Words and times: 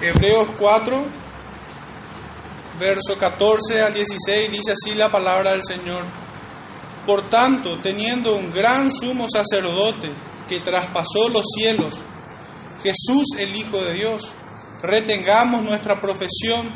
Hebreos 0.00 0.50
4, 0.56 1.06
verso 2.78 3.18
14 3.18 3.82
al 3.82 3.92
16, 3.92 4.48
dice 4.48 4.70
así 4.70 4.94
la 4.94 5.10
palabra 5.10 5.52
del 5.52 5.64
Señor. 5.64 6.04
Por 7.04 7.28
tanto, 7.28 7.80
teniendo 7.80 8.36
un 8.36 8.52
gran 8.52 8.92
sumo 8.92 9.26
sacerdote 9.26 10.14
que 10.46 10.60
traspasó 10.60 11.28
los 11.28 11.44
cielos, 11.52 11.98
Jesús 12.80 13.26
el 13.38 13.56
Hijo 13.56 13.82
de 13.82 13.94
Dios, 13.94 14.36
retengamos 14.80 15.64
nuestra 15.64 16.00
profesión, 16.00 16.68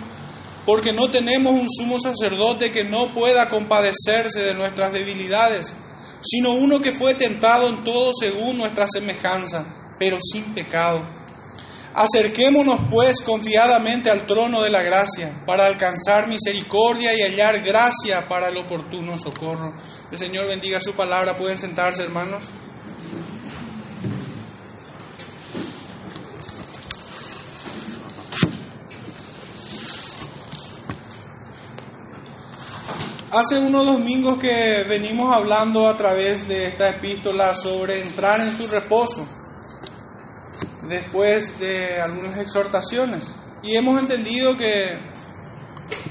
porque 0.66 0.92
no 0.92 1.08
tenemos 1.08 1.52
un 1.52 1.68
sumo 1.70 2.00
sacerdote 2.00 2.72
que 2.72 2.82
no 2.82 3.06
pueda 3.14 3.48
compadecerse 3.48 4.42
de 4.42 4.54
nuestras 4.54 4.92
debilidades, 4.92 5.76
sino 6.22 6.54
uno 6.54 6.80
que 6.80 6.90
fue 6.90 7.14
tentado 7.14 7.68
en 7.68 7.84
todo 7.84 8.10
según 8.12 8.58
nuestra 8.58 8.86
semejanza, 8.88 9.64
pero 9.96 10.18
sin 10.20 10.52
pecado. 10.54 11.21
Acerquémonos 11.94 12.80
pues 12.90 13.20
confiadamente 13.20 14.10
al 14.10 14.24
trono 14.24 14.62
de 14.62 14.70
la 14.70 14.82
gracia 14.82 15.42
para 15.46 15.66
alcanzar 15.66 16.26
misericordia 16.26 17.14
y 17.14 17.20
hallar 17.20 17.62
gracia 17.62 18.26
para 18.26 18.48
el 18.48 18.56
oportuno 18.56 19.18
socorro. 19.18 19.74
El 20.10 20.16
Señor 20.16 20.46
bendiga 20.46 20.80
su 20.80 20.94
palabra. 20.94 21.34
Pueden 21.34 21.58
sentarse, 21.58 22.02
hermanos. 22.02 22.44
Hace 33.30 33.58
unos 33.58 33.86
domingos 33.86 34.38
que 34.38 34.84
venimos 34.88 35.34
hablando 35.34 35.88
a 35.88 35.96
través 35.96 36.48
de 36.48 36.66
esta 36.66 36.88
epístola 36.88 37.54
sobre 37.54 38.00
entrar 38.02 38.40
en 38.40 38.52
su 38.52 38.66
reposo 38.66 39.26
después 40.92 41.58
de 41.58 42.00
algunas 42.00 42.38
exhortaciones. 42.38 43.34
Y 43.62 43.76
hemos 43.76 43.98
entendido 43.98 44.56
que, 44.56 44.98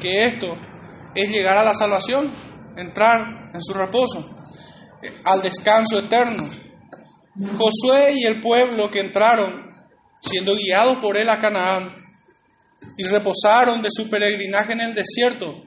que 0.01 0.25
esto 0.25 0.47
es 1.13 1.29
llegar 1.29 1.57
a 1.57 1.63
la 1.63 1.73
salvación, 1.73 2.31
entrar 2.75 3.51
en 3.53 3.61
su 3.61 3.73
reposo, 3.73 4.35
al 5.23 5.41
descanso 5.41 5.99
eterno. 5.99 6.43
Josué 7.57 8.13
y 8.15 8.25
el 8.25 8.41
pueblo 8.41 8.89
que 8.89 8.99
entraron, 8.99 9.71
siendo 10.19 10.55
guiados 10.55 10.97
por 10.97 11.15
él 11.17 11.29
a 11.29 11.39
Canaán, 11.39 12.01
y 12.97 13.03
reposaron 13.03 13.81
de 13.81 13.89
su 13.91 14.09
peregrinaje 14.09 14.73
en 14.73 14.81
el 14.81 14.95
desierto, 14.95 15.63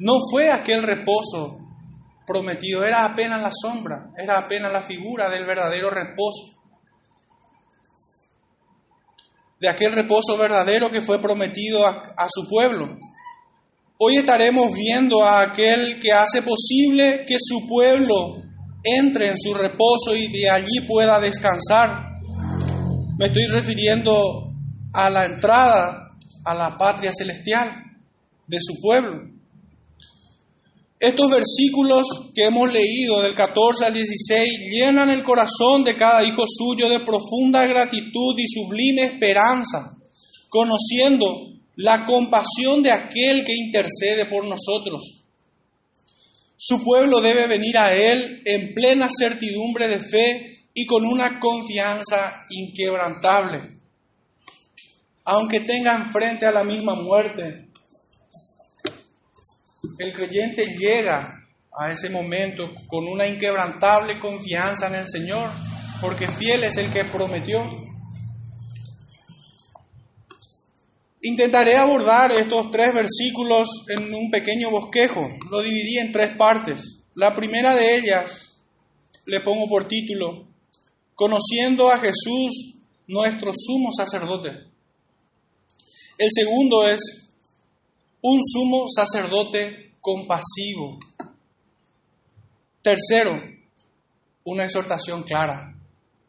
no 0.00 0.14
fue 0.30 0.50
aquel 0.50 0.82
reposo 0.82 1.58
prometido, 2.26 2.84
era 2.84 3.04
apenas 3.04 3.40
la 3.40 3.50
sombra, 3.52 4.10
era 4.16 4.38
apenas 4.38 4.72
la 4.72 4.82
figura 4.82 5.28
del 5.28 5.46
verdadero 5.46 5.90
reposo 5.90 6.59
de 9.60 9.68
aquel 9.68 9.92
reposo 9.92 10.38
verdadero 10.38 10.90
que 10.90 11.02
fue 11.02 11.20
prometido 11.20 11.86
a, 11.86 12.26
su 12.30 12.48
pueblo. 12.48 12.86
Hoy 13.98 14.16
estaremos 14.16 14.72
viendo 14.72 15.22
a 15.22 15.42
aquel 15.42 16.00
que 16.00 16.12
hace 16.12 16.42
posible 16.42 17.24
que 17.26 17.36
su 17.38 17.68
pueblo 17.68 18.42
entre 18.82 19.28
en 19.28 19.36
su 19.36 19.52
reposo 19.52 20.16
y 20.16 20.32
de 20.32 20.48
allí 20.48 20.80
pueda 20.88 21.20
descansar. 21.20 22.20
Me 23.18 23.26
estoy 23.26 23.46
refiriendo 23.46 24.50
a 24.94 25.10
la 25.10 25.26
entrada 25.26 26.08
a 26.42 26.54
la 26.54 26.78
patria 26.78 27.12
celestial 27.12 27.70
de 28.46 28.58
su 28.58 28.80
pueblo. 28.80 29.39
Estos 31.00 31.30
versículos 31.30 32.06
que 32.34 32.44
hemos 32.44 32.70
leído 32.70 33.22
del 33.22 33.34
14 33.34 33.86
al 33.86 33.94
16 33.94 34.50
llenan 34.70 35.08
el 35.08 35.22
corazón 35.22 35.82
de 35.82 35.96
cada 35.96 36.22
hijo 36.22 36.44
suyo 36.46 36.90
de 36.90 37.00
profunda 37.00 37.64
gratitud 37.64 38.34
y 38.36 38.46
sublime 38.46 39.04
esperanza, 39.04 39.96
conociendo 40.50 41.34
la 41.76 42.04
compasión 42.04 42.82
de 42.82 42.92
aquel 42.92 43.44
que 43.44 43.54
intercede 43.54 44.26
por 44.26 44.44
nosotros. 44.44 45.24
Su 46.54 46.84
pueblo 46.84 47.22
debe 47.22 47.46
venir 47.46 47.78
a 47.78 47.94
Él 47.94 48.42
en 48.44 48.74
plena 48.74 49.08
certidumbre 49.10 49.88
de 49.88 50.00
fe 50.00 50.66
y 50.74 50.84
con 50.84 51.06
una 51.06 51.40
confianza 51.40 52.40
inquebrantable. 52.50 53.62
Aunque 55.24 55.60
tengan 55.60 56.12
frente 56.12 56.44
a 56.44 56.52
la 56.52 56.62
misma 56.62 56.94
muerte, 56.94 57.69
el 59.98 60.12
creyente 60.12 60.66
llega 60.78 61.46
a 61.78 61.92
ese 61.92 62.10
momento 62.10 62.70
con 62.86 63.06
una 63.06 63.26
inquebrantable 63.26 64.18
confianza 64.18 64.88
en 64.88 64.96
el 64.96 65.08
Señor, 65.08 65.50
porque 66.00 66.28
fiel 66.28 66.64
es 66.64 66.76
el 66.76 66.90
que 66.90 67.04
prometió. 67.04 67.64
Intentaré 71.22 71.76
abordar 71.76 72.32
estos 72.32 72.70
tres 72.70 72.94
versículos 72.94 73.68
en 73.88 74.14
un 74.14 74.30
pequeño 74.30 74.70
bosquejo. 74.70 75.20
Lo 75.50 75.60
dividí 75.60 75.98
en 75.98 76.12
tres 76.12 76.30
partes. 76.36 77.02
La 77.14 77.34
primera 77.34 77.74
de 77.74 77.96
ellas 77.96 78.62
le 79.26 79.40
pongo 79.40 79.68
por 79.68 79.86
título, 79.86 80.48
Conociendo 81.14 81.90
a 81.90 81.98
Jesús, 81.98 82.78
nuestro 83.06 83.52
sumo 83.54 83.90
sacerdote. 83.94 84.70
El 86.16 86.28
segundo 86.30 86.88
es, 86.88 87.19
un 88.22 88.40
sumo 88.42 88.86
sacerdote 88.88 89.92
compasivo. 90.00 90.98
Tercero, 92.82 93.40
una 94.44 94.64
exhortación 94.64 95.22
clara, 95.22 95.74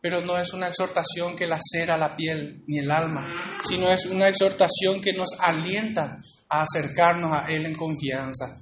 pero 0.02 0.22
no 0.22 0.38
es 0.38 0.54
una 0.54 0.68
exhortación 0.68 1.36
que 1.36 1.48
lacera 1.48 1.98
la 1.98 2.16
piel 2.16 2.64
ni 2.68 2.80
el 2.80 2.92
alma, 2.92 3.28
sino 3.60 3.90
es 3.90 4.06
una 4.06 4.28
exhortación 4.28 5.02
que 5.02 5.14
nos 5.14 5.30
alienta 5.40 6.16
a 6.50 6.64
acercarnos 6.64 7.32
a 7.32 7.46
Él 7.52 7.66
en 7.66 7.76
confianza. 7.76 8.58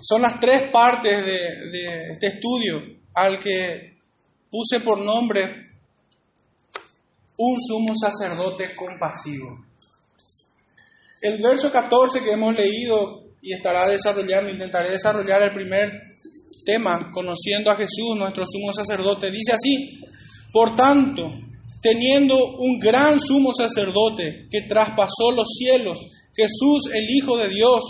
Son 0.00 0.22
las 0.22 0.40
tres 0.40 0.70
partes 0.70 1.24
de, 1.24 1.70
de 1.70 2.12
este 2.12 2.26
estudio 2.28 2.80
al 3.14 3.38
que 3.38 3.98
puse 4.50 4.80
por 4.80 5.00
nombre 5.00 5.70
un 7.38 7.56
sumo 7.60 7.94
sacerdote 7.94 8.74
compasivo. 8.74 9.71
El 11.22 11.40
verso 11.40 11.70
14 11.70 12.20
que 12.20 12.32
hemos 12.32 12.56
leído 12.56 13.22
y 13.40 13.52
estará 13.52 13.88
desarrollando, 13.88 14.50
intentaré 14.50 14.90
desarrollar 14.90 15.40
el 15.42 15.52
primer 15.52 16.02
tema, 16.66 16.98
conociendo 17.12 17.70
a 17.70 17.76
Jesús, 17.76 18.16
nuestro 18.16 18.44
sumo 18.44 18.72
sacerdote, 18.72 19.30
dice 19.30 19.52
así, 19.52 20.00
por 20.52 20.74
tanto, 20.74 21.32
teniendo 21.80 22.56
un 22.56 22.80
gran 22.80 23.20
sumo 23.20 23.52
sacerdote 23.52 24.48
que 24.50 24.62
traspasó 24.62 25.30
los 25.30 25.48
cielos, 25.56 26.00
Jesús 26.34 26.90
el 26.92 27.08
Hijo 27.08 27.36
de 27.36 27.48
Dios, 27.48 27.82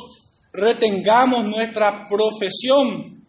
retengamos 0.52 1.44
nuestra 1.44 2.06
profesión. 2.06 3.22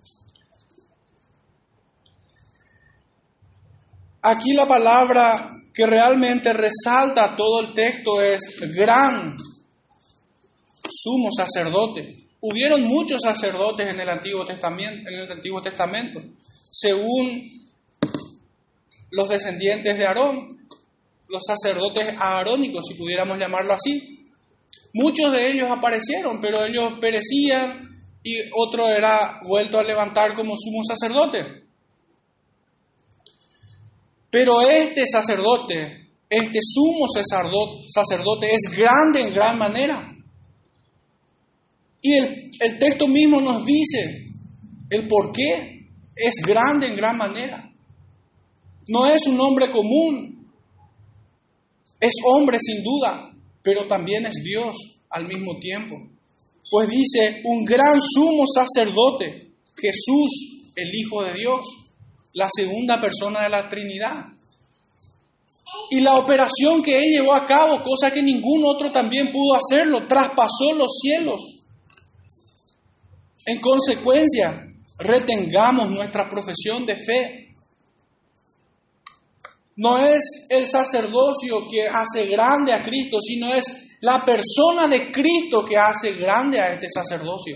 Aquí 4.21 4.53
la 4.53 4.67
palabra 4.67 5.49
que 5.73 5.85
realmente 5.85 6.51
resalta 6.51 7.35
todo 7.37 7.61
el 7.61 7.73
texto 7.73 8.21
es 8.21 8.41
gran 8.75 9.37
sumo 10.93 11.29
sacerdote. 11.35 12.27
Hubieron 12.41 12.83
muchos 12.83 13.21
sacerdotes 13.21 13.87
en 13.87 13.99
el 13.99 14.09
Antiguo 14.09 14.45
Testamento, 14.45 15.09
en 15.09 15.19
el 15.19 15.31
Antiguo 15.31 15.61
Testamento 15.61 16.21
según 16.73 17.71
los 19.11 19.29
descendientes 19.29 19.95
de 19.95 20.07
Aarón, 20.07 20.67
los 21.29 21.43
sacerdotes 21.45 22.15
aarónicos, 22.17 22.85
si 22.87 22.95
pudiéramos 22.95 23.37
llamarlo 23.37 23.73
así. 23.73 24.19
Muchos 24.93 25.31
de 25.31 25.51
ellos 25.51 25.69
aparecieron, 25.69 26.41
pero 26.41 26.65
ellos 26.65 26.93
perecían 26.99 27.89
y 28.23 28.37
otro 28.55 28.87
era 28.87 29.39
vuelto 29.47 29.77
a 29.77 29.83
levantar 29.83 30.33
como 30.33 30.55
sumo 30.57 30.81
sacerdote. 30.83 31.63
Pero 34.31 34.61
este 34.61 35.05
sacerdote, 35.05 36.09
este 36.27 36.59
sumo 36.59 37.06
sacerdote 37.07 38.51
es 38.51 38.75
grande 38.75 39.21
en 39.21 39.33
gran 39.33 39.59
manera. 39.59 40.12
Y 42.05 42.15
el, 42.15 42.79
texto 42.79 43.07
mismo 43.07 43.39
nos 43.39 43.65
dice 43.65 44.27
el 44.89 45.07
por 45.07 45.31
qué 45.31 45.88
es 46.13 46.35
grande 46.45 46.88
en 46.88 46.97
gran 46.97 47.17
manera. 47.17 47.71
No 48.89 49.05
es 49.05 49.25
un 49.25 49.39
hombre 49.39 49.71
común, 49.71 50.51
es 52.01 52.11
hombre 52.25 52.57
sin 52.59 52.83
duda, 52.83 53.29
pero 53.61 53.88
también 53.88 54.25
es 54.25 54.44
Dios 54.44 54.75
al 55.09 55.27
mismo 55.27 55.57
tiempo. 55.59 55.95
Pues 56.69 56.89
dice, 56.89 57.41
un 57.45 57.63
gran 57.63 57.97
sumo 58.01 58.44
sacerdote, 58.53 59.53
Jesús, 59.77 60.73
el 60.75 60.94
Hijo 60.94 61.23
de 61.23 61.33
Dios, 61.35 61.65
la 62.33 62.49
segunda 62.53 62.99
persona 62.99 63.44
de 63.44 63.49
la 63.49 63.69
Trinidad. 63.69 64.25
Y 65.89 66.01
la 66.01 66.17
operación 66.17 66.83
que 66.83 66.97
él 66.97 67.06
llevó 67.15 67.33
a 67.33 67.45
cabo, 67.45 67.81
cosa 67.81 68.11
que 68.11 68.21
ningún 68.21 68.63
otro 68.65 68.91
también 68.91 69.31
pudo 69.31 69.56
hacerlo, 69.56 70.06
traspasó 70.06 70.73
los 70.73 70.91
cielos 71.01 71.52
en 73.45 73.60
consecuencia, 73.60 74.68
retengamos 75.00 75.90
nuestra 75.90 76.30
profesión 76.30 76.86
de 76.86 76.95
fe. 76.95 77.40
no 79.75 79.98
es 79.98 80.48
el 80.50 80.68
sacerdocio 80.68 81.68
que 81.68 81.88
hace 81.88 82.28
grande 82.28 82.74
a 82.74 82.84
Cristo, 82.84 83.18
sino 83.19 83.51
es 83.51 83.98
la 84.01 84.24
persona 84.24 84.88
de 84.88 85.12
Cristo 85.12 85.66
que 85.66 85.78
hace 85.78 86.13
grande 86.13 86.60
a 86.60 86.74
este 86.74 86.88
sacerdocio. 86.90 87.56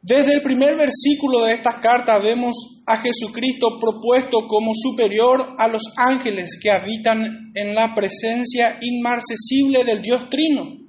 Desde 0.00 0.34
el 0.34 0.42
primer 0.42 0.74
versículo 0.76 1.44
de 1.44 1.52
esta 1.52 1.80
carta 1.80 2.16
vemos 2.16 2.54
a 2.86 2.96
Jesucristo 2.96 3.78
propuesto 3.78 4.48
como 4.48 4.72
superior 4.74 5.54
a 5.58 5.68
los 5.68 5.82
ángeles 5.96 6.58
que 6.62 6.70
habitan 6.70 7.52
en 7.54 7.74
la 7.74 7.94
presencia 7.94 8.78
inmarcesible 8.80 9.84
del 9.84 10.00
Dios 10.00 10.30
Trino. 10.30 10.87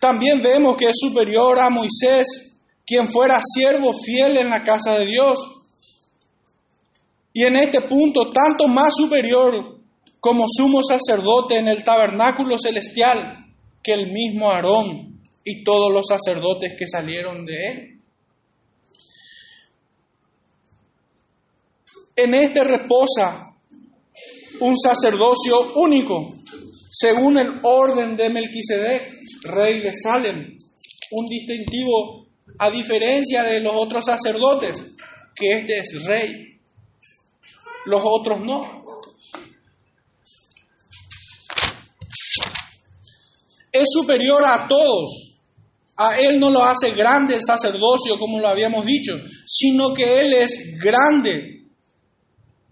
También 0.00 0.42
vemos 0.42 0.78
que 0.78 0.86
es 0.86 0.96
superior 0.98 1.58
a 1.58 1.68
Moisés, 1.68 2.26
quien 2.86 3.10
fuera 3.10 3.38
siervo 3.40 3.92
fiel 3.92 4.38
en 4.38 4.48
la 4.48 4.64
casa 4.64 4.98
de 4.98 5.04
Dios. 5.04 5.38
Y 7.34 7.44
en 7.44 7.56
este 7.56 7.82
punto, 7.82 8.30
tanto 8.30 8.66
más 8.66 8.94
superior 8.96 9.78
como 10.18 10.46
sumo 10.48 10.80
sacerdote 10.82 11.56
en 11.56 11.68
el 11.68 11.84
tabernáculo 11.84 12.56
celestial 12.58 13.46
que 13.82 13.92
el 13.92 14.10
mismo 14.10 14.50
Aarón 14.50 15.20
y 15.44 15.62
todos 15.62 15.92
los 15.92 16.06
sacerdotes 16.06 16.74
que 16.78 16.86
salieron 16.86 17.44
de 17.44 17.66
él. 17.66 18.00
En 22.16 22.34
este 22.34 22.64
reposa 22.64 23.54
un 24.60 24.78
sacerdocio 24.78 25.72
único, 25.74 26.34
según 26.90 27.38
el 27.38 27.60
orden 27.62 28.16
de 28.16 28.30
Melquisedec, 28.30 29.19
rey 29.44 29.80
de 29.80 29.92
Salem, 29.92 30.56
un 31.12 31.26
distintivo 31.26 32.26
a 32.58 32.70
diferencia 32.70 33.42
de 33.42 33.60
los 33.60 33.74
otros 33.74 34.04
sacerdotes, 34.04 34.94
que 35.34 35.58
este 35.58 35.78
es 35.78 36.04
rey, 36.06 36.60
los 37.86 38.02
otros 38.04 38.40
no. 38.44 38.80
Es 43.72 43.84
superior 43.88 44.44
a 44.44 44.66
todos. 44.68 45.38
A 45.96 46.18
Él 46.18 46.40
no 46.40 46.50
lo 46.50 46.64
hace 46.64 46.92
grande 46.92 47.34
el 47.34 47.42
sacerdocio, 47.42 48.18
como 48.18 48.40
lo 48.40 48.48
habíamos 48.48 48.84
dicho, 48.86 49.18
sino 49.46 49.92
que 49.92 50.20
Él 50.20 50.32
es 50.32 50.78
grande 50.80 51.60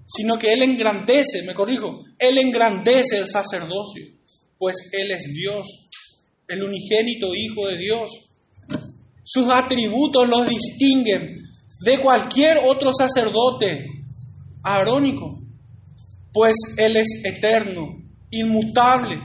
sino 0.09 0.39
que 0.39 0.51
Él 0.51 0.63
engrandece, 0.63 1.43
me 1.43 1.53
corrijo, 1.53 2.03
Él 2.19 2.39
engrandece 2.39 3.19
el 3.19 3.27
sacerdocio, 3.29 4.07
pues 4.57 4.77
Él 4.93 5.11
es 5.11 5.25
Dios, 5.35 5.88
el 6.49 6.63
unigénito 6.63 7.35
Hijo 7.35 7.67
de 7.69 7.77
Dios. 7.77 8.11
Sus 9.23 9.49
atributos 9.51 10.27
los 10.29 10.49
distinguen 10.49 11.43
de 11.81 11.99
cualquier 11.99 12.59
otro 12.65 12.91
sacerdote 12.93 13.87
arónico, 14.63 15.39
pues 16.33 16.57
Él 16.79 16.97
es 16.97 17.23
eterno, 17.25 17.87
inmutable, 18.31 19.17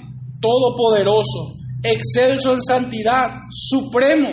todopoderoso, 0.42 1.56
excelso 1.82 2.54
en 2.54 2.62
santidad, 2.62 3.32
supremo, 3.50 4.30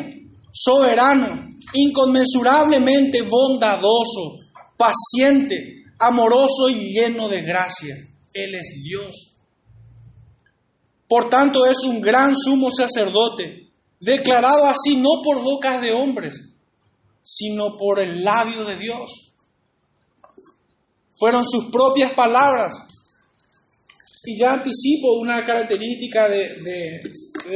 soberano, 0.52 1.48
inconmensurablemente 1.72 3.22
bondadoso, 3.22 4.38
paciente, 4.76 5.84
amoroso 5.98 6.68
y 6.68 6.92
lleno 6.92 7.28
de 7.28 7.42
gracia. 7.42 7.96
Él 8.32 8.54
es 8.56 8.80
Dios. 8.82 9.29
Por 11.10 11.28
tanto, 11.28 11.66
es 11.66 11.78
un 11.82 12.00
gran 12.00 12.36
sumo 12.36 12.68
sacerdote, 12.70 13.66
declarado 13.98 14.66
así 14.66 14.96
no 14.96 15.22
por 15.24 15.42
bocas 15.42 15.82
de 15.82 15.92
hombres, 15.92 16.36
sino 17.20 17.76
por 17.76 17.98
el 17.98 18.22
labio 18.22 18.64
de 18.64 18.76
Dios. 18.76 19.32
Fueron 21.18 21.44
sus 21.44 21.64
propias 21.72 22.12
palabras. 22.12 22.74
Y 24.24 24.38
ya 24.38 24.52
anticipo 24.52 25.18
una 25.20 25.44
característica 25.44 26.28
de, 26.28 26.48
de 26.62 27.00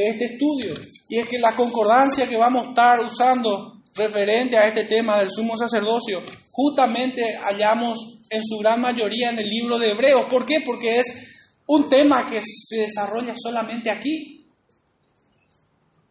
este 0.08 0.24
estudio, 0.24 0.74
y 1.08 1.20
es 1.20 1.28
que 1.28 1.38
la 1.38 1.54
concordancia 1.54 2.28
que 2.28 2.36
vamos 2.36 2.66
a 2.66 2.68
estar 2.70 3.04
usando 3.04 3.82
referente 3.94 4.56
a 4.56 4.66
este 4.66 4.82
tema 4.82 5.20
del 5.20 5.30
sumo 5.30 5.56
sacerdocio, 5.56 6.24
justamente 6.50 7.36
hallamos 7.44 8.18
en 8.30 8.42
su 8.42 8.58
gran 8.58 8.80
mayoría 8.80 9.30
en 9.30 9.38
el 9.38 9.48
libro 9.48 9.78
de 9.78 9.90
Hebreos. 9.90 10.24
¿Por 10.28 10.44
qué? 10.44 10.60
Porque 10.60 10.98
es 10.98 11.33
un 11.66 11.88
tema 11.88 12.26
que 12.26 12.40
se 12.42 12.80
desarrolla 12.80 13.34
solamente 13.36 13.90
aquí. 13.90 14.46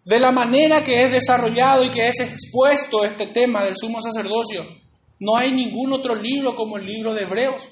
De 0.03 0.19
la 0.19 0.31
manera 0.31 0.83
que 0.83 1.01
es 1.01 1.11
desarrollado 1.11 1.83
y 1.83 1.89
que 1.89 2.07
es 2.07 2.19
expuesto 2.19 3.05
este 3.05 3.27
tema 3.27 3.63
del 3.63 3.75
sumo 3.77 4.01
sacerdocio, 4.01 4.65
no 5.19 5.37
hay 5.37 5.51
ningún 5.51 5.93
otro 5.93 6.15
libro 6.15 6.55
como 6.55 6.77
el 6.77 6.85
libro 6.85 7.13
de 7.13 7.23
Hebreos. 7.23 7.69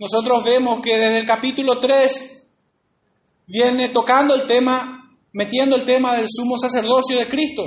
Nosotros 0.00 0.44
vemos 0.44 0.80
que 0.80 0.96
desde 0.96 1.18
el 1.18 1.26
capítulo 1.26 1.78
3 1.78 2.42
viene 3.46 3.90
tocando 3.90 4.34
el 4.34 4.46
tema, 4.46 5.16
metiendo 5.32 5.76
el 5.76 5.84
tema 5.84 6.16
del 6.16 6.26
sumo 6.28 6.56
sacerdocio 6.56 7.18
de 7.18 7.28
Cristo. 7.28 7.62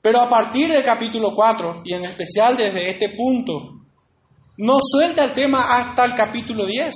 Pero 0.00 0.20
a 0.20 0.28
partir 0.28 0.72
del 0.72 0.82
capítulo 0.82 1.32
4, 1.34 1.82
y 1.84 1.94
en 1.94 2.04
especial 2.04 2.56
desde 2.56 2.90
este 2.90 3.10
punto, 3.10 3.80
no 4.56 4.78
suelta 4.82 5.22
el 5.22 5.32
tema 5.32 5.78
hasta 5.78 6.04
el 6.04 6.14
capítulo 6.14 6.66
10 6.66 6.92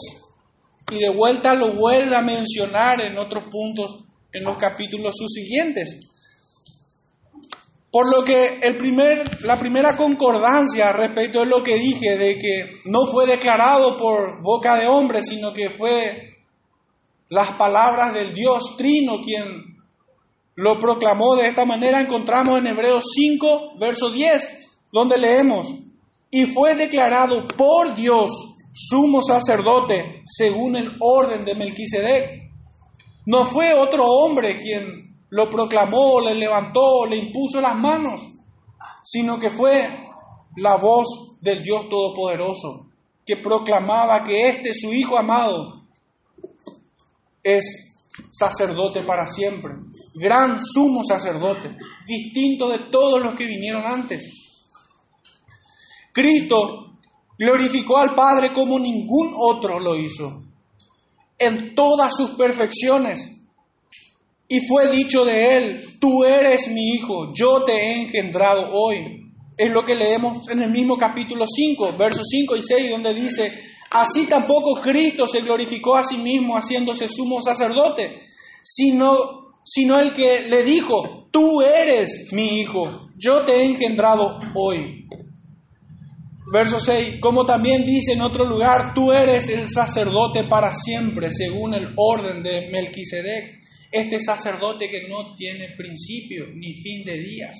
y 0.90 0.98
de 0.98 1.08
vuelta 1.08 1.54
lo 1.54 1.74
vuelve 1.74 2.14
a 2.14 2.22
mencionar 2.22 3.00
en 3.00 3.18
otros 3.18 3.44
puntos 3.50 4.04
en 4.32 4.44
los 4.44 4.56
capítulos 4.58 5.14
subsiguientes. 5.16 6.08
Por 7.90 8.14
lo 8.14 8.24
que 8.24 8.60
la 9.42 9.58
primera 9.58 9.96
concordancia 9.96 10.92
respecto 10.92 11.40
de 11.40 11.46
lo 11.46 11.62
que 11.62 11.76
dije, 11.76 12.16
de 12.16 12.38
que 12.38 12.72
no 12.84 13.06
fue 13.06 13.26
declarado 13.26 13.96
por 13.96 14.42
boca 14.42 14.76
de 14.76 14.86
hombre, 14.86 15.22
sino 15.22 15.52
que 15.52 15.70
fue 15.70 16.36
las 17.30 17.56
palabras 17.56 18.12
del 18.12 18.34
Dios 18.34 18.76
Trino 18.76 19.20
quien 19.22 19.76
lo 20.56 20.78
proclamó 20.78 21.36
de 21.36 21.48
esta 21.48 21.64
manera, 21.64 22.00
encontramos 22.00 22.58
en 22.58 22.68
Hebreos 22.68 23.04
5, 23.14 23.78
verso 23.78 24.10
10, 24.10 24.68
donde 24.90 25.18
leemos, 25.18 25.68
y 26.30 26.46
fue 26.46 26.74
declarado 26.74 27.46
por 27.46 27.94
Dios 27.94 28.55
sumo 28.76 29.22
sacerdote 29.22 30.22
según 30.26 30.76
el 30.76 30.96
orden 31.00 31.44
de 31.44 31.54
Melquisedec. 31.54 32.50
No 33.24 33.44
fue 33.46 33.72
otro 33.74 34.04
hombre 34.04 34.56
quien 34.56 35.16
lo 35.30 35.48
proclamó, 35.48 36.20
le 36.20 36.34
levantó, 36.34 37.06
le 37.06 37.16
impuso 37.16 37.60
las 37.60 37.78
manos, 37.80 38.20
sino 39.02 39.38
que 39.38 39.50
fue 39.50 39.88
la 40.56 40.76
voz 40.76 41.38
del 41.40 41.62
Dios 41.62 41.88
Todopoderoso 41.88 42.86
que 43.26 43.36
proclamaba 43.36 44.22
que 44.22 44.48
este 44.48 44.72
su 44.72 44.92
Hijo 44.92 45.18
amado 45.18 45.82
es 47.42 47.82
sacerdote 48.30 49.02
para 49.02 49.26
siempre, 49.26 49.74
gran 50.14 50.58
sumo 50.64 51.02
sacerdote, 51.02 51.76
distinto 52.06 52.68
de 52.68 52.78
todos 52.90 53.20
los 53.20 53.34
que 53.34 53.44
vinieron 53.44 53.84
antes. 53.84 54.30
Cristo 56.12 56.95
glorificó 57.38 57.98
al 57.98 58.14
Padre 58.14 58.52
como 58.52 58.78
ningún 58.78 59.34
otro 59.36 59.78
lo 59.78 59.96
hizo, 59.96 60.42
en 61.38 61.74
todas 61.74 62.14
sus 62.16 62.30
perfecciones. 62.32 63.30
Y 64.48 64.60
fue 64.66 64.88
dicho 64.88 65.24
de 65.24 65.56
él, 65.56 65.98
tú 66.00 66.24
eres 66.24 66.68
mi 66.68 66.90
hijo, 66.90 67.32
yo 67.32 67.64
te 67.64 67.72
he 67.72 68.02
engendrado 68.02 68.70
hoy. 68.72 69.32
Es 69.58 69.70
lo 69.70 69.84
que 69.84 69.94
leemos 69.94 70.48
en 70.48 70.62
el 70.62 70.70
mismo 70.70 70.96
capítulo 70.96 71.46
5, 71.46 71.94
versos 71.98 72.26
5 72.30 72.56
y 72.56 72.62
6, 72.62 72.90
donde 72.90 73.14
dice, 73.14 73.52
así 73.90 74.26
tampoco 74.26 74.80
Cristo 74.80 75.26
se 75.26 75.40
glorificó 75.40 75.96
a 75.96 76.04
sí 76.04 76.18
mismo 76.18 76.54
haciéndose 76.54 77.08
sumo 77.08 77.40
sacerdote, 77.40 78.20
sino, 78.62 79.56
sino 79.64 79.98
el 79.98 80.12
que 80.12 80.42
le 80.42 80.62
dijo, 80.62 81.28
tú 81.32 81.62
eres 81.62 82.32
mi 82.32 82.60
hijo, 82.60 83.08
yo 83.16 83.44
te 83.44 83.56
he 83.56 83.64
engendrado 83.64 84.38
hoy. 84.54 85.06
Verso 86.48 86.78
6, 86.78 87.18
como 87.20 87.44
también 87.44 87.84
dice 87.84 88.12
en 88.12 88.20
otro 88.20 88.44
lugar, 88.44 88.94
tú 88.94 89.10
eres 89.10 89.48
el 89.48 89.68
sacerdote 89.68 90.44
para 90.44 90.72
siempre, 90.72 91.28
según 91.32 91.74
el 91.74 91.92
orden 91.96 92.40
de 92.40 92.70
Melquisedec, 92.70 93.64
este 93.90 94.20
sacerdote 94.20 94.88
que 94.88 95.08
no 95.08 95.34
tiene 95.34 95.74
principio 95.76 96.46
ni 96.54 96.72
fin 96.74 97.04
de 97.04 97.18
días, 97.18 97.56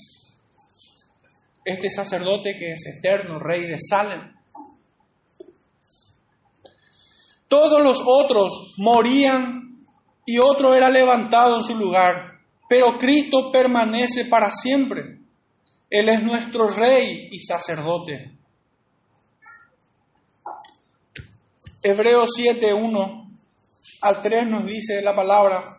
este 1.65 1.91
sacerdote 1.91 2.55
que 2.55 2.73
es 2.73 2.99
eterno, 2.99 3.41
rey 3.41 3.63
de 3.63 3.77
Salem. 3.77 4.33
Todos 7.49 7.83
los 7.83 8.01
otros 8.05 8.75
morían 8.77 9.85
y 10.25 10.39
otro 10.39 10.75
era 10.75 10.91
levantado 10.91 11.57
en 11.57 11.63
su 11.63 11.77
lugar, 11.77 12.41
pero 12.69 12.99
Cristo 12.99 13.51
permanece 13.51 14.27
para 14.27 14.51
siempre. 14.53 15.19
Él 15.91 16.09
es 16.09 16.23
nuestro 16.23 16.69
rey 16.69 17.29
y 17.33 17.41
sacerdote. 17.41 18.36
Hebreos 21.89 22.31
7, 22.35 22.75
1 22.75 23.27
al 24.03 24.21
3 24.21 24.49
nos 24.49 24.67
dice 24.67 25.01
la 25.03 25.15
palabra, 25.15 25.79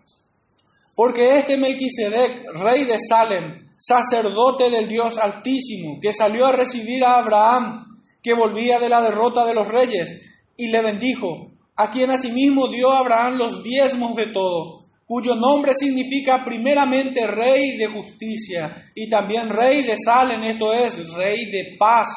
porque 0.95 1.37
este 1.37 1.57
Melquisedec, 1.57 2.45
rey 2.53 2.85
de 2.85 2.97
Salem, 2.97 3.67
sacerdote 3.77 4.69
del 4.69 4.87
Dios 4.87 5.17
Altísimo, 5.17 5.99
que 6.01 6.13
salió 6.13 6.45
a 6.45 6.53
recibir 6.53 7.03
a 7.03 7.17
Abraham 7.17 7.85
que 8.23 8.33
volvía 8.33 8.79
de 8.79 8.87
la 8.87 9.01
derrota 9.01 9.45
de 9.45 9.53
los 9.53 9.67
reyes, 9.67 10.21
y 10.55 10.69
le 10.69 10.81
bendijo, 10.81 11.51
a 11.75 11.91
quien 11.91 12.09
asimismo 12.09 12.69
dio 12.69 12.89
Abraham 12.93 13.37
los 13.37 13.61
diezmos 13.61 14.15
de 14.15 14.27
todo, 14.27 14.85
cuyo 15.05 15.35
nombre 15.35 15.73
significa 15.75 16.45
primeramente 16.45 17.27
rey 17.27 17.75
de 17.77 17.87
justicia 17.87 18.73
y 18.95 19.09
también 19.09 19.49
rey 19.49 19.83
de 19.83 19.97
Salen, 19.97 20.45
esto 20.45 20.73
es, 20.73 21.13
rey 21.15 21.51
de 21.51 21.75
paz. 21.77 22.07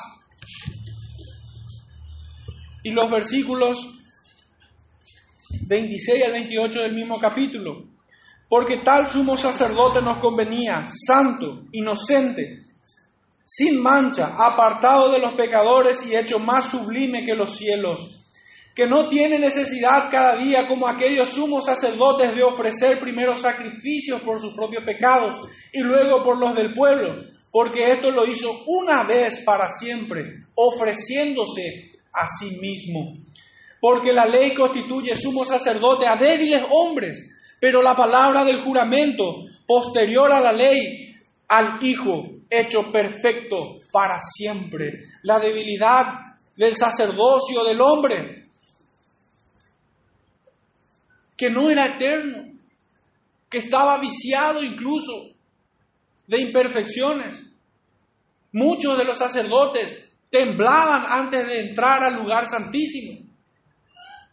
Y 2.83 2.91
los 2.91 3.11
versículos 3.11 3.99
26 5.67 6.25
al 6.25 6.33
28 6.33 6.83
del 6.83 6.95
mismo 6.95 7.19
capítulo. 7.19 7.85
Porque 8.49 8.79
tal 8.79 9.09
sumo 9.09 9.37
sacerdote 9.37 10.03
nos 10.03 10.19
convenía, 10.19 10.87
santo, 11.07 11.65
inocente, 11.73 12.59
sin 13.45 13.81
mancha, 13.81 14.35
apartado 14.39 15.11
de 15.13 15.21
los 15.21 15.33
pecadores 15.33 16.05
y 16.07 16.17
hecho 16.17 16.39
más 16.39 16.71
sublime 16.71 17.25
que 17.25 17.35
los 17.35 17.57
cielos 17.57 18.21
que 18.75 18.87
no 18.87 19.09
tiene 19.09 19.39
necesidad 19.39 20.11
cada 20.11 20.37
día 20.37 20.67
como 20.67 20.89
aquellos 20.89 21.31
sumos 21.31 21.67
sacerdotes 21.67 22.35
de 22.35 22.43
ofrecer 22.43 22.99
primero 22.99 23.35
sacrificios 23.35 24.23
por 24.23 24.41
sus 24.41 24.55
propios 24.55 24.85
pecados 24.85 25.47
y 25.73 25.81
luego 25.81 26.25
por 26.25 26.39
los 26.39 26.55
del 26.55 26.73
pueblo, 26.73 27.17
porque 27.51 27.93
esto 27.93 28.11
lo 28.11 28.27
hizo 28.27 28.51
una 28.67 29.05
vez 29.05 29.41
para 29.41 29.69
siempre, 29.69 30.25
ofreciéndose 30.55 31.90
a 32.13 32.29
sí 32.29 32.59
mismo. 32.61 33.17
Porque 33.81 34.13
la 34.13 34.27
ley 34.27 34.55
constituye 34.55 35.17
sumo 35.17 35.45
sacerdote 35.45 36.07
a 36.07 36.17
débiles 36.17 36.65
hombres, 36.71 37.19
pero 37.61 37.81
la 37.83 37.97
palabra 37.97 38.45
del 38.45 38.61
juramento 38.61 39.37
posterior 39.67 40.31
a 40.33 40.41
la 40.41 40.53
ley 40.53 41.15
al 41.49 41.83
Hijo 41.83 42.27
hecho 42.49 42.91
perfecto 42.93 43.79
para 43.93 44.19
siempre. 44.21 45.05
La 45.23 45.39
debilidad 45.39 46.37
del 46.57 46.77
sacerdocio 46.77 47.65
del 47.65 47.81
hombre 47.81 48.41
que 51.41 51.49
no 51.49 51.71
era 51.71 51.95
eterno, 51.97 52.53
que 53.49 53.59
estaba 53.59 53.97
viciado 53.99 54.63
incluso 54.63 55.31
de 56.27 56.39
imperfecciones. 56.39 57.43
Muchos 58.53 58.99
de 58.99 59.05
los 59.05 59.17
sacerdotes 59.17 60.10
temblaban 60.31 61.05
antes 61.09 61.47
de 61.47 61.69
entrar 61.69 62.05
al 62.05 62.15
lugar 62.15 62.47
santísimo, 62.47 63.19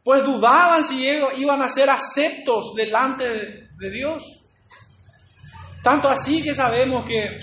pues 0.04 0.24
dudaban 0.24 0.84
si 0.84 1.06
iban 1.38 1.62
a 1.62 1.68
ser 1.68 1.90
aceptos 1.90 2.74
delante 2.76 3.26
de 3.26 3.92
Dios. 3.92 4.24
Tanto 5.84 6.08
así 6.08 6.44
que 6.44 6.54
sabemos 6.54 7.06
que 7.06 7.40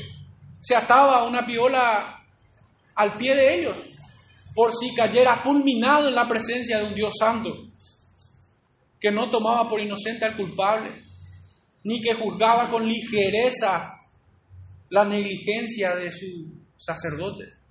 se 0.61 0.75
ataba 0.75 1.27
una 1.27 1.45
piola 1.45 2.23
al 2.95 3.15
pie 3.17 3.35
de 3.35 3.61
ellos, 3.61 3.79
por 4.55 4.73
si 4.73 4.95
cayera 4.95 5.37
fulminado 5.37 6.09
en 6.09 6.15
la 6.15 6.29
presencia 6.29 6.79
de 6.79 6.85
un 6.85 6.95
Dios 6.95 7.15
santo 7.19 7.51
que 9.01 9.11
no 9.11 9.31
tomaba 9.31 9.69
por 9.69 9.81
inocente 9.81 10.25
al 10.25 10.37
culpable, 10.37 10.91
ni 11.83 12.01
que 12.01 12.15
juzgaba 12.15 12.71
con 12.71 12.87
ligereza 12.87 14.01
la 14.89 15.05
negligencia 15.05 15.95
de 15.97 16.11
su 16.11 16.27
sacerdote. 16.79 17.64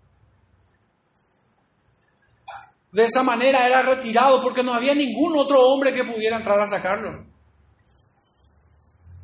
De 2.94 3.06
esa 3.06 3.24
manera 3.24 3.66
era 3.66 3.82
retirado 3.82 4.42
porque 4.42 4.64
no 4.64 4.74
había 4.74 4.94
ningún 4.94 5.36
otro 5.36 5.60
hombre 5.62 5.92
que 5.92 6.04
pudiera 6.04 6.38
entrar 6.38 6.60
a 6.60 6.68
sacarlo. 6.68 7.26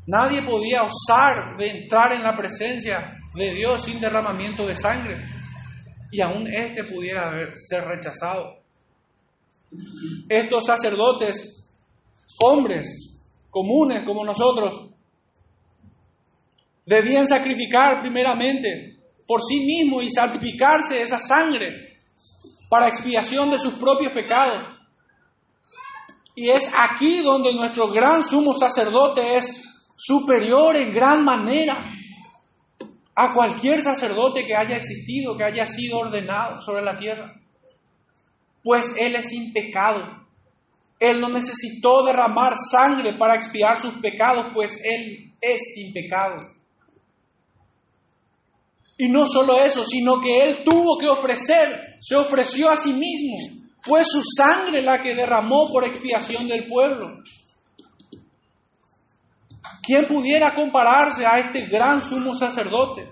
Nadie 0.07 0.41
podía 0.41 0.83
osar 0.83 1.55
de 1.55 1.69
entrar 1.69 2.11
en 2.13 2.23
la 2.23 2.35
presencia 2.35 3.15
de 3.33 3.53
Dios 3.53 3.83
sin 3.83 3.99
derramamiento 3.99 4.65
de 4.65 4.73
sangre. 4.73 5.17
Y 6.11 6.19
aún 6.19 6.51
éste 6.51 6.83
pudiera 6.83 7.31
ser 7.53 7.85
rechazado. 7.85 8.57
Estos 10.27 10.65
sacerdotes 10.65 11.59
hombres 12.41 13.19
comunes 13.49 14.03
como 14.03 14.23
nosotros, 14.25 14.91
debían 16.85 17.27
sacrificar 17.27 18.01
primeramente 18.01 18.97
por 19.27 19.41
sí 19.41 19.59
mismos 19.65 20.03
y 20.03 20.09
salpicarse 20.09 21.01
esa 21.01 21.19
sangre 21.19 21.88
para 22.69 22.88
expiación 22.88 23.49
de 23.51 23.59
sus 23.59 23.73
propios 23.73 24.13
pecados. 24.13 24.63
Y 26.35 26.49
es 26.49 26.71
aquí 26.77 27.21
donde 27.21 27.53
nuestro 27.53 27.89
gran 27.89 28.23
sumo 28.23 28.53
sacerdote 28.53 29.38
es 29.38 29.63
superior 29.97 30.75
en 30.77 30.93
gran 30.93 31.25
manera 31.25 31.91
a 33.15 33.33
cualquier 33.33 33.81
sacerdote 33.81 34.45
que 34.45 34.55
haya 34.55 34.77
existido, 34.77 35.35
que 35.35 35.43
haya 35.43 35.65
sido 35.65 35.99
ordenado 35.99 36.61
sobre 36.61 36.83
la 36.83 36.95
tierra. 36.95 37.33
Pues 38.63 38.93
Él 38.97 39.15
es 39.15 39.33
impecado, 39.33 40.19
él 40.99 41.21
no 41.21 41.29
necesitó 41.29 42.03
derramar 42.03 42.53
sangre 42.57 43.13
para 43.13 43.35
expiar 43.35 43.79
sus 43.79 43.95
pecados, 43.95 44.47
pues 44.53 44.77
Él 44.83 45.31
es 45.39 45.61
sin 45.73 45.93
pecado. 45.93 46.35
Y 49.01 49.08
no 49.08 49.25
solo 49.25 49.58
eso, 49.58 49.86
sino 49.86 50.20
que 50.20 50.44
Él 50.44 50.58
tuvo 50.65 50.98
que 50.98 51.08
ofrecer, 51.08 51.96
se 52.01 52.18
ofreció 52.18 52.70
a 52.70 52.75
sí 52.75 52.91
mismo. 52.91 53.63
Fue 53.79 54.03
su 54.03 54.22
sangre 54.22 54.82
la 54.82 55.01
que 55.01 55.15
derramó 55.15 55.72
por 55.72 55.86
expiación 55.86 56.50
del 56.50 56.68
pueblo. 56.68 57.18
¿Quién 59.82 60.06
pudiera 60.06 60.53
compararse 60.53 61.25
a 61.25 61.39
este 61.39 61.68
gran 61.68 62.01
sumo 62.01 62.36
sacerdote? 62.36 63.10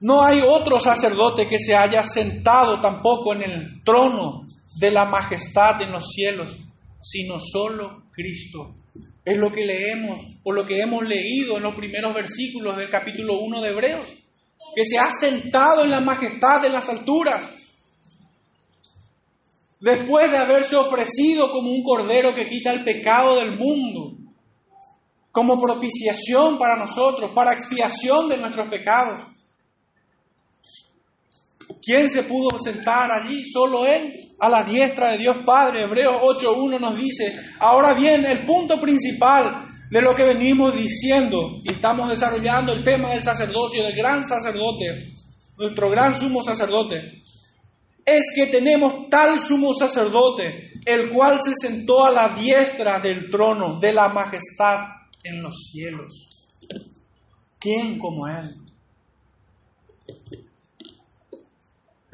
No 0.00 0.22
hay 0.22 0.42
otro 0.42 0.78
sacerdote 0.78 1.48
que 1.48 1.58
se 1.58 1.74
haya 1.74 2.04
sentado 2.04 2.82
tampoco 2.82 3.32
en 3.32 3.44
el 3.44 3.82
trono 3.82 4.44
de 4.78 4.90
la 4.90 5.06
majestad 5.06 5.80
en 5.80 5.92
los 5.92 6.10
cielos, 6.10 6.54
sino 7.00 7.38
solo 7.40 8.02
Cristo. 8.12 8.74
Es 9.26 9.36
lo 9.38 9.50
que 9.50 9.66
leemos 9.66 10.20
o 10.44 10.52
lo 10.52 10.64
que 10.64 10.80
hemos 10.80 11.02
leído 11.02 11.56
en 11.56 11.64
los 11.64 11.74
primeros 11.74 12.14
versículos 12.14 12.76
del 12.76 12.88
capítulo 12.88 13.40
1 13.40 13.60
de 13.60 13.68
Hebreos, 13.70 14.14
que 14.72 14.84
se 14.84 14.98
ha 14.98 15.10
sentado 15.10 15.82
en 15.82 15.90
la 15.90 15.98
majestad 15.98 16.64
en 16.64 16.72
las 16.72 16.88
alturas, 16.88 17.50
después 19.80 20.30
de 20.30 20.38
haberse 20.38 20.76
ofrecido 20.76 21.50
como 21.50 21.72
un 21.72 21.82
cordero 21.82 22.32
que 22.36 22.48
quita 22.48 22.70
el 22.70 22.84
pecado 22.84 23.34
del 23.40 23.58
mundo, 23.58 24.16
como 25.32 25.60
propiciación 25.60 26.56
para 26.56 26.76
nosotros, 26.76 27.34
para 27.34 27.52
expiación 27.52 28.28
de 28.28 28.36
nuestros 28.36 28.68
pecados. 28.68 29.22
¿Quién 31.86 32.10
se 32.10 32.24
pudo 32.24 32.58
sentar 32.58 33.12
allí? 33.12 33.44
Solo 33.44 33.86
Él, 33.86 34.12
a 34.40 34.48
la 34.48 34.64
diestra 34.64 35.12
de 35.12 35.18
Dios 35.18 35.36
Padre. 35.46 35.84
Hebreos 35.84 36.16
8.1 36.20 36.80
nos 36.80 36.98
dice, 36.98 37.32
ahora 37.60 37.94
bien, 37.94 38.24
el 38.24 38.44
punto 38.44 38.80
principal 38.80 39.68
de 39.88 40.02
lo 40.02 40.16
que 40.16 40.24
venimos 40.24 40.74
diciendo, 40.74 41.60
y 41.62 41.74
estamos 41.74 42.08
desarrollando 42.08 42.72
el 42.72 42.82
tema 42.82 43.10
del 43.10 43.22
sacerdocio, 43.22 43.84
del 43.84 43.94
gran 43.94 44.26
sacerdote, 44.26 45.12
nuestro 45.56 45.88
gran 45.88 46.18
sumo 46.18 46.42
sacerdote, 46.42 47.22
es 48.04 48.32
que 48.34 48.48
tenemos 48.48 49.08
tal 49.08 49.40
sumo 49.40 49.72
sacerdote, 49.72 50.72
el 50.84 51.08
cual 51.10 51.38
se 51.40 51.54
sentó 51.54 52.04
a 52.04 52.10
la 52.10 52.34
diestra 52.36 52.98
del 52.98 53.30
trono 53.30 53.78
de 53.78 53.92
la 53.92 54.08
majestad 54.08 54.88
en 55.22 55.40
los 55.40 55.68
cielos. 55.70 56.48
¿Quién 57.60 57.96
como 57.96 58.26
Él? 58.26 58.56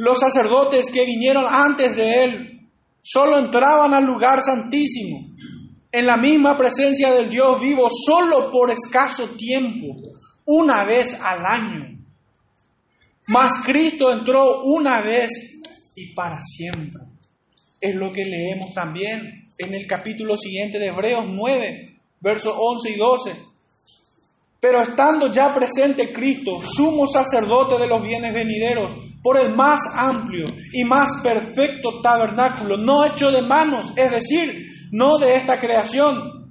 Los 0.02 0.18
sacerdotes 0.18 0.90
que 0.90 1.06
vinieron 1.06 1.44
antes 1.49 1.94
de 1.94 2.25
él 2.25 2.68
solo 3.00 3.38
entraban 3.38 3.94
al 3.94 4.02
lugar 4.02 4.42
santísimo, 4.42 5.28
en 5.92 6.06
la 6.06 6.16
misma 6.16 6.59
presencia 6.59 7.12
del 7.12 7.30
Dios 7.30 7.61
vivo, 7.61 7.87
solo 7.88 8.50
por 8.50 8.73
escaso 8.73 9.37
tiempo, 9.37 9.87
una 10.44 10.85
vez 10.85 11.21
al 11.23 11.47
año. 11.47 12.04
Mas 13.28 13.61
Cristo 13.64 14.11
entró 14.11 14.64
una 14.64 15.00
vez 15.02 15.30
y 15.94 16.12
para 16.14 16.40
siempre. 16.40 17.04
Es 17.80 17.94
lo 17.94 18.11
que 18.11 18.25
leemos 18.25 18.75
también 18.75 19.47
en 19.56 19.73
el 19.73 19.87
capítulo 19.87 20.37
siguiente 20.37 20.80
de 20.80 20.87
Hebreos 20.87 21.26
9, 21.28 22.00
versos 22.18 22.56
11 22.59 22.90
y 22.90 22.97
12. 22.97 23.37
Pero 24.59 24.82
estando 24.82 25.32
ya 25.32 25.54
presente 25.54 26.12
Cristo, 26.12 26.61
sumo 26.61 27.06
sacerdote 27.06 27.78
de 27.78 27.87
los 27.87 28.02
bienes 28.02 28.35
venideros, 28.35 28.92
por 29.23 29.38
el 29.38 29.55
más 29.55 29.81
amplio 29.95 30.47
y 30.73 30.85
más 30.85 31.21
perfecto 31.23 32.00
tabernáculo, 32.02 32.76
no 32.76 33.05
hecho 33.05 33.31
de 33.31 33.43
manos, 33.43 33.93
es 33.97 34.11
decir, 34.11 34.88
no 34.91 35.19
de 35.19 35.37
esta 35.37 35.61
creación, 35.61 36.43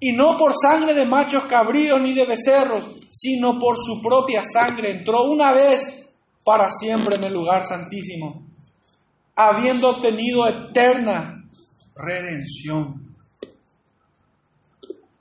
y 0.00 0.12
no 0.12 0.36
por 0.38 0.52
sangre 0.54 0.94
de 0.94 1.06
machos 1.06 1.44
cabríos 1.44 2.00
ni 2.02 2.14
de 2.14 2.24
becerros, 2.24 2.86
sino 3.10 3.58
por 3.58 3.76
su 3.76 4.00
propia 4.02 4.42
sangre, 4.42 4.98
entró 4.98 5.24
una 5.24 5.52
vez 5.52 6.14
para 6.44 6.70
siempre 6.70 7.16
en 7.16 7.24
el 7.24 7.32
lugar 7.32 7.64
santísimo, 7.64 8.44
habiendo 9.34 9.90
obtenido 9.90 10.46
eterna 10.46 11.44
redención. 11.94 13.14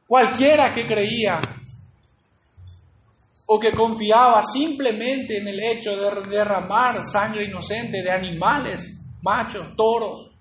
Cualquiera 0.07 0.73
que 0.73 0.85
creía 0.85 1.39
o 3.47 3.59
que 3.59 3.71
confiaba 3.71 4.41
simplemente 4.41 5.37
en 5.37 5.47
el 5.47 5.59
hecho 5.61 5.95
de 5.95 6.29
derramar 6.29 7.03
sangre 7.03 7.45
inocente 7.47 8.01
de 8.01 8.09
animales, 8.09 9.03
machos, 9.21 9.75
toros, 9.75 10.31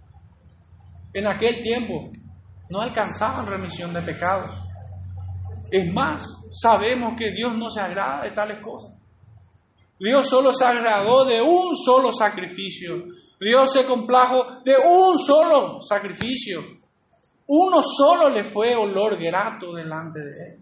en 1.12 1.26
aquel 1.26 1.61
tiempo 1.61 2.11
no 2.70 2.80
alcanzaban 2.80 3.46
remisión 3.46 3.92
de 3.92 4.02
pecados. 4.02 4.50
Es 5.70 5.92
más, 5.92 6.25
sabemos 6.52 7.14
que 7.16 7.30
Dios 7.32 7.54
no 7.56 7.68
se 7.68 7.80
agrada 7.80 8.23
de 8.23 8.32
tales 8.32 8.61
cosas. 8.62 8.92
Dios 9.99 10.28
solo 10.28 10.52
se 10.52 10.64
agradó 10.64 11.25
de 11.25 11.40
un 11.40 11.76
solo 11.76 12.11
sacrificio. 12.11 13.04
Dios 13.40 13.73
se 13.73 13.84
complajo 13.84 14.61
de 14.64 14.76
un 14.76 15.18
solo 15.18 15.80
sacrificio. 15.82 16.62
Uno 17.46 17.82
solo 17.82 18.30
le 18.30 18.44
fue 18.44 18.75
olor 18.75 19.18
grato 19.18 19.73
delante 19.73 20.20
de 20.20 20.46
él. 20.46 20.53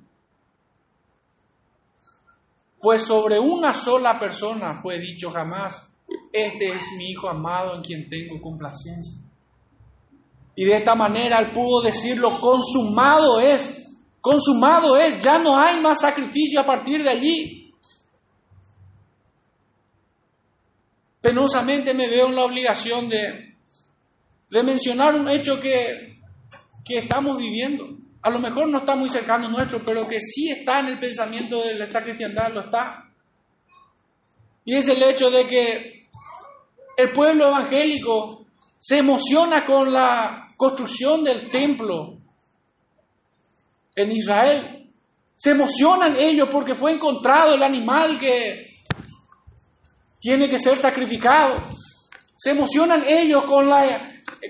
Pues 2.82 3.06
sobre 3.06 3.38
una 3.38 3.72
sola 3.72 4.18
persona 4.18 4.74
fue 4.82 4.98
dicho 4.98 5.30
jamás, 5.30 5.88
este 6.32 6.72
es 6.72 6.84
mi 6.98 7.10
Hijo 7.10 7.28
amado 7.28 7.76
en 7.76 7.80
quien 7.80 8.08
tengo 8.08 8.42
complacencia. 8.42 9.22
Y 10.56 10.64
de 10.64 10.78
esta 10.78 10.96
manera 10.96 11.38
él 11.38 11.52
pudo 11.52 11.80
decirlo, 11.80 12.30
consumado 12.40 13.38
es, 13.38 13.88
consumado 14.20 14.96
es, 14.96 15.22
ya 15.22 15.38
no 15.38 15.56
hay 15.56 15.80
más 15.80 16.00
sacrificio 16.00 16.60
a 16.60 16.64
partir 16.64 17.04
de 17.04 17.10
allí. 17.10 17.72
Penosamente 21.20 21.94
me 21.94 22.10
veo 22.10 22.26
en 22.26 22.34
la 22.34 22.44
obligación 22.44 23.08
de, 23.08 23.54
mencionar 24.64 25.14
un 25.14 25.28
hecho 25.28 25.60
que, 25.60 26.18
que 26.84 26.98
estamos 26.98 27.38
viviendo. 27.38 27.96
A 28.22 28.30
lo 28.30 28.38
mejor 28.38 28.68
no 28.68 28.78
está 28.78 28.94
muy 28.94 29.08
cercano 29.08 29.48
nuestro, 29.48 29.80
pero 29.84 30.06
que 30.06 30.20
sí 30.20 30.50
está 30.50 30.80
en 30.80 30.86
el 30.86 30.98
pensamiento 30.98 31.60
de 31.60 31.82
esta 31.82 32.02
cristiandad, 32.02 32.52
lo 32.52 32.60
está. 32.62 33.04
Y 34.64 34.76
es 34.76 34.86
el 34.88 35.02
hecho 35.02 35.28
de 35.28 35.44
que 35.44 36.06
el 36.96 37.12
pueblo 37.12 37.48
evangélico 37.48 38.46
se 38.78 38.98
emociona 38.98 39.64
con 39.64 39.92
la 39.92 40.48
construcción 40.56 41.24
del 41.24 41.50
templo 41.50 42.18
en 43.96 44.12
Israel. 44.12 44.88
Se 45.34 45.50
emocionan 45.50 46.16
ellos 46.16 46.48
porque 46.50 46.74
fue 46.74 46.92
encontrado 46.92 47.54
el 47.56 47.62
animal 47.62 48.20
que 48.20 48.66
tiene 50.20 50.48
que 50.48 50.58
ser 50.58 50.76
sacrificado. 50.76 51.54
Se 52.42 52.50
emocionan 52.50 53.04
ellos 53.06 53.44
con, 53.44 53.68
la, 53.68 53.84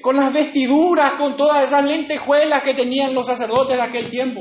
con 0.00 0.16
las 0.16 0.32
vestiduras, 0.32 1.12
con 1.18 1.36
todas 1.36 1.64
esas 1.64 1.84
lentejuelas 1.84 2.62
que 2.62 2.72
tenían 2.72 3.14
los 3.14 3.26
sacerdotes 3.26 3.76
de 3.76 3.82
aquel 3.82 4.08
tiempo. 4.08 4.40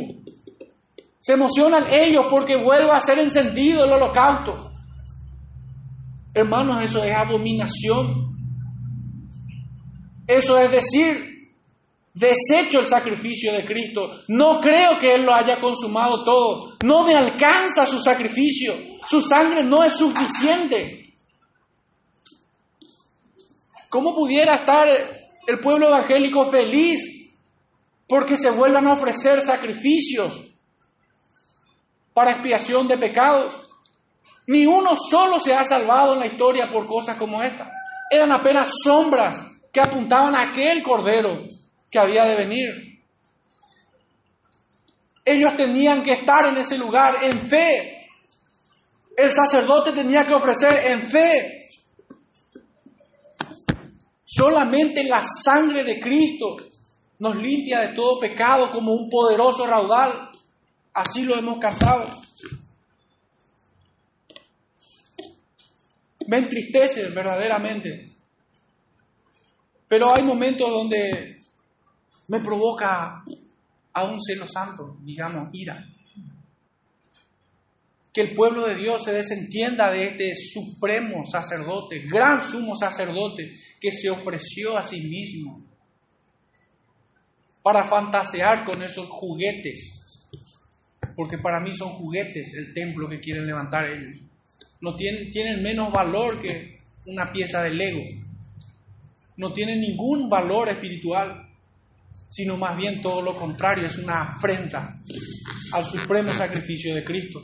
Se 1.20 1.34
emocionan 1.34 1.84
ellos 1.92 2.28
porque 2.30 2.56
vuelve 2.56 2.92
a 2.92 3.02
ser 3.02 3.20
encendido 3.20 3.84
el 3.84 3.92
holocausto. 3.92 4.72
Hermanos, 6.34 6.82
eso 6.82 7.04
es 7.04 7.12
abominación. 7.14 8.38
Eso 10.26 10.58
es 10.58 10.72
decir, 10.72 11.52
desecho 12.14 12.80
el 12.80 12.86
sacrificio 12.86 13.52
de 13.52 13.66
Cristo. 13.66 14.22
No 14.30 14.62
creo 14.62 14.92
que 14.98 15.14
Él 15.14 15.24
lo 15.26 15.34
haya 15.34 15.60
consumado 15.60 16.24
todo. 16.24 16.78
No 16.86 17.04
me 17.04 17.16
alcanza 17.16 17.86
su 17.86 18.00
sacrificio. 18.00 18.74
Su 19.06 19.20
sangre 19.20 19.62
no 19.66 19.84
es 19.84 19.98
suficiente. 19.98 21.01
¿Cómo 23.92 24.16
pudiera 24.16 24.62
estar 24.62 24.88
el 25.46 25.60
pueblo 25.60 25.88
evangélico 25.88 26.46
feliz 26.46 27.30
porque 28.08 28.38
se 28.38 28.50
vuelvan 28.50 28.88
a 28.88 28.94
ofrecer 28.94 29.42
sacrificios 29.42 30.56
para 32.14 32.32
expiación 32.32 32.88
de 32.88 32.98
pecados? 32.98 33.70
Ni 34.48 34.66
uno 34.66 34.96
solo 34.96 35.40
se 35.40 35.54
ha 35.54 35.66
salvado 35.66 36.14
en 36.14 36.22
la 36.22 36.28
historia 36.28 36.70
por 36.72 36.88
cosas 36.88 37.18
como 37.18 37.44
esta. 37.44 37.70
Eran 38.10 38.32
apenas 38.32 38.72
sombras 38.82 39.46
que 39.74 39.82
apuntaban 39.82 40.36
a 40.36 40.48
aquel 40.48 40.82
cordero 40.82 41.44
que 41.90 42.00
había 42.00 42.24
de 42.24 42.38
venir. 42.38 42.70
Ellos 45.26 45.58
tenían 45.58 46.02
que 46.02 46.14
estar 46.14 46.46
en 46.46 46.58
ese 46.58 46.78
lugar 46.78 47.16
en 47.24 47.38
fe. 47.38 48.08
El 49.18 49.34
sacerdote 49.34 49.92
tenía 49.92 50.26
que 50.26 50.34
ofrecer 50.34 50.80
en 50.86 51.02
fe 51.02 51.61
Solamente 54.34 55.04
la 55.04 55.22
sangre 55.26 55.84
de 55.84 56.00
Cristo 56.00 56.56
nos 57.20 57.36
limpia 57.36 57.82
de 57.82 57.94
todo 57.94 58.18
pecado 58.18 58.72
como 58.72 58.94
un 58.94 59.10
poderoso 59.10 59.68
raudal. 59.68 60.32
Así 60.94 61.24
lo 61.24 61.38
hemos 61.38 61.60
cantado. 61.60 62.10
Me 66.28 66.38
entristece 66.38 67.10
verdaderamente. 67.10 68.06
Pero 69.90 70.16
hay 70.16 70.24
momentos 70.24 70.70
donde 70.70 71.42
me 72.30 72.40
provoca 72.40 73.22
a 73.92 74.04
un 74.06 74.22
celo 74.22 74.48
santo, 74.48 74.96
digamos, 75.02 75.50
ira 75.52 75.86
que 78.14 78.22
el 78.22 78.36
pueblo 78.36 78.68
de 78.68 78.76
Dios 78.76 79.04
se 79.04 79.14
desentienda 79.14 79.90
de 79.90 80.04
este 80.04 80.34
supremo 80.36 81.26
sacerdote, 81.26 82.02
gran 82.10 82.44
sumo 82.44 82.76
sacerdote, 82.76 83.50
que 83.82 83.92
se 83.92 84.12
ofreció 84.12 84.78
a 84.78 84.84
sí 84.84 85.02
mismo 85.02 85.66
para 87.64 87.84
fantasear 87.84 88.64
con 88.64 88.82
esos 88.84 89.08
juguetes, 89.10 90.30
porque 91.16 91.40
para 91.40 91.60
mí 91.60 91.74
son 91.74 91.90
juguetes 91.90 92.54
el 92.54 92.74
templo 92.74 93.10
que 93.10 93.20
quieren 93.20 93.46
levantar 93.46 93.90
ellos. 93.92 94.22
No 94.82 94.96
tienen, 94.96 95.32
tienen 95.32 95.64
menos 95.64 95.92
valor 95.92 96.40
que 96.40 96.78
una 97.08 97.32
pieza 97.32 97.64
de 97.64 97.72
Lego, 97.72 98.02
no 99.38 99.52
tienen 99.52 99.82
ningún 99.82 100.30
valor 100.30 100.70
espiritual, 100.70 101.50
sino 102.28 102.58
más 102.58 102.78
bien 102.78 103.02
todo 103.02 103.22
lo 103.22 103.36
contrario, 103.36 103.88
es 103.88 103.98
una 103.98 104.22
afrenta 104.22 105.00
al 105.74 105.86
supremo 105.86 106.30
sacrificio 106.30 106.94
de 106.94 107.04
Cristo. 107.04 107.42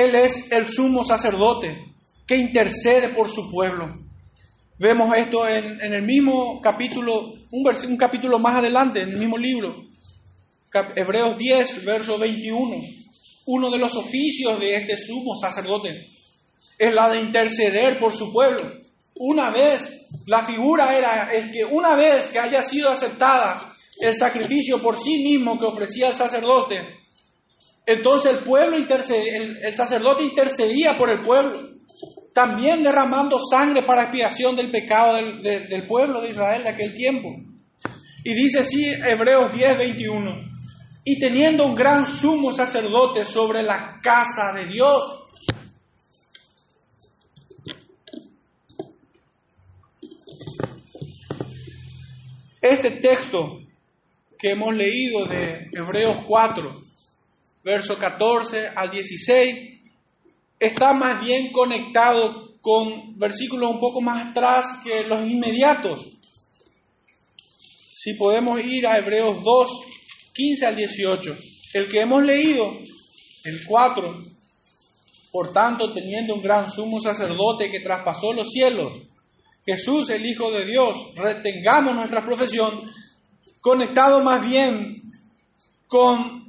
Él 0.00 0.14
es 0.14 0.50
el 0.50 0.66
sumo 0.66 1.04
sacerdote 1.04 1.76
que 2.26 2.34
intercede 2.34 3.10
por 3.10 3.28
su 3.28 3.50
pueblo. 3.50 3.98
Vemos 4.78 5.14
esto 5.14 5.46
en, 5.46 5.78
el 5.92 6.00
mismo 6.00 6.58
capítulo, 6.62 7.30
un, 7.50 7.96
capítulo 7.98 8.38
más 8.38 8.56
adelante, 8.56 9.02
en 9.02 9.10
el 9.10 9.18
mismo 9.18 9.36
libro, 9.36 9.76
Hebreos 10.96 11.36
10, 11.36 11.84
verso 11.84 12.16
21. 12.16 12.82
Uno 13.44 13.70
de 13.70 13.76
los 13.76 13.94
oficios 13.94 14.58
de 14.58 14.76
este 14.76 14.96
sumo 14.96 15.36
sacerdote 15.36 16.08
es 16.78 16.94
la 16.94 17.10
de 17.10 17.20
interceder 17.20 17.98
por 17.98 18.14
su 18.14 18.32
pueblo. 18.32 18.70
Una 19.16 19.50
vez, 19.50 20.06
la 20.26 20.46
figura 20.46 20.96
era 20.96 21.30
es 21.30 21.52
que 21.52 21.66
una 21.66 21.94
vez 21.94 22.28
que 22.28 22.38
haya 22.38 22.62
sido 22.62 22.90
aceptada 22.90 23.74
el 24.00 24.16
sacrificio 24.16 24.80
por 24.80 24.98
sí 24.98 25.22
mismo 25.22 25.58
que 25.58 25.66
ofrecía 25.66 26.08
el 26.08 26.14
sacerdote, 26.14 27.00
entonces 27.92 28.32
el 28.32 28.38
pueblo 28.38 28.76
el, 28.76 29.74
sacerdote 29.74 30.22
intercedía 30.22 30.96
por 30.96 31.10
el 31.10 31.20
pueblo, 31.20 31.60
también 32.32 32.82
derramando 32.82 33.38
sangre 33.38 33.82
para 33.84 34.04
expiación 34.04 34.54
del 34.54 34.70
pecado 34.70 35.16
del, 35.16 35.42
del 35.42 35.86
pueblo 35.86 36.20
de 36.20 36.30
Israel 36.30 36.62
de 36.62 36.68
aquel 36.68 36.94
tiempo. 36.94 37.34
Y 38.22 38.34
dice 38.34 38.60
así 38.60 38.84
Hebreos 38.84 39.52
10, 39.52 39.78
21, 39.78 40.30
y 41.04 41.18
teniendo 41.18 41.66
un 41.66 41.74
gran 41.74 42.04
sumo 42.04 42.52
sacerdote 42.52 43.24
sobre 43.24 43.62
la 43.62 43.98
casa 44.02 44.52
de 44.54 44.66
Dios, 44.66 45.16
Este 52.62 52.90
texto 52.90 53.58
que 54.38 54.50
hemos 54.50 54.74
leído 54.76 55.24
de 55.24 55.70
Hebreos 55.72 56.18
4 56.26 56.89
verso 57.62 57.98
14 57.98 58.68
al 58.74 58.90
16, 58.90 59.80
está 60.58 60.92
más 60.92 61.20
bien 61.20 61.52
conectado 61.52 62.58
con 62.60 63.18
versículos 63.18 63.70
un 63.70 63.80
poco 63.80 64.00
más 64.00 64.28
atrás 64.28 64.80
que 64.84 65.02
los 65.04 65.26
inmediatos. 65.26 66.06
Si 67.92 68.14
podemos 68.14 68.60
ir 68.62 68.86
a 68.86 68.98
Hebreos 68.98 69.42
2, 69.42 69.68
15 70.34 70.66
al 70.66 70.76
18, 70.76 71.36
el 71.74 71.88
que 71.90 72.00
hemos 72.00 72.22
leído, 72.22 72.72
el 73.44 73.60
4, 73.66 74.24
por 75.30 75.52
tanto, 75.52 75.92
teniendo 75.92 76.34
un 76.34 76.42
gran 76.42 76.70
sumo 76.70 76.98
sacerdote 76.98 77.70
que 77.70 77.80
traspasó 77.80 78.32
los 78.32 78.48
cielos, 78.48 78.92
Jesús, 79.64 80.10
el 80.10 80.24
Hijo 80.26 80.50
de 80.50 80.64
Dios, 80.64 81.14
retengamos 81.16 81.94
nuestra 81.94 82.24
profesión, 82.24 82.90
conectado 83.60 84.22
más 84.22 84.48
bien 84.48 85.02
con 85.86 86.48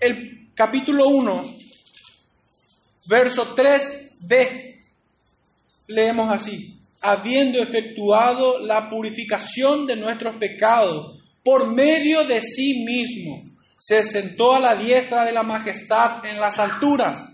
el 0.00 0.37
capítulo 0.58 1.06
1, 1.06 1.54
verso 3.06 3.54
3b, 3.54 4.74
leemos 5.86 6.32
así, 6.32 6.80
habiendo 7.00 7.62
efectuado 7.62 8.58
la 8.58 8.90
purificación 8.90 9.86
de 9.86 9.94
nuestros 9.94 10.34
pecados 10.34 11.16
por 11.44 11.72
medio 11.72 12.24
de 12.24 12.42
sí 12.42 12.84
mismo, 12.84 13.40
se 13.78 14.02
sentó 14.02 14.52
a 14.52 14.58
la 14.58 14.74
diestra 14.74 15.24
de 15.24 15.30
la 15.30 15.44
majestad 15.44 16.26
en 16.26 16.40
las 16.40 16.58
alturas. 16.58 17.24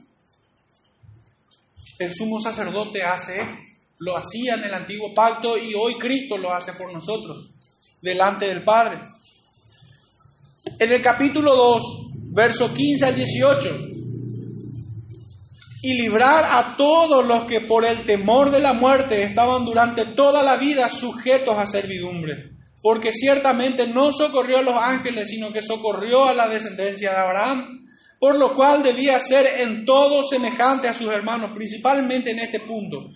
El 1.98 2.12
sumo 2.12 2.38
sacerdote 2.38 3.04
hace, 3.04 3.40
lo 4.00 4.18
hacía 4.18 4.56
en 4.56 4.64
el 4.64 4.74
antiguo 4.74 5.14
pacto 5.14 5.56
y 5.56 5.72
hoy 5.72 5.94
Cristo 5.94 6.36
lo 6.36 6.52
hace 6.52 6.74
por 6.74 6.92
nosotros, 6.92 7.54
delante 8.02 8.48
del 8.48 8.62
Padre. 8.62 9.00
En 10.78 10.92
el 10.92 11.02
capítulo 11.02 11.56
2, 11.56 12.13
verso 12.34 12.74
15 12.74 13.04
al 13.04 13.14
18, 13.14 13.78
y 15.82 15.92
librar 15.94 16.44
a 16.46 16.76
todos 16.76 17.24
los 17.24 17.44
que 17.44 17.60
por 17.60 17.84
el 17.84 18.00
temor 18.00 18.50
de 18.50 18.58
la 18.58 18.72
muerte 18.72 19.22
estaban 19.22 19.64
durante 19.64 20.04
toda 20.06 20.42
la 20.42 20.56
vida 20.56 20.88
sujetos 20.88 21.56
a 21.56 21.66
servidumbre. 21.66 22.50
Porque 22.82 23.12
ciertamente 23.12 23.86
no 23.86 24.10
socorrió 24.10 24.58
a 24.58 24.62
los 24.62 24.74
ángeles, 24.74 25.28
sino 25.28 25.52
que 25.52 25.62
socorrió 25.62 26.26
a 26.26 26.34
la 26.34 26.48
descendencia 26.48 27.10
de 27.10 27.16
Abraham, 27.16 27.86
por 28.18 28.36
lo 28.38 28.54
cual 28.54 28.82
debía 28.82 29.20
ser 29.20 29.60
en 29.60 29.84
todo 29.84 30.22
semejante 30.22 30.88
a 30.88 30.94
sus 30.94 31.08
hermanos, 31.08 31.52
principalmente 31.54 32.30
en 32.30 32.40
este 32.40 32.60
punto, 32.60 33.10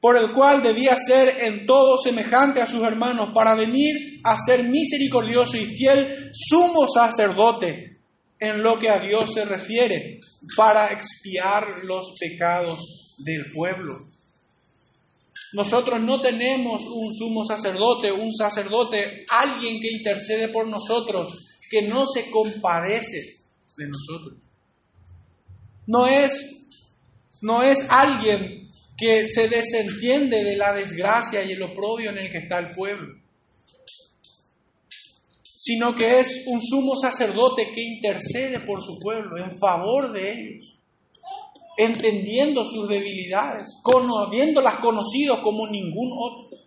por 0.00 0.16
el 0.16 0.32
cual 0.32 0.62
debía 0.62 0.94
ser 0.96 1.36
en 1.40 1.66
todo 1.66 1.96
semejante 1.96 2.60
a 2.60 2.66
sus 2.66 2.82
hermanos, 2.82 3.30
para 3.32 3.54
venir 3.54 4.20
a 4.24 4.36
ser 4.36 4.64
misericordioso 4.64 5.56
y 5.56 5.66
fiel 5.66 6.30
sumo 6.32 6.86
sacerdote 6.88 7.97
en 8.40 8.62
lo 8.62 8.78
que 8.78 8.88
a 8.88 8.98
Dios 8.98 9.34
se 9.34 9.44
refiere, 9.44 10.20
para 10.56 10.92
expiar 10.92 11.84
los 11.84 12.14
pecados 12.18 13.16
del 13.18 13.50
pueblo. 13.52 14.06
Nosotros 15.54 16.00
no 16.00 16.20
tenemos 16.20 16.82
un 16.86 17.12
sumo 17.14 17.42
sacerdote, 17.42 18.12
un 18.12 18.32
sacerdote, 18.32 19.24
alguien 19.30 19.80
que 19.80 19.90
intercede 19.90 20.48
por 20.48 20.68
nosotros, 20.68 21.48
que 21.70 21.82
no 21.82 22.06
se 22.06 22.30
compadece 22.30 23.18
de 23.76 23.86
nosotros. 23.86 24.38
No 25.86 26.06
es, 26.06 26.68
no 27.40 27.62
es 27.62 27.86
alguien 27.88 28.68
que 28.96 29.26
se 29.26 29.48
desentiende 29.48 30.44
de 30.44 30.56
la 30.56 30.74
desgracia 30.74 31.42
y 31.42 31.52
el 31.52 31.62
oprobio 31.62 32.10
en 32.10 32.18
el 32.18 32.30
que 32.30 32.38
está 32.38 32.58
el 32.58 32.74
pueblo 32.74 33.17
sino 35.60 35.92
que 35.92 36.20
es 36.20 36.44
un 36.46 36.62
sumo 36.62 36.94
sacerdote 36.94 37.72
que 37.74 37.82
intercede 37.82 38.60
por 38.60 38.80
su 38.80 38.96
pueblo 39.00 39.42
en 39.42 39.58
favor 39.58 40.12
de 40.12 40.30
ellos, 40.30 40.78
entendiendo 41.76 42.62
sus 42.62 42.88
debilidades, 42.88 43.66
habiéndolas 44.24 44.76
conocido 44.76 45.42
como 45.42 45.66
ningún 45.66 46.12
otro. 46.16 46.58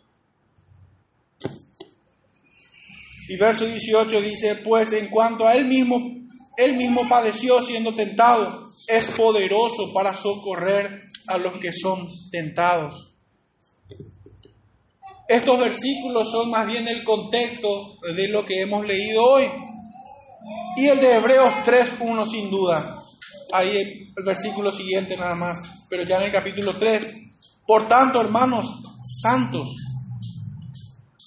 Y 3.29 3.37
verso 3.37 3.65
18 3.65 4.21
dice, 4.21 4.55
pues 4.55 4.91
en 4.91 5.07
cuanto 5.07 5.47
a 5.47 5.53
él 5.53 5.67
mismo, 5.67 5.97
él 6.57 6.75
mismo 6.75 7.07
padeció 7.07 7.61
siendo 7.61 7.93
tentado, 7.93 8.73
es 8.89 9.07
poderoso 9.11 9.93
para 9.93 10.13
socorrer 10.13 11.03
a 11.27 11.37
los 11.37 11.57
que 11.59 11.71
son 11.71 12.09
tentados. 12.29 13.10
Estos 15.31 15.59
versículos 15.59 16.29
son 16.29 16.49
más 16.49 16.67
bien 16.67 16.85
el 16.89 17.05
contexto 17.05 17.95
de 18.01 18.27
lo 18.27 18.45
que 18.45 18.63
hemos 18.63 18.85
leído 18.85 19.23
hoy. 19.23 19.45
Y 20.75 20.87
el 20.87 20.99
de 20.99 21.15
Hebreos 21.15 21.53
3.1 21.63 22.25
sin 22.25 22.49
duda. 22.49 23.01
Ahí 23.53 23.77
el 23.77 24.23
versículo 24.25 24.73
siguiente 24.73 25.15
nada 25.15 25.33
más, 25.33 25.85
pero 25.89 26.03
ya 26.03 26.17
en 26.17 26.23
el 26.23 26.33
capítulo 26.33 26.73
3. 26.77 27.15
Por 27.65 27.87
tanto, 27.87 28.19
hermanos 28.19 28.83
santos, 29.21 29.73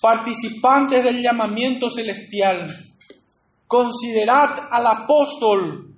participantes 0.03 1.03
del 1.03 1.23
llamamiento 1.23 1.89
celestial, 1.89 2.67
considerad 3.67 4.69
al 4.71 4.87
apóstol 4.87 5.97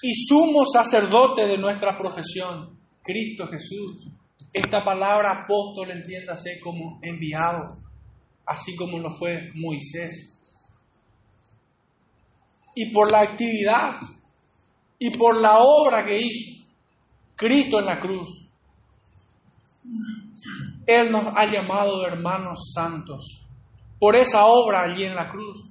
y 0.00 0.14
sumo 0.14 0.64
sacerdote 0.64 1.46
de 1.46 1.58
nuestra 1.58 1.94
profesión, 1.98 2.80
Cristo 3.02 3.46
Jesús 3.48 4.15
esta 4.56 4.82
palabra 4.82 5.42
apóstol 5.42 5.90
entiéndase 5.90 6.58
como 6.58 6.98
enviado, 7.02 7.66
así 8.46 8.74
como 8.74 8.98
lo 8.98 9.10
fue 9.10 9.50
Moisés. 9.54 10.38
Y 12.74 12.90
por 12.90 13.12
la 13.12 13.20
actividad 13.20 13.96
y 14.98 15.10
por 15.10 15.40
la 15.40 15.58
obra 15.58 16.06
que 16.06 16.16
hizo 16.16 16.64
Cristo 17.34 17.80
en 17.80 17.86
la 17.86 17.98
cruz, 17.98 18.48
Él 20.86 21.12
nos 21.12 21.34
ha 21.36 21.44
llamado 21.46 22.06
hermanos 22.06 22.72
santos 22.74 23.46
por 23.98 24.16
esa 24.16 24.46
obra 24.46 24.84
allí 24.84 25.04
en 25.04 25.14
la 25.14 25.28
cruz. 25.28 25.68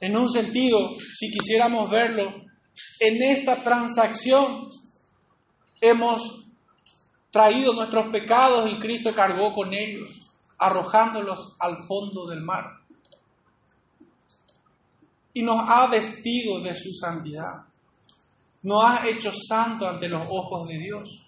En 0.00 0.16
un 0.16 0.28
sentido, 0.28 0.80
si 0.98 1.30
quisiéramos 1.30 1.88
verlo, 1.88 2.34
en 2.98 3.22
esta 3.22 3.62
transacción 3.62 4.68
hemos 5.80 6.43
traído 7.34 7.72
nuestros 7.72 8.12
pecados 8.12 8.70
y 8.70 8.78
Cristo 8.78 9.12
cargó 9.12 9.52
con 9.52 9.74
ellos, 9.74 10.08
arrojándolos 10.56 11.56
al 11.58 11.78
fondo 11.78 12.26
del 12.28 12.40
mar. 12.42 12.64
Y 15.32 15.42
nos 15.42 15.68
ha 15.68 15.88
vestido 15.88 16.60
de 16.60 16.72
su 16.72 16.92
santidad. 16.92 17.64
Nos 18.62 18.84
ha 18.84 19.08
hecho 19.08 19.32
santo 19.32 19.84
ante 19.84 20.08
los 20.08 20.24
ojos 20.30 20.68
de 20.68 20.78
Dios. 20.78 21.26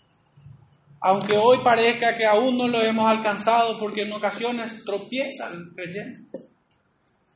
Aunque 1.01 1.37
hoy 1.37 1.59
parezca 1.65 2.15
que 2.15 2.25
aún 2.25 2.57
no 2.57 2.69
lo 2.69 2.81
hemos 2.83 3.13
alcanzado 3.13 3.77
porque 3.77 4.03
en 4.03 4.13
ocasiones 4.13 4.85
tropieza 4.85 5.51
el 5.53 5.75
creyente. 5.75 6.39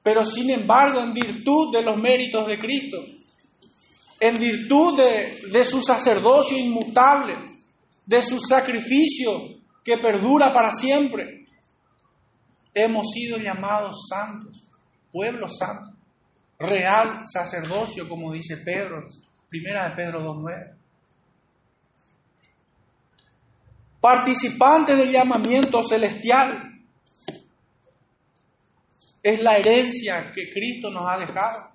Pero 0.00 0.24
sin 0.24 0.48
embargo, 0.48 1.00
en 1.00 1.12
virtud 1.12 1.72
de 1.72 1.82
los 1.82 1.96
méritos 1.96 2.46
de 2.46 2.56
Cristo, 2.56 2.98
en 4.20 4.38
virtud 4.38 4.96
de, 4.96 5.40
de 5.50 5.64
su 5.64 5.82
sacerdocio 5.82 6.56
inmutable, 6.56 7.49
de 8.10 8.24
su 8.24 8.40
sacrificio 8.40 9.60
que 9.84 9.96
perdura 9.98 10.52
para 10.52 10.72
siempre. 10.72 11.46
Hemos 12.74 13.06
sido 13.12 13.38
llamados 13.38 14.08
santos, 14.08 14.66
pueblo 15.12 15.46
santo, 15.46 15.92
real 16.58 17.22
sacerdocio, 17.24 18.08
como 18.08 18.32
dice 18.32 18.56
Pedro, 18.64 19.04
primera 19.48 19.90
de 19.90 19.94
Pedro 19.94 20.24
2.9. 20.24 20.76
Participante 24.00 24.96
del 24.96 25.12
llamamiento 25.12 25.80
celestial. 25.84 26.68
Es 29.22 29.40
la 29.40 29.56
herencia 29.56 30.32
que 30.32 30.52
Cristo 30.52 30.90
nos 30.90 31.04
ha 31.06 31.16
dejado. 31.16 31.70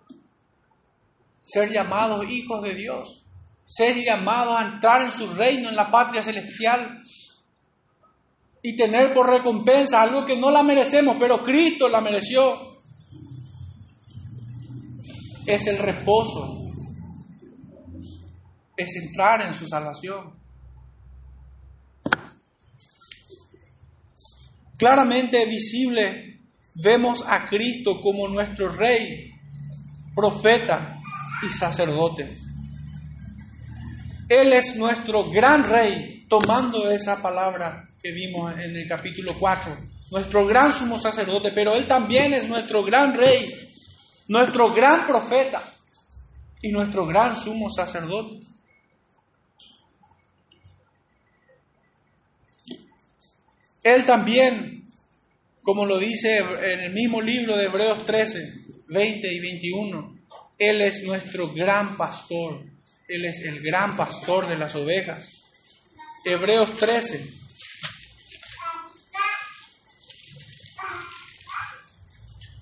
Ser 1.41 1.71
llamados 1.71 2.25
hijos 2.27 2.61
de 2.61 2.75
Dios 2.75 3.24
ser 3.65 3.95
llamados 3.95 4.55
a 4.59 4.73
entrar 4.73 5.01
en 5.01 5.11
su 5.11 5.27
reino, 5.33 5.69
en 5.69 5.75
la 5.75 5.89
patria 5.89 6.21
celestial, 6.21 7.03
y 8.61 8.75
tener 8.75 9.13
por 9.13 9.29
recompensa 9.29 10.01
algo 10.01 10.25
que 10.25 10.39
no 10.39 10.49
la 10.49 10.63
merecemos, 10.63 11.17
pero 11.19 11.43
Cristo 11.43 11.87
la 11.87 12.01
mereció. 12.01 12.75
Es 15.45 15.67
el 15.67 15.77
reposo, 15.77 16.57
es 18.75 18.95
entrar 18.95 19.41
en 19.45 19.53
su 19.53 19.67
salvación. 19.67 20.33
Claramente 24.77 25.45
visible 25.45 26.39
vemos 26.73 27.23
a 27.27 27.45
Cristo 27.47 28.01
como 28.01 28.27
nuestro 28.27 28.69
rey, 28.69 29.31
profeta 30.15 30.97
y 31.45 31.49
sacerdote. 31.49 32.33
Él 34.27 34.53
es 34.55 34.75
nuestro 34.77 35.29
gran 35.29 35.63
rey, 35.63 36.25
tomando 36.27 36.89
esa 36.89 37.21
palabra 37.21 37.83
que 38.01 38.11
vimos 38.11 38.53
en 38.53 38.75
el 38.75 38.87
capítulo 38.87 39.35
4, 39.39 39.77
nuestro 40.09 40.45
gran 40.47 40.73
sumo 40.73 40.99
sacerdote, 40.99 41.51
pero 41.53 41.75
Él 41.75 41.87
también 41.87 42.33
es 42.33 42.47
nuestro 42.47 42.83
gran 42.83 43.13
rey, 43.13 43.45
nuestro 44.27 44.73
gran 44.73 45.05
profeta 45.05 45.61
y 46.59 46.71
nuestro 46.71 47.05
gran 47.05 47.35
sumo 47.35 47.69
sacerdote. 47.69 48.39
Él 53.83 54.05
también, 54.07 54.83
como 55.61 55.85
lo 55.85 55.99
dice 55.99 56.37
en 56.37 56.79
el 56.79 56.93
mismo 56.93 57.21
libro 57.21 57.55
de 57.55 57.65
Hebreos 57.65 58.03
13, 58.03 58.53
20 58.87 59.33
y 59.33 59.39
21, 59.39 60.17
Él 60.57 60.81
es 60.81 61.03
nuestro 61.03 61.53
gran 61.53 61.95
pastor 61.95 62.74
él 63.07 63.25
es 63.25 63.43
el 63.45 63.61
gran 63.61 63.95
pastor 63.95 64.47
de 64.47 64.57
las 64.57 64.75
ovejas. 64.75 65.41
Hebreos 66.23 66.75
13. 66.77 67.29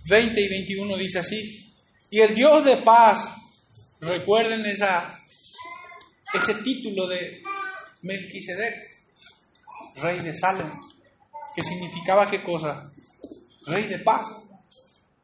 Veinte 0.05 0.41
y 0.41 0.49
21 0.49 0.97
dice 0.97 1.19
así. 1.19 1.73
Y 2.09 2.19
el 2.19 2.35
Dios 2.35 2.65
de 2.65 2.77
paz, 2.77 3.33
recuerden 4.01 4.65
esa, 4.65 5.17
ese 6.33 6.55
título 6.55 7.07
de 7.07 7.41
Melquisedec, 8.01 8.75
rey 9.95 10.19
de 10.19 10.33
Salem, 10.33 10.69
que 11.55 11.63
significaba 11.63 12.29
qué 12.29 12.43
cosa? 12.43 12.83
Rey 13.65 13.87
de 13.87 13.99
paz. 13.99 14.27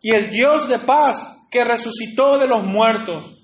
Y 0.02 0.12
el 0.16 0.30
Dios 0.30 0.70
de 0.70 0.80
paz 0.80 1.40
que 1.52 1.66
resucitó 1.66 2.40
de 2.40 2.48
los 2.48 2.64
muertos 2.64 3.39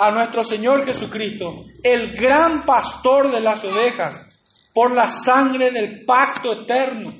a 0.00 0.10
nuestro 0.10 0.42
Señor 0.42 0.86
Jesucristo, 0.86 1.66
el 1.82 2.16
gran 2.16 2.62
pastor 2.64 3.30
de 3.30 3.40
las 3.40 3.62
ovejas, 3.64 4.26
por 4.72 4.94
la 4.94 5.10
sangre 5.10 5.70
del 5.70 6.06
pacto 6.06 6.62
eterno, 6.62 7.12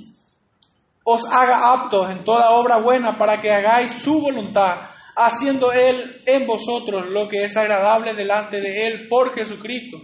os 1.04 1.26
haga 1.26 1.74
aptos 1.74 2.10
en 2.10 2.24
toda 2.24 2.52
obra 2.52 2.78
buena 2.78 3.18
para 3.18 3.38
que 3.38 3.50
hagáis 3.50 3.92
su 3.92 4.22
voluntad, 4.22 4.88
haciendo 5.14 5.72
Él 5.72 6.22
en 6.24 6.46
vosotros 6.46 7.12
lo 7.12 7.28
que 7.28 7.44
es 7.44 7.54
agradable 7.54 8.14
delante 8.14 8.62
de 8.62 8.86
Él 8.86 9.08
por 9.08 9.34
Jesucristo, 9.34 9.98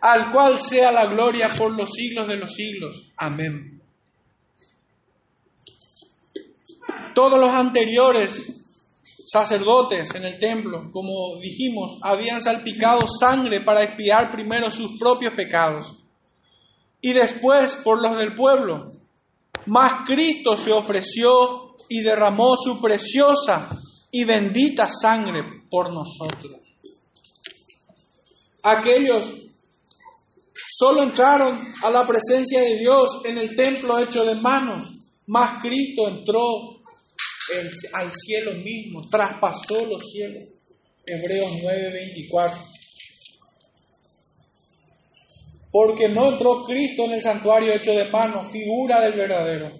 al 0.00 0.32
cual 0.32 0.58
sea 0.58 0.90
la 0.90 1.04
gloria 1.04 1.50
por 1.50 1.76
los 1.76 1.90
siglos 1.90 2.26
de 2.28 2.36
los 2.36 2.54
siglos. 2.54 3.12
Amén. 3.18 3.82
Todos 7.14 7.38
los 7.38 7.50
anteriores 7.50 8.61
sacerdotes 9.32 10.14
en 10.14 10.26
el 10.26 10.38
templo, 10.38 10.90
como 10.92 11.40
dijimos, 11.40 11.98
habían 12.02 12.38
salpicado 12.38 13.00
sangre 13.18 13.62
para 13.62 13.82
expiar 13.82 14.30
primero 14.30 14.68
sus 14.68 14.98
propios 14.98 15.32
pecados 15.34 15.96
y 17.00 17.14
después 17.14 17.76
por 17.76 18.02
los 18.02 18.18
del 18.18 18.34
pueblo. 18.34 18.92
Mas 19.66 20.06
Cristo 20.06 20.54
se 20.54 20.70
ofreció 20.70 21.76
y 21.88 22.02
derramó 22.02 22.56
su 22.58 22.78
preciosa 22.78 23.70
y 24.10 24.24
bendita 24.24 24.86
sangre 24.86 25.42
por 25.70 25.90
nosotros. 25.90 26.60
Aquellos 28.62 29.34
solo 30.68 31.04
entraron 31.04 31.58
a 31.82 31.90
la 31.90 32.06
presencia 32.06 32.60
de 32.60 32.76
Dios 32.76 33.22
en 33.24 33.38
el 33.38 33.56
templo 33.56 33.98
hecho 33.98 34.26
de 34.26 34.34
manos, 34.34 34.92
mas 35.26 35.62
Cristo 35.62 36.08
entró 36.08 36.81
al 37.94 38.12
cielo 38.12 38.54
mismo, 38.54 39.00
traspasó 39.10 39.84
los 39.86 40.02
cielos. 40.10 40.44
Hebreos 41.04 41.50
9:24 41.62 42.72
porque 45.72 46.10
no 46.10 46.32
entró 46.32 46.64
Cristo 46.64 47.06
en 47.06 47.12
el 47.12 47.22
santuario 47.22 47.72
hecho 47.72 47.92
de 47.92 48.04
mano, 48.04 48.44
figura 48.44 49.00
del 49.00 49.14
verdadero, 49.14 49.72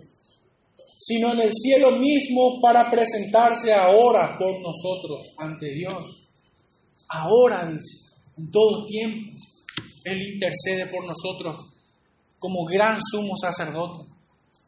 sino 0.96 1.34
en 1.34 1.40
el 1.42 1.52
cielo 1.52 1.98
mismo 1.98 2.60
para 2.62 2.90
presentarse 2.90 3.74
ahora 3.74 4.38
por 4.38 4.58
nosotros 4.62 5.34
ante 5.36 5.70
Dios. 5.70 6.02
Ahora, 7.10 7.70
dice, 7.70 8.06
en 8.38 8.50
todo 8.50 8.86
tiempo, 8.86 9.36
Él 10.04 10.32
intercede 10.32 10.86
por 10.86 11.04
nosotros 11.04 11.60
como 12.38 12.64
gran 12.64 12.98
sumo 12.98 13.36
sacerdote. 13.36 14.11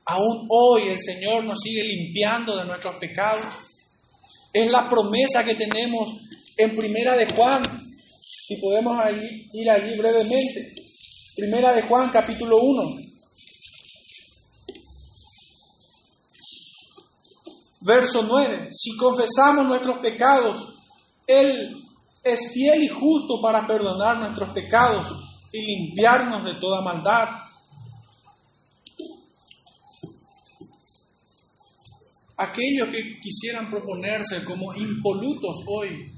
Aún 0.07 0.47
hoy 0.51 0.89
el 0.89 1.01
Señor 1.01 1.45
nos 1.45 1.61
sigue 1.61 1.83
limpiando 1.83 2.57
de 2.57 2.67
nuestros 2.67 2.97
pecados. 2.97 3.55
Es 4.53 4.71
la 4.71 4.89
promesa 4.89 5.45
que 5.45 5.55
tenemos 5.55 6.15
en 6.57 6.77
Primera 6.77 7.17
de 7.17 7.27
Juan. 7.35 7.63
Si 8.23 8.57
podemos 8.57 9.03
ir 9.53 9.71
allí 9.71 9.97
brevemente. 9.97 10.75
Primera 11.37 11.73
de 11.73 11.83
Juan, 11.83 12.11
capítulo 12.11 12.59
1. 12.59 12.83
Verso 17.81 18.23
9. 18.23 18.69
Si 18.71 18.97
confesamos 18.97 19.67
nuestros 19.67 19.99
pecados, 19.99 20.75
Él 21.27 21.77
es 22.23 22.53
fiel 22.53 22.83
y 22.83 22.89
justo 22.89 23.41
para 23.43 23.67
perdonar 23.67 24.21
nuestros 24.21 24.51
pecados 24.51 25.07
y 25.53 25.61
limpiarnos 25.61 26.45
de 26.45 26.55
toda 26.55 26.83
maldad. 26.83 27.29
Aquellos 32.45 32.89
que 32.91 33.19
quisieran 33.21 33.71
proponerse 33.71 34.45
como 34.45 34.75
impolutos 34.75 35.65
hoy, 35.67 36.11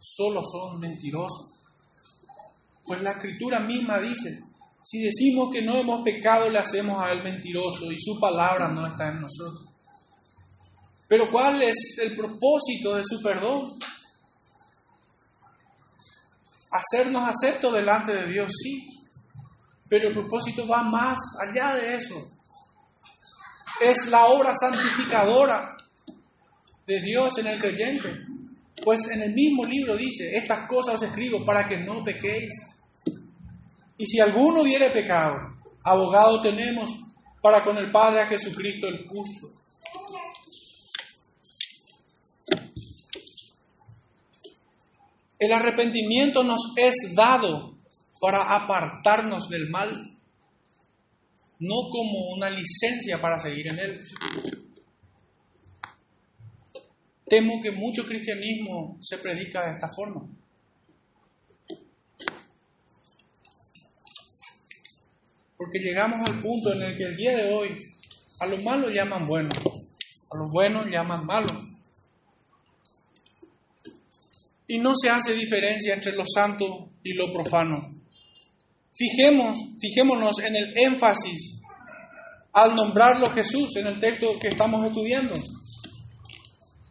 solo 0.00 0.42
son 0.42 0.80
mentirosos. 0.80 1.60
Pues 2.84 3.00
la 3.02 3.12
escritura 3.12 3.60
misma 3.60 3.98
dice, 3.98 4.38
si 4.82 5.02
decimos 5.02 5.52
que 5.52 5.62
no 5.62 5.76
hemos 5.76 6.02
pecado, 6.02 6.48
le 6.48 6.58
hacemos 6.58 7.02
a 7.02 7.12
él 7.12 7.22
mentiroso 7.22 7.90
y 7.92 7.98
su 7.98 8.18
palabra 8.18 8.68
no 8.68 8.86
está 8.86 9.08
en 9.08 9.20
nosotros. 9.20 9.68
Pero 11.08 11.30
¿cuál 11.30 11.62
es 11.62 11.98
el 12.02 12.14
propósito 12.16 12.96
de 12.96 13.04
su 13.04 13.22
perdón? 13.22 13.72
Hacernos 16.72 17.28
aceptos 17.28 17.72
delante 17.72 18.12
de 18.12 18.26
Dios, 18.26 18.52
sí. 18.60 18.88
Pero 19.88 20.08
el 20.08 20.14
propósito 20.14 20.66
va 20.66 20.82
más 20.82 21.18
allá 21.40 21.74
de 21.74 21.94
eso. 21.94 22.35
Es 23.80 24.06
la 24.08 24.26
obra 24.26 24.54
santificadora 24.54 25.76
de 26.86 27.00
Dios 27.00 27.38
en 27.38 27.48
el 27.48 27.58
creyente. 27.58 28.26
Pues 28.82 29.08
en 29.08 29.22
el 29.22 29.32
mismo 29.32 29.64
libro 29.64 29.96
dice, 29.96 30.36
estas 30.36 30.68
cosas 30.68 30.96
os 30.96 31.02
escribo 31.02 31.44
para 31.44 31.66
que 31.66 31.78
no 31.78 32.04
pequéis. 32.04 32.54
Y 33.98 34.06
si 34.06 34.20
alguno 34.20 34.62
hubiere 34.62 34.90
pecado, 34.90 35.36
abogado 35.82 36.40
tenemos 36.42 36.90
para 37.40 37.64
con 37.64 37.78
el 37.78 37.90
Padre 37.90 38.20
a 38.20 38.26
Jesucristo 38.26 38.88
el 38.88 39.06
justo. 39.06 39.48
El 45.38 45.52
arrepentimiento 45.52 46.42
nos 46.42 46.72
es 46.76 47.14
dado 47.14 47.76
para 48.20 48.56
apartarnos 48.56 49.48
del 49.48 49.68
mal, 49.68 50.15
no 51.58 51.76
como 51.90 52.34
una 52.34 52.50
licencia 52.50 53.20
para 53.20 53.38
seguir 53.38 53.68
en 53.68 53.78
él. 53.78 54.00
Temo 57.28 57.60
que 57.60 57.72
mucho 57.72 58.04
cristianismo 58.06 58.98
se 59.00 59.18
predica 59.18 59.66
de 59.66 59.72
esta 59.72 59.88
forma. 59.88 60.28
Porque 65.56 65.78
llegamos 65.78 66.28
al 66.28 66.38
punto 66.40 66.72
en 66.72 66.82
el 66.82 66.96
que 66.96 67.04
el 67.04 67.16
día 67.16 67.36
de 67.36 67.52
hoy 67.52 67.70
a 68.38 68.46
lo 68.46 68.58
malo 68.58 68.90
llaman 68.90 69.26
bueno, 69.26 69.48
a 70.30 70.36
lo 70.36 70.50
bueno 70.52 70.86
llaman 70.86 71.24
malo. 71.24 71.48
Y 74.68 74.78
no 74.78 74.94
se 74.94 75.08
hace 75.08 75.32
diferencia 75.32 75.94
entre 75.94 76.12
lo 76.12 76.24
santo 76.26 76.90
y 77.02 77.14
lo 77.14 77.32
profano. 77.32 77.88
Fijemos, 78.96 79.58
fijémonos 79.78 80.38
en 80.38 80.56
el 80.56 80.72
énfasis 80.78 81.60
al 82.52 82.74
nombrarlo 82.74 83.26
Jesús 83.30 83.76
en 83.76 83.86
el 83.88 84.00
texto 84.00 84.38
que 84.40 84.48
estamos 84.48 84.86
estudiando. 84.86 85.34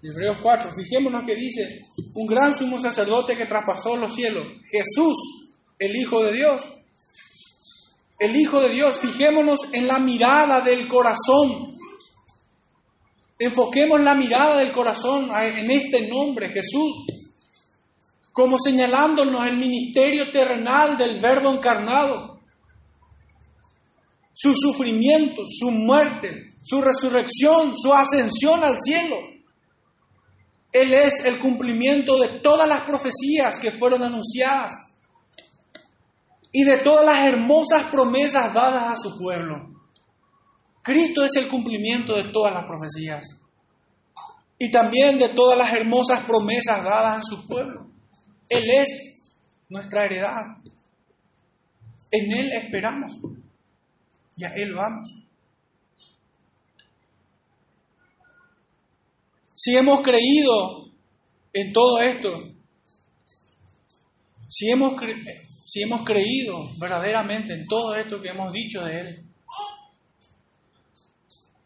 Hebreos 0.04 0.38
4, 0.40 0.72
fijémonos 0.76 1.26
que 1.26 1.36
dice, 1.36 1.84
un 2.14 2.28
gran 2.28 2.56
sumo 2.56 2.80
sacerdote 2.80 3.36
que 3.36 3.48
traspasó 3.48 3.96
los 3.96 4.14
cielos, 4.14 4.46
Jesús, 4.70 5.16
el 5.80 5.96
Hijo 5.96 6.22
de 6.22 6.34
Dios, 6.34 6.62
el 8.20 8.36
Hijo 8.36 8.62
de 8.62 8.70
Dios, 8.70 9.00
fijémonos 9.00 9.62
en 9.74 9.88
la 9.88 9.98
mirada 9.98 10.62
del 10.62 10.88
corazón. 10.88 11.74
Enfoquemos 13.40 14.00
la 14.02 14.14
mirada 14.14 14.60
del 14.60 14.72
corazón 14.72 15.32
en 15.36 15.72
este 15.72 16.08
nombre, 16.08 16.50
Jesús, 16.50 17.08
como 18.36 18.58
señalándonos 18.60 19.48
el 19.48 19.56
ministerio 19.56 20.30
terrenal 20.30 20.98
del 20.98 21.22
Verbo 21.22 21.52
encarnado, 21.52 22.42
su 24.34 24.54
sufrimiento, 24.54 25.44
su 25.48 25.72
muerte, 25.72 26.58
su 26.62 26.82
resurrección, 26.82 27.72
su 27.78 27.94
ascensión 27.94 28.62
al 28.62 28.82
cielo. 28.82 29.16
Él 30.74 30.94
es 30.94 31.24
el 31.24 31.40
cumplimiento 31.40 32.18
de 32.20 32.28
todas 32.40 32.68
las 32.68 32.82
profecías 32.82 33.58
que 33.58 33.72
fueron 33.72 34.04
anunciadas 34.04 34.98
y 36.52 36.66
de 36.66 36.80
todas 36.80 37.06
las 37.06 37.24
hermosas 37.24 37.84
promesas 37.84 38.54
dadas 38.54 38.92
a 38.92 38.96
su 38.98 39.18
pueblo. 39.18 39.70
Cristo 40.82 41.24
es 41.24 41.38
el 41.38 41.48
cumplimiento 41.48 42.18
de 42.18 42.26
todas 42.34 42.54
las 42.54 42.66
profecías 42.66 43.26
y 44.60 44.70
también 44.72 45.18
de 45.20 45.30
todas 45.30 45.58
las 45.58 45.72
hermosas 45.72 46.26
promesas 46.26 46.84
dadas 46.84 47.20
a 47.20 47.24
su 47.24 47.48
pueblo. 47.48 47.95
Él 48.50 48.70
es 48.70 49.34
nuestra 49.70 50.06
heredad. 50.06 50.58
En 52.12 52.32
Él 52.32 52.52
esperamos 52.52 53.18
y 54.38 54.44
a 54.44 54.50
Él 54.56 54.74
vamos. 54.74 55.14
Si 59.54 59.76
hemos 59.76 60.02
creído 60.02 60.92
en 61.54 61.74
todo 61.74 62.00
esto, 62.02 62.52
si 64.50 64.70
hemos 64.70 65.00
creído 65.00 65.46
si 65.66 65.82
hemos 65.82 66.06
creído 66.06 66.70
verdaderamente 66.78 67.54
en 67.54 67.66
todo 67.66 67.96
esto 67.96 68.22
que 68.22 68.30
hemos 68.30 68.54
dicho 68.54 68.86
de 68.86 69.00
Él, 69.00 69.26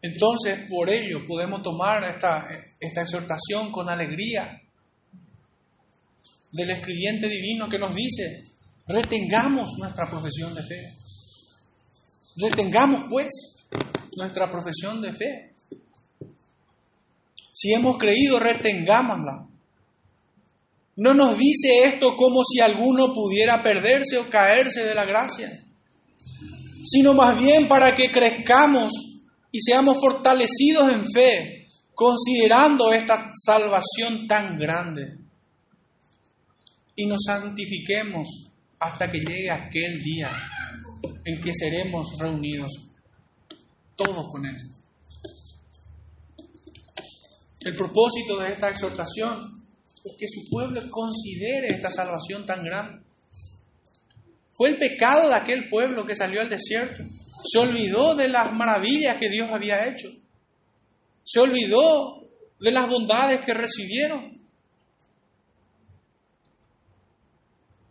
entonces 0.02 0.68
por 0.68 0.88
ello 0.88 1.24
podemos 1.26 1.62
tomar 1.62 2.02
esta, 2.04 2.48
esta 2.80 3.02
exhortación 3.02 3.70
con 3.70 3.88
alegría 3.88 4.60
del 6.52 6.70
escribiente 6.70 7.28
divino 7.28 7.68
que 7.68 7.78
nos 7.78 7.94
dice, 7.94 8.44
retengamos 8.86 9.70
nuestra 9.78 10.08
profesión 10.08 10.54
de 10.54 10.62
fe. 10.62 10.92
Retengamos 12.36 13.04
pues 13.08 13.28
nuestra 14.16 14.50
profesión 14.50 15.00
de 15.00 15.12
fe. 15.12 15.52
Si 17.52 17.72
hemos 17.72 17.98
creído, 17.98 18.38
retengámosla. 18.38 19.46
No 20.96 21.14
nos 21.14 21.38
dice 21.38 21.84
esto 21.84 22.16
como 22.16 22.42
si 22.44 22.60
alguno 22.60 23.14
pudiera 23.14 23.62
perderse 23.62 24.18
o 24.18 24.28
caerse 24.28 24.84
de 24.84 24.94
la 24.94 25.04
gracia, 25.04 25.50
sino 26.84 27.14
más 27.14 27.40
bien 27.40 27.68
para 27.68 27.94
que 27.94 28.10
crezcamos 28.10 28.92
y 29.52 29.60
seamos 29.60 29.98
fortalecidos 29.98 30.90
en 30.92 31.04
fe, 31.10 31.66
considerando 31.94 32.92
esta 32.92 33.30
salvación 33.32 34.26
tan 34.26 34.58
grande. 34.58 35.19
Y 37.00 37.06
nos 37.06 37.22
santifiquemos 37.24 38.28
hasta 38.78 39.10
que 39.10 39.20
llegue 39.20 39.50
aquel 39.50 40.02
día 40.02 40.30
en 41.24 41.40
que 41.40 41.50
seremos 41.54 42.08
reunidos 42.18 42.72
todos 43.96 44.30
con 44.30 44.44
Él. 44.44 44.54
El 47.60 47.74
propósito 47.74 48.38
de 48.38 48.52
esta 48.52 48.68
exhortación 48.68 49.50
es 50.04 50.12
que 50.18 50.26
su 50.28 50.50
pueblo 50.50 50.82
considere 50.90 51.68
esta 51.68 51.90
salvación 51.90 52.44
tan 52.44 52.62
grande. 52.62 53.02
Fue 54.52 54.68
el 54.68 54.76
pecado 54.76 55.30
de 55.30 55.36
aquel 55.36 55.70
pueblo 55.70 56.04
que 56.04 56.14
salió 56.14 56.42
al 56.42 56.50
desierto. 56.50 57.02
Se 57.50 57.60
olvidó 57.60 58.14
de 58.14 58.28
las 58.28 58.52
maravillas 58.52 59.16
que 59.16 59.30
Dios 59.30 59.48
había 59.50 59.88
hecho. 59.88 60.10
Se 61.24 61.40
olvidó 61.40 62.28
de 62.60 62.72
las 62.72 62.90
bondades 62.90 63.40
que 63.40 63.54
recibieron. 63.54 64.39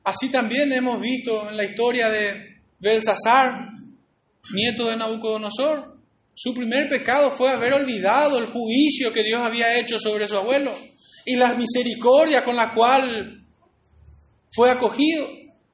Así 0.10 0.30
también 0.32 0.74
hemos 0.74 1.00
visto 1.00 1.48
en 1.52 1.56
la 1.56 1.64
historia 1.64 2.10
de 2.10 2.64
Belsasar, 2.80 3.70
nieto 4.52 4.88
de 4.88 4.98
Nabucodonosor. 4.98 6.00
Su 6.34 6.52
primer 6.56 6.90
pecado 6.90 7.30
fue 7.30 7.52
haber 7.52 7.74
olvidado 7.74 8.40
el 8.40 8.48
juicio 8.48 9.14
que 9.14 9.22
Dios 9.22 9.40
había 9.40 9.78
hecho 9.80 10.00
sobre 10.00 10.28
su 10.28 10.36
abuelo 10.36 10.72
y 11.26 11.36
la 11.36 11.54
misericordia 11.54 12.44
con 12.44 12.56
la 12.56 12.74
cual 12.74 13.46
fue 14.52 14.72
acogido. 14.72 15.28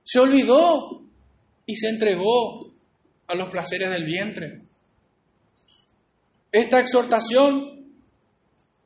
Se 0.04 0.19
olvidó 0.19 1.02
y 1.65 1.78
se 1.78 1.88
entregó 1.88 2.74
a 3.28 3.36
los 3.36 3.48
placeres 3.48 3.89
del 3.89 4.04
vientre. 4.04 4.63
Esta 6.52 6.82
exhortación 6.82 7.86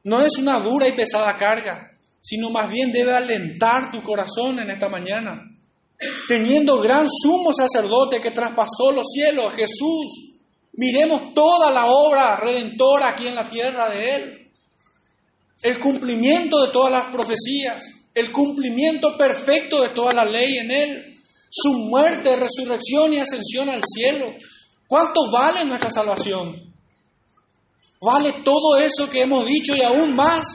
no 0.03 0.21
es 0.21 0.37
una 0.37 0.59
dura 0.59 0.87
y 0.87 0.95
pesada 0.95 1.35
carga, 1.37 1.89
sino 2.21 2.49
más 2.49 2.69
bien 2.69 2.91
debe 2.91 3.15
alentar 3.15 3.91
tu 3.91 4.01
corazón 4.01 4.59
en 4.59 4.71
esta 4.71 4.89
mañana. 4.89 5.41
Teniendo 6.27 6.79
gran 6.79 7.07
sumo 7.09 7.51
sacerdote 7.53 8.21
que 8.21 8.31
traspasó 8.31 8.91
los 8.93 9.07
cielos, 9.11 9.53
Jesús, 9.53 10.35
miremos 10.73 11.33
toda 11.33 11.71
la 11.71 11.87
obra 11.87 12.37
redentora 12.37 13.11
aquí 13.11 13.27
en 13.27 13.35
la 13.35 13.47
tierra 13.47 13.89
de 13.89 14.05
Él. 14.05 14.51
El 15.61 15.79
cumplimiento 15.79 16.65
de 16.65 16.71
todas 16.71 16.91
las 16.91 17.07
profecías, 17.07 17.83
el 18.13 18.31
cumplimiento 18.31 19.17
perfecto 19.17 19.81
de 19.81 19.89
toda 19.89 20.13
la 20.13 20.23
ley 20.23 20.57
en 20.57 20.71
Él, 20.71 21.17
su 21.49 21.73
muerte, 21.73 22.35
resurrección 22.35 23.13
y 23.13 23.19
ascensión 23.19 23.69
al 23.69 23.81
cielo. 23.83 24.27
¿Cuánto 24.87 25.29
vale 25.31 25.65
nuestra 25.65 25.89
salvación? 25.89 26.69
Vale 28.01 28.31
todo 28.43 28.77
eso 28.77 29.09
que 29.09 29.21
hemos 29.21 29.45
dicho 29.45 29.75
y 29.75 29.81
aún 29.81 30.15
más. 30.15 30.47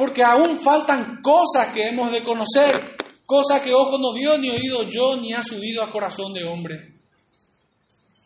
Porque 0.00 0.24
aún 0.24 0.58
faltan 0.58 1.20
cosas 1.20 1.74
que 1.74 1.88
hemos 1.88 2.10
de 2.10 2.22
conocer, 2.22 2.96
cosas 3.26 3.60
que 3.60 3.74
ojo 3.74 3.98
no 3.98 4.14
vio, 4.14 4.38
ni 4.38 4.48
oído 4.48 4.84
yo, 4.84 5.14
ni 5.18 5.34
ha 5.34 5.42
subido 5.42 5.82
a 5.82 5.90
corazón 5.90 6.32
de 6.32 6.42
hombre. 6.42 6.94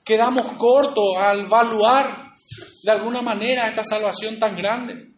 Quedamos 0.04 0.52
cortos 0.52 1.16
al 1.18 1.40
evaluar 1.40 2.32
de 2.80 2.90
alguna 2.92 3.22
manera 3.22 3.66
esta 3.66 3.82
salvación 3.82 4.38
tan 4.38 4.54
grande. 4.54 5.14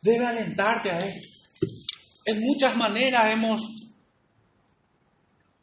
Debe 0.00 0.24
alentarte 0.24 0.92
a 0.92 0.98
esto. 0.98 1.28
En 2.24 2.40
muchas 2.40 2.74
maneras 2.74 3.34
hemos 3.34 3.60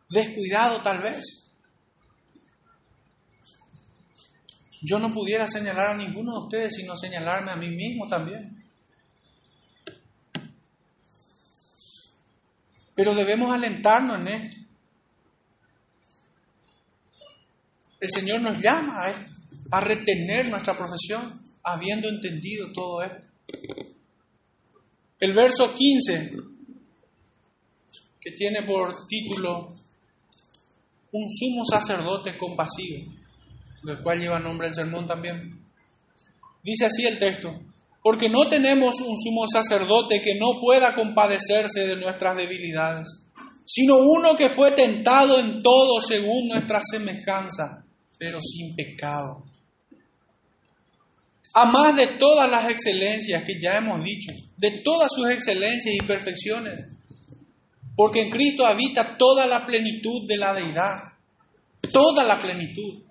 descuidado 0.09 0.83
tal 0.83 1.01
vez 1.01 1.44
Yo 4.87 4.99
no 4.99 5.11
pudiera 5.11 5.47
señalar 5.47 5.87
a 5.87 5.97
ninguno 5.97 6.33
de 6.33 6.39
ustedes 6.45 6.73
sino 6.75 6.95
señalarme 6.95 7.51
a 7.51 7.55
mí 7.55 7.69
mismo 7.69 8.07
también. 8.07 8.63
Pero 12.93 13.15
debemos 13.15 13.51
alentarnos 13.51 14.19
en 14.19 14.27
esto. 14.27 14.57
El 17.99 18.09
Señor 18.11 18.41
nos 18.41 18.61
llama 18.61 19.11
a, 19.71 19.81
retener 19.81 20.51
nuestra 20.51 20.77
profesión, 20.77 21.41
habiendo 21.63 22.07
entendido 22.07 22.71
todo 22.71 23.01
esto. 23.01 23.27
El 25.19 25.33
verso 25.33 25.73
15, 25.73 26.31
que 28.21 28.31
tiene 28.31 28.61
por 28.61 28.93
título 29.07 29.67
Un 31.11 31.27
sumo 31.27 31.65
sacerdote 31.65 32.37
compasivo 32.37 33.14
del 33.85 34.01
cual 34.01 34.19
lleva 34.19 34.39
nombre 34.39 34.67
el 34.67 34.73
sermón 34.73 35.05
también. 35.05 35.59
Dice 36.63 36.85
así 36.85 37.05
el 37.05 37.19
texto, 37.19 37.59
porque 38.01 38.29
no 38.29 38.47
tenemos 38.49 38.99
un 39.01 39.15
sumo 39.17 39.45
sacerdote 39.47 40.19
que 40.21 40.35
no 40.39 40.59
pueda 40.59 40.93
compadecerse 40.93 41.87
de 41.87 41.95
nuestras 41.95 42.35
debilidades, 42.35 43.07
sino 43.65 43.97
uno 43.97 44.35
que 44.35 44.49
fue 44.49 44.71
tentado 44.71 45.39
en 45.39 45.63
todo 45.63 45.99
según 45.99 46.49
nuestra 46.49 46.79
semejanza, 46.81 47.85
pero 48.17 48.39
sin 48.41 48.75
pecado. 48.75 49.43
A 51.53 51.65
más 51.65 51.95
de 51.95 52.07
todas 52.19 52.49
las 52.49 52.69
excelencias 52.69 53.43
que 53.45 53.59
ya 53.59 53.77
hemos 53.77 54.03
dicho, 54.03 54.31
de 54.57 54.71
todas 54.81 55.09
sus 55.11 55.29
excelencias 55.29 55.95
y 55.95 56.05
perfecciones, 56.05 56.85
porque 57.95 58.23
en 58.23 58.29
Cristo 58.29 58.65
habita 58.65 59.17
toda 59.17 59.47
la 59.47 59.65
plenitud 59.65 60.27
de 60.27 60.37
la 60.37 60.53
deidad, 60.53 60.97
toda 61.91 62.23
la 62.23 62.37
plenitud. 62.37 63.04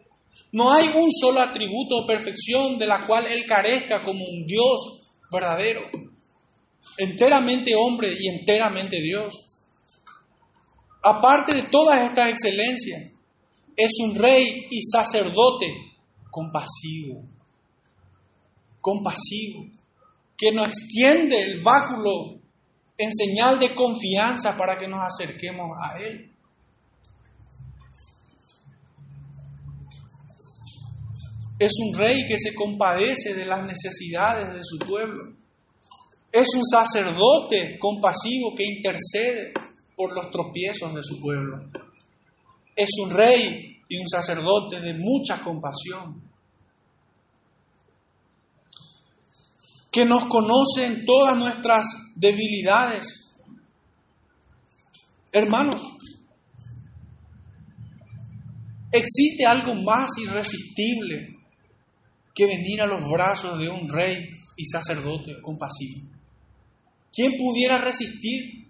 No 0.55 0.73
hay 0.73 0.87
un 0.87 1.11
solo 1.11 1.41
atributo 1.41 1.97
o 1.97 2.07
perfección 2.07 2.79
de 2.79 2.87
la 2.87 3.05
cual 3.05 3.27
Él 3.27 3.45
carezca 3.45 3.99
como 3.99 4.25
un 4.25 4.47
Dios 4.47 5.01
verdadero, 5.29 5.83
enteramente 6.97 7.75
hombre 7.75 8.17
y 8.17 8.29
enteramente 8.29 9.01
Dios. 9.01 9.35
Aparte 11.03 11.55
de 11.55 11.63
todas 11.63 12.03
estas 12.03 12.29
excelencias, 12.29 13.11
es 13.77 13.91
un 14.01 14.15
rey 14.15 14.69
y 14.71 14.81
sacerdote 14.81 15.67
compasivo, 16.31 17.25
compasivo, 18.81 19.67
que 20.37 20.53
nos 20.53 20.69
extiende 20.69 21.37
el 21.37 21.63
báculo 21.63 22.39
en 22.97 23.13
señal 23.13 23.59
de 23.59 23.75
confianza 23.75 24.57
para 24.57 24.79
que 24.79 24.87
nos 24.87 25.01
acerquemos 25.05 25.71
a 25.83 25.99
Él. 25.99 26.33
Es 31.65 31.73
un 31.81 31.95
rey 31.95 32.27
que 32.27 32.37
se 32.39 32.55
compadece 32.55 33.33
de 33.33 33.47
las 33.47 33.65
necesidades 33.65 34.53
de 34.53 34.61
su 34.63 34.79
pueblo. 34.81 35.35
Es 36.31 36.49
un 36.55 36.63
sacerdote 36.63 37.79
compasivo 37.79 38.55
que 38.55 38.65
intercede 38.65 39.55
por 39.97 40.13
los 40.13 40.31
tropiezos 40.31 40.95
de 40.95 41.03
su 41.03 41.19
pueblo. 41.19 41.71
Es 42.77 42.91
un 43.03 43.13
rey 43.13 43.81
y 43.89 43.97
un 43.97 44.07
sacerdote 44.07 44.79
de 44.83 44.93
mucha 44.93 45.41
compasión. 45.43 46.23
Que 49.91 50.05
nos 50.05 50.27
conoce 50.27 50.85
en 50.85 51.07
todas 51.07 51.35
nuestras 51.35 51.87
debilidades. 52.15 53.39
Hermanos, 55.33 55.81
¿existe 58.93 59.47
algo 59.47 59.75
más 59.77 60.11
irresistible 60.19 61.34
que 62.35 62.47
venir 62.47 62.81
a 62.83 62.87
los 62.87 63.09
brazos 63.09 63.59
de 63.59 63.69
un 63.69 63.89
rey 63.89 64.29
y 64.57 64.65
sacerdote 64.65 65.41
compasivo. 65.41 66.09
¿Quién 67.13 67.37
pudiera 67.39 67.79
resistir 67.79 68.67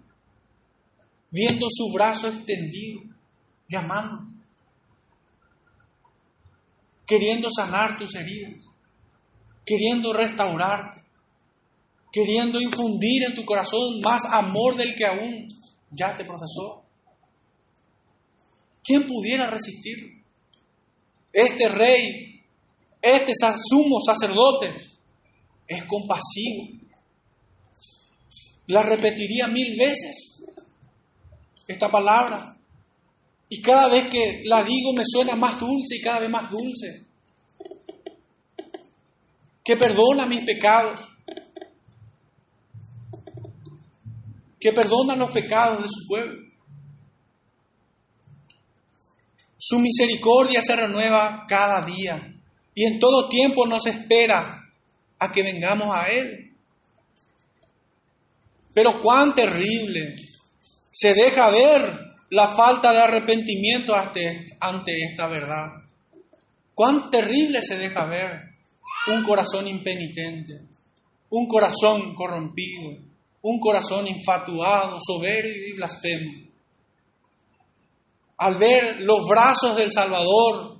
viendo 1.31 1.65
su 1.69 1.91
brazo 1.91 2.27
extendido, 2.27 3.01
llamando, 3.67 4.27
queriendo 7.07 7.49
sanar 7.49 7.97
tus 7.97 8.13
heridas, 8.15 8.63
queriendo 9.65 10.13
restaurarte, 10.13 11.03
queriendo 12.11 12.61
infundir 12.61 13.23
en 13.23 13.33
tu 13.33 13.43
corazón 13.45 13.99
más 14.01 14.25
amor 14.25 14.75
del 14.75 14.93
que 14.93 15.05
aún 15.05 15.47
ya 15.89 16.15
te 16.15 16.23
profesó? 16.23 16.83
¿Quién 18.83 19.07
pudiera 19.07 19.49
resistir? 19.49 20.23
Este 21.33 21.67
rey 21.67 22.34
este 23.05 23.33
sumo 23.35 23.99
sacerdote 23.99 24.73
es 25.67 25.83
compasivo. 25.85 26.69
La 28.67 28.81
repetiría 28.81 29.47
mil 29.47 29.77
veces 29.77 30.43
esta 31.67 31.89
palabra. 31.89 32.57
Y 33.47 33.61
cada 33.61 33.89
vez 33.89 34.07
que 34.07 34.41
la 34.45 34.63
digo 34.63 34.91
me 34.93 35.03
suena 35.05 35.35
más 35.35 35.59
dulce 35.59 35.97
y 35.97 36.01
cada 36.01 36.19
vez 36.19 36.29
más 36.31 36.49
dulce. 36.49 37.05
Que 39.63 39.77
perdona 39.77 40.25
mis 40.25 40.43
pecados. 40.43 40.99
Que 44.59 44.73
perdona 44.73 45.15
los 45.15 45.31
pecados 45.31 45.83
de 45.83 45.87
su 45.87 46.07
pueblo. 46.07 46.41
Su 49.57 49.79
misericordia 49.79 50.61
se 50.63 50.75
renueva 50.75 51.45
cada 51.47 51.85
día 51.85 52.34
y 52.75 52.85
en 52.85 52.99
todo 52.99 53.29
tiempo 53.29 53.65
nos 53.65 53.85
espera 53.87 54.69
a 55.17 55.31
que 55.31 55.41
vengamos 55.41 55.95
a 55.95 56.09
Él. 56.09 56.51
Pero 58.73 59.01
cuán 59.01 59.33
terrible 59.33 60.15
se 60.91 61.13
deja 61.13 61.49
ver 61.49 62.05
la 62.29 62.49
falta 62.49 62.91
de 62.91 62.99
arrepentimiento 62.99 63.95
ante, 63.95 65.05
esta 65.09 65.27
verdad. 65.27 65.67
Cuán 66.73 67.09
terrible 67.09 67.61
se 67.61 67.77
deja 67.77 68.05
ver 68.05 68.55
un 69.07 69.23
corazón 69.23 69.67
impenitente, 69.67 70.61
un 71.29 71.47
corazón 71.47 72.13
corrompido, 72.13 72.97
un 73.41 73.59
corazón 73.61 74.07
infatuado, 74.07 74.97
soberbio 74.99 75.69
y 75.69 75.73
blasfemo. 75.73 76.31
Al 78.37 78.57
ver 78.57 78.97
los 78.99 79.25
brazos 79.29 79.77
del 79.77 79.91
Salvador, 79.91 80.74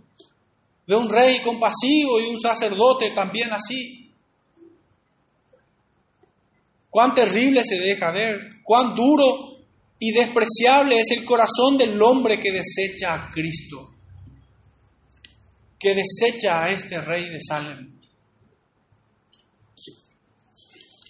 de 0.88 0.96
un 0.96 1.10
rey 1.10 1.42
compasivo 1.42 2.20
y 2.20 2.28
un 2.28 2.40
sacerdote 2.40 3.12
también 3.12 3.52
así, 3.52 4.12
cuán 6.90 7.14
terrible 7.14 7.64
se 7.64 7.80
deja 7.80 8.12
ver, 8.12 8.62
cuán 8.64 8.96
duro 8.96 9.56
y 10.00 10.12
despreciable 10.12 11.00
es 11.00 11.12
el 11.12 11.26
corazón 11.26 11.78
del 11.78 12.02
hombre 12.02 12.40
que 12.40 12.52
desecha 12.52 13.14
a 13.14 13.32
Cristo, 13.32 13.92
que 15.80 15.96
desecha 15.96 16.64
a 16.64 16.72
este 16.72 17.02
rey 17.02 17.30
de 17.30 17.40
Salem. 17.40 18.00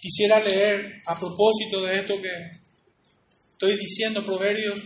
Quisiera 0.00 0.40
leer 0.40 1.02
a 1.06 1.18
propósito 1.18 1.82
de 1.82 1.96
esto 1.96 2.14
que 2.22 2.30
estoy 3.50 3.76
diciendo, 3.76 4.24
Proverbios 4.24 4.82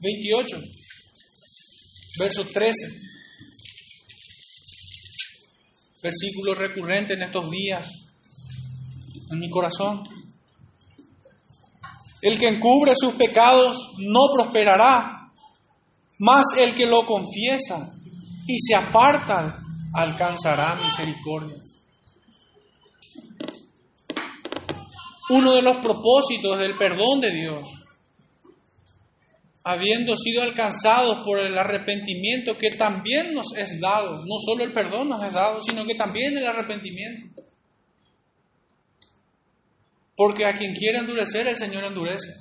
28, 0.00 0.62
verso 2.18 2.46
13, 2.46 3.04
versículo 6.04 6.54
recurrente 6.54 7.14
en 7.14 7.22
estos 7.22 7.50
días 7.50 7.88
en 9.30 9.38
mi 9.38 9.48
corazón. 9.48 10.02
El 12.20 12.38
que 12.38 12.48
encubre 12.48 12.92
sus 12.94 13.14
pecados 13.14 13.94
no 13.98 14.20
prosperará, 14.34 15.32
mas 16.18 16.44
el 16.58 16.74
que 16.74 16.86
lo 16.86 17.06
confiesa 17.06 17.94
y 18.46 18.58
se 18.58 18.74
aparta 18.74 19.58
alcanzará 19.94 20.76
misericordia. 20.76 21.56
Uno 25.30 25.52
de 25.54 25.62
los 25.62 25.78
propósitos 25.78 26.58
del 26.58 26.74
perdón 26.74 27.20
de 27.20 27.32
Dios, 27.32 27.68
habiendo 29.64 30.14
sido 30.14 30.42
alcanzados 30.42 31.24
por 31.24 31.40
el 31.40 31.56
arrepentimiento 31.56 32.56
que 32.58 32.70
también 32.70 33.32
nos 33.32 33.56
es 33.56 33.80
dado, 33.80 34.18
no 34.18 34.38
solo 34.38 34.62
el 34.62 34.74
perdón 34.74 35.08
nos 35.08 35.24
es 35.24 35.32
dado, 35.32 35.60
sino 35.62 35.86
que 35.86 35.94
también 35.94 36.36
el 36.36 36.46
arrepentimiento. 36.46 37.42
Porque 40.14 40.44
a 40.44 40.52
quien 40.52 40.74
quiere 40.74 40.98
endurecer, 40.98 41.48
el 41.48 41.56
Señor 41.56 41.82
endurece. 41.84 42.34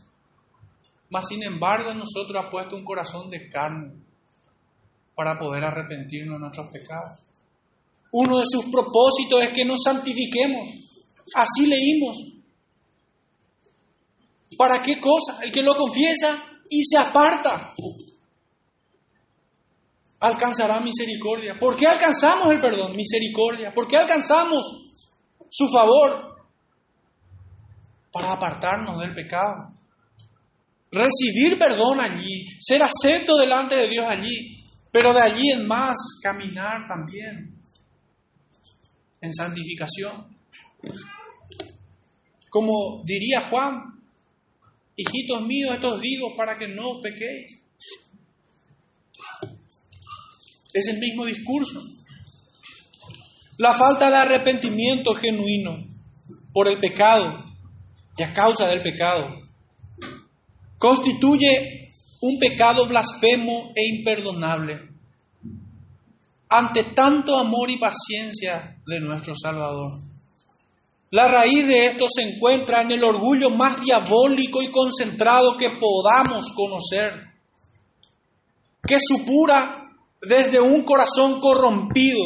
Mas 1.10 1.28
sin 1.30 1.42
embargo, 1.44 1.94
nosotros 1.94 2.36
ha 2.36 2.50
puesto 2.50 2.76
un 2.76 2.84
corazón 2.84 3.30
de 3.30 3.48
carne 3.50 3.94
para 5.16 5.38
poder 5.40 5.64
arrepentirnos 5.64 6.36
de 6.36 6.40
nuestros 6.40 6.70
pecados. 6.72 7.20
Uno 8.12 8.40
de 8.40 8.46
sus 8.48 8.66
propósitos 8.66 9.42
es 9.44 9.52
que 9.52 9.66
nos 9.66 9.82
santifiquemos. 9.82 10.70
Así 11.36 11.66
leímos. 11.66 12.18
¿Para 14.58 14.82
qué 14.82 15.00
cosa? 15.00 15.44
El 15.44 15.52
que 15.52 15.64
lo 15.64 15.76
confiesa 15.76 16.53
y 16.80 16.84
se 16.84 16.98
aparta 16.98 17.72
alcanzará 20.20 20.80
misericordia. 20.80 21.60
¿Por 21.60 21.76
qué 21.76 21.88
alcanzamos 21.88 22.52
el 22.54 22.62
perdón? 22.62 22.94
Misericordia. 22.96 23.74
¿Por 23.74 23.88
qué 23.88 23.98
alcanzamos 23.98 24.66
su 25.50 25.68
favor? 25.68 26.34
para 28.14 28.32
apartarnos 28.34 29.02
del 29.02 29.14
pecado. 29.14 29.74
Recibir 30.92 31.58
perdón 31.58 32.00
allí, 32.00 32.46
ser 32.60 32.84
acepto 32.84 33.36
delante 33.36 33.76
de 33.76 33.88
Dios 33.90 34.06
allí, 34.08 34.64
pero 34.92 35.12
de 35.12 35.22
allí 35.22 35.50
en 35.50 35.68
más 35.68 35.98
caminar 36.22 36.88
también 36.88 37.60
en 39.20 39.34
santificación. 39.34 40.28
Como 42.50 43.02
diría 43.04 43.42
Juan, 43.50 43.93
hijitos 44.96 45.42
míos, 45.42 45.74
estos 45.74 46.02
digo 46.02 46.36
para 46.36 46.58
que 46.58 46.68
no 46.68 47.02
pequéis. 47.02 47.60
Es 50.74 50.88
el 50.88 51.00
mismo 51.00 51.26
discurso. 51.26 51.82
La 53.58 53.74
falta 53.76 54.10
de 54.10 54.18
arrepentimiento 54.18 55.14
genuino 55.14 55.86
por 56.52 56.68
el 56.68 56.80
pecado 56.80 57.46
y 58.18 58.24
a 58.24 58.34
causa 58.34 58.68
del 58.68 58.82
pecado. 58.82 59.36
Constituye 60.78 61.92
un 62.22 62.40
pecado 62.40 62.88
blasfemo 62.88 63.72
e 63.76 63.98
imperdonable 63.98 64.80
ante 66.50 66.84
tanto 66.84 67.38
amor 67.38 67.72
y 67.72 67.78
paciencia 67.78 68.78
de 68.86 69.00
nuestro 69.00 69.34
Salvador. 69.36 70.13
La 71.14 71.28
raíz 71.28 71.68
de 71.68 71.86
esto 71.86 72.08
se 72.10 72.24
encuentra 72.24 72.82
en 72.82 72.90
el 72.90 73.04
orgullo 73.04 73.52
más 73.52 73.80
diabólico 73.80 74.64
y 74.64 74.72
concentrado 74.72 75.56
que 75.58 75.70
podamos 75.70 76.52
conocer, 76.54 77.14
que 78.82 78.98
supura 79.00 79.92
desde 80.20 80.60
un 80.60 80.84
corazón 80.84 81.40
corrompido, 81.40 82.20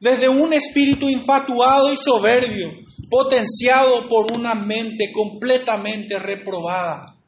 desde 0.00 0.30
un 0.30 0.54
espíritu 0.54 1.10
infatuado 1.10 1.92
y 1.92 1.98
soberbio, 1.98 2.70
potenciado 3.10 4.08
por 4.08 4.34
una 4.34 4.54
mente 4.54 5.12
completamente 5.12 6.18
reprobada 6.18 7.18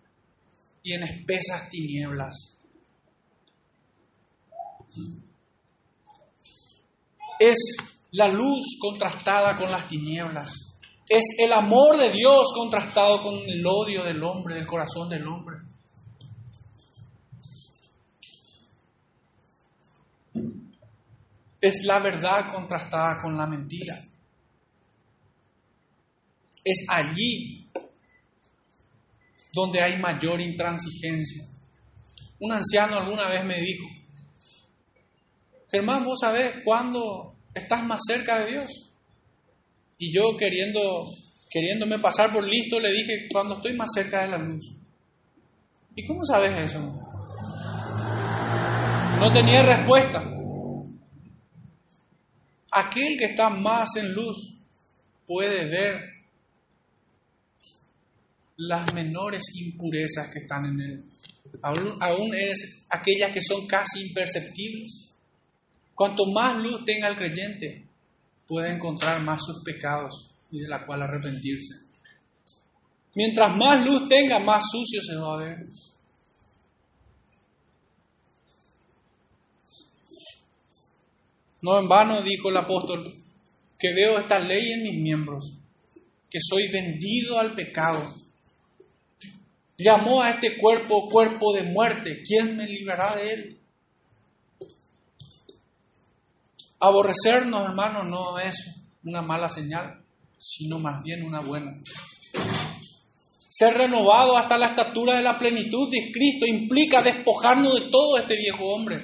y 0.82 0.94
en 0.94 1.02
espesas 1.02 1.68
tinieblas. 1.68 2.56
Es 7.38 7.76
la 8.12 8.28
luz 8.28 8.78
contrastada 8.80 9.58
con 9.58 9.70
las 9.70 9.86
tinieblas. 9.88 10.65
Es 11.08 11.24
el 11.38 11.52
amor 11.52 11.96
de 11.98 12.10
Dios 12.10 12.52
contrastado 12.54 13.22
con 13.22 13.34
el 13.34 13.64
odio 13.64 14.02
del 14.02 14.22
hombre, 14.24 14.56
del 14.56 14.66
corazón 14.66 15.08
del 15.08 15.26
hombre. 15.26 15.56
Es 21.60 21.84
la 21.84 22.00
verdad 22.00 22.52
contrastada 22.52 23.18
con 23.22 23.36
la 23.36 23.46
mentira. 23.46 23.94
Es 26.64 26.84
allí 26.88 27.68
donde 29.52 29.82
hay 29.82 29.98
mayor 29.98 30.40
intransigencia. 30.40 31.44
Un 32.40 32.52
anciano 32.52 32.98
alguna 32.98 33.28
vez 33.28 33.44
me 33.44 33.60
dijo, 33.60 33.86
Germán, 35.70 36.04
vos 36.04 36.18
sabés 36.20 36.62
cuándo 36.64 37.34
estás 37.54 37.84
más 37.84 38.00
cerca 38.06 38.40
de 38.40 38.50
Dios. 38.50 38.85
Y 39.98 40.12
yo 40.12 40.36
queriendo, 40.36 41.06
queriéndome 41.50 41.98
pasar 41.98 42.32
por 42.32 42.46
listo, 42.46 42.78
le 42.78 42.92
dije, 42.92 43.28
cuando 43.32 43.56
estoy 43.56 43.74
más 43.74 43.88
cerca 43.94 44.22
de 44.22 44.30
la 44.30 44.38
luz. 44.38 44.72
¿Y 45.94 46.04
cómo 46.06 46.22
sabes 46.24 46.58
eso? 46.58 46.78
No 49.18 49.32
tenía 49.32 49.62
respuesta. 49.62 50.22
Aquel 52.70 53.16
que 53.16 53.24
está 53.24 53.48
más 53.48 53.88
en 53.96 54.12
luz 54.12 54.54
puede 55.26 55.64
ver 55.64 56.16
las 58.58 58.92
menores 58.94 59.42
impurezas 59.54 60.28
que 60.32 60.40
están 60.40 60.66
en 60.66 60.80
él. 60.80 61.04
Aún, 61.62 62.34
es 62.34 62.86
aquellas 62.90 63.32
que 63.32 63.40
son 63.40 63.66
casi 63.66 64.06
imperceptibles. 64.08 65.14
Cuanto 65.94 66.26
más 66.26 66.56
luz 66.62 66.84
tenga 66.84 67.08
el 67.08 67.16
creyente, 67.16 67.85
puede 68.46 68.72
encontrar 68.72 69.22
más 69.22 69.42
sus 69.44 69.62
pecados 69.62 70.30
y 70.50 70.60
de 70.60 70.68
la 70.68 70.84
cual 70.86 71.02
arrepentirse. 71.02 71.74
Mientras 73.14 73.56
más 73.56 73.84
luz 73.84 74.08
tenga, 74.08 74.38
más 74.38 74.64
sucio 74.70 75.00
se 75.00 75.16
va 75.16 75.34
a 75.34 75.42
ver. 75.42 75.56
No 81.62 81.80
en 81.80 81.88
vano 81.88 82.20
dijo 82.22 82.50
el 82.50 82.56
apóstol 82.58 83.04
que 83.78 83.92
veo 83.92 84.18
esta 84.18 84.38
ley 84.38 84.72
en 84.72 84.82
mis 84.82 85.02
miembros, 85.02 85.58
que 86.30 86.38
soy 86.40 86.68
vendido 86.70 87.38
al 87.38 87.54
pecado 87.54 88.02
Llamó 89.78 90.22
a 90.22 90.30
este 90.30 90.56
cuerpo 90.56 91.08
cuerpo 91.08 91.52
de 91.52 91.64
muerte. 91.64 92.22
¿Quién 92.26 92.56
me 92.56 92.66
librará 92.66 93.14
de 93.16 93.30
él? 93.30 93.60
Aborrecernos, 96.78 97.64
hermanos, 97.64 98.04
no 98.06 98.38
es 98.38 98.82
una 99.04 99.22
mala 99.22 99.48
señal, 99.48 100.04
sino 100.38 100.78
más 100.78 101.02
bien 101.02 101.24
una 101.24 101.40
buena. 101.40 101.72
Ser 103.48 103.74
renovado 103.74 104.36
hasta 104.36 104.58
la 104.58 104.66
estatura 104.66 105.16
de 105.16 105.22
la 105.22 105.38
plenitud 105.38 105.90
de 105.90 106.12
Cristo 106.12 106.44
implica 106.46 107.00
despojarnos 107.00 107.74
de 107.74 107.90
todo 107.90 108.18
este 108.18 108.36
viejo 108.36 108.64
hombre. 108.66 109.00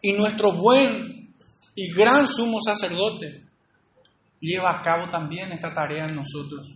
Y 0.00 0.12
nuestro 0.12 0.52
buen 0.52 1.34
y 1.74 1.92
gran 1.92 2.26
sumo 2.26 2.58
sacerdote 2.60 3.42
lleva 4.40 4.70
a 4.70 4.82
cabo 4.82 5.08
también 5.10 5.52
esta 5.52 5.72
tarea 5.72 6.06
en 6.06 6.16
nosotros, 6.16 6.74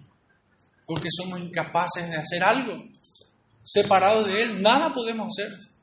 porque 0.86 1.08
somos 1.10 1.40
incapaces 1.40 2.08
de 2.08 2.16
hacer 2.16 2.44
algo. 2.44 2.76
Separados 3.62 4.26
de 4.26 4.42
Él, 4.42 4.62
nada 4.62 4.92
podemos 4.92 5.28
hacer. 5.28 5.75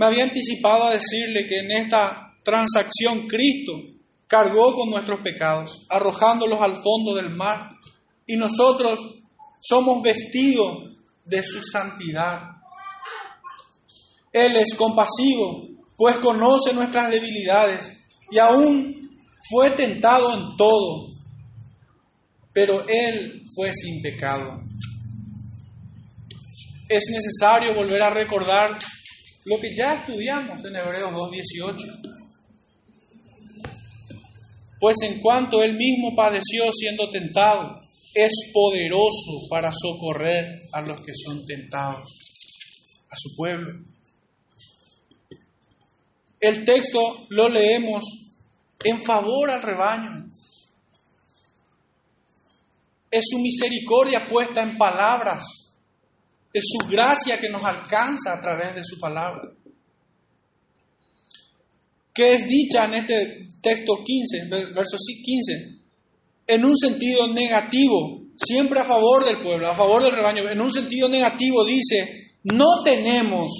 Me 0.00 0.06
había 0.06 0.24
anticipado 0.24 0.84
a 0.84 0.94
decirle 0.94 1.46
que 1.46 1.58
en 1.58 1.72
esta 1.72 2.34
transacción 2.42 3.28
Cristo 3.28 3.72
cargó 4.26 4.74
con 4.74 4.88
nuestros 4.88 5.20
pecados, 5.20 5.84
arrojándolos 5.90 6.58
al 6.58 6.76
fondo 6.76 7.14
del 7.14 7.28
mar, 7.28 7.68
y 8.26 8.34
nosotros 8.36 8.98
somos 9.60 10.02
vestidos 10.02 10.96
de 11.26 11.42
su 11.42 11.62
santidad. 11.62 12.40
Él 14.32 14.56
es 14.56 14.72
compasivo, 14.74 15.68
pues 15.98 16.16
conoce 16.16 16.72
nuestras 16.72 17.10
debilidades 17.10 17.92
y 18.30 18.38
aún 18.38 19.20
fue 19.50 19.68
tentado 19.68 20.32
en 20.32 20.56
todo, 20.56 21.08
pero 22.54 22.88
Él 22.88 23.42
fue 23.54 23.74
sin 23.74 24.00
pecado. 24.00 24.62
Es 26.88 27.04
necesario 27.10 27.74
volver 27.74 28.00
a 28.00 28.08
recordar 28.08 28.78
lo 29.44 29.58
que 29.60 29.74
ya 29.74 29.94
estudiamos 29.94 30.64
en 30.64 30.76
Hebreos 30.76 31.12
2.18. 31.12 32.18
Pues 34.78 34.96
en 35.02 35.20
cuanto 35.20 35.62
él 35.62 35.74
mismo 35.74 36.14
padeció 36.16 36.70
siendo 36.72 37.08
tentado, 37.10 37.76
es 38.14 38.32
poderoso 38.52 39.48
para 39.48 39.70
socorrer 39.72 40.58
a 40.72 40.80
los 40.80 41.00
que 41.00 41.12
son 41.14 41.46
tentados, 41.46 42.02
a 43.08 43.16
su 43.16 43.34
pueblo. 43.36 43.78
El 46.40 46.64
texto 46.64 47.26
lo 47.28 47.48
leemos 47.48 48.02
en 48.84 49.00
favor 49.02 49.50
al 49.50 49.62
rebaño. 49.62 50.24
Es 53.10 53.24
su 53.28 53.38
misericordia 53.38 54.26
puesta 54.26 54.62
en 54.62 54.78
palabras 54.78 55.59
es 56.52 56.64
su 56.66 56.88
gracia 56.88 57.38
que 57.38 57.48
nos 57.48 57.64
alcanza 57.64 58.34
a 58.34 58.40
través 58.40 58.74
de 58.74 58.84
su 58.84 58.98
palabra. 58.98 59.52
¿Qué 62.12 62.34
es 62.34 62.46
dicha 62.46 62.84
en 62.84 62.94
este 62.94 63.46
texto 63.62 64.02
15, 64.04 64.46
verso 64.74 64.96
15? 64.96 65.76
En 66.48 66.64
un 66.64 66.76
sentido 66.76 67.28
negativo, 67.28 68.22
siempre 68.36 68.80
a 68.80 68.84
favor 68.84 69.24
del 69.24 69.38
pueblo, 69.38 69.70
a 69.70 69.74
favor 69.74 70.02
del 70.02 70.16
rebaño, 70.16 70.48
en 70.48 70.60
un 70.60 70.72
sentido 70.72 71.08
negativo 71.08 71.64
dice, 71.64 72.32
no 72.44 72.82
tenemos 72.82 73.50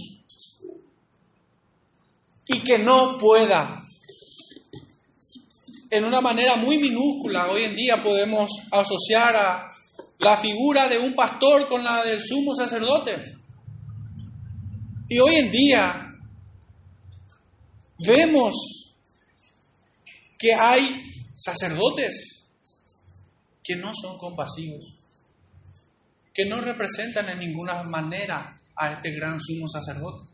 y 2.48 2.58
que 2.60 2.78
no 2.78 3.16
pueda. 3.18 3.80
En 5.90 6.04
una 6.04 6.20
manera 6.20 6.56
muy 6.56 6.78
minúscula, 6.78 7.50
hoy 7.50 7.64
en 7.64 7.74
día 7.76 8.02
podemos 8.02 8.50
asociar 8.72 9.36
a 9.36 9.70
la 10.20 10.36
figura 10.36 10.88
de 10.88 10.98
un 10.98 11.14
pastor 11.14 11.66
con 11.66 11.82
la 11.82 12.04
del 12.04 12.20
sumo 12.20 12.54
sacerdote. 12.54 13.16
Y 15.08 15.18
hoy 15.18 15.36
en 15.36 15.50
día 15.50 16.14
vemos 18.06 18.54
que 20.38 20.54
hay 20.54 21.04
sacerdotes 21.34 22.46
que 23.62 23.76
no 23.76 23.92
son 23.94 24.18
compasivos, 24.18 24.84
que 26.34 26.44
no 26.44 26.60
representan 26.60 27.28
en 27.30 27.38
ninguna 27.38 27.82
manera 27.84 28.60
a 28.76 28.92
este 28.92 29.12
gran 29.12 29.40
sumo 29.40 29.66
sacerdote. 29.68 30.30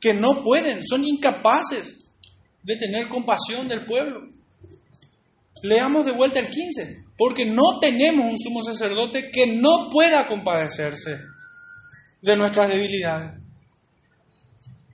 Que 0.00 0.14
no 0.14 0.42
pueden, 0.42 0.82
son 0.82 1.04
incapaces 1.04 1.98
de 2.62 2.76
tener 2.76 3.08
compasión 3.08 3.68
del 3.68 3.84
pueblo. 3.84 4.39
Leamos 5.62 6.06
de 6.06 6.12
vuelta 6.12 6.40
el 6.40 6.48
15, 6.48 7.04
porque 7.16 7.44
no 7.44 7.78
tenemos 7.80 8.26
un 8.26 8.38
sumo 8.38 8.62
sacerdote 8.62 9.30
que 9.30 9.46
no 9.46 9.90
pueda 9.90 10.26
compadecerse 10.26 11.18
de 12.22 12.36
nuestras 12.36 12.68
debilidades, 12.68 13.40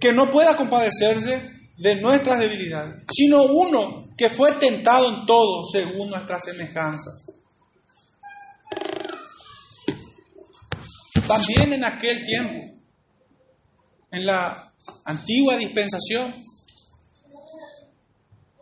que 0.00 0.12
no 0.12 0.30
pueda 0.30 0.56
compadecerse 0.56 1.56
de 1.76 1.94
nuestras 1.96 2.40
debilidades, 2.40 3.02
sino 3.12 3.44
uno 3.44 4.06
que 4.16 4.30
fue 4.30 4.52
tentado 4.52 5.08
en 5.08 5.26
todo 5.26 5.62
según 5.70 6.10
nuestra 6.10 6.38
semejanza. 6.40 7.10
También 11.26 11.72
en 11.72 11.84
aquel 11.84 12.24
tiempo, 12.24 12.72
en 14.12 14.26
la 14.26 14.72
antigua 15.04 15.56
dispensación, 15.56 16.32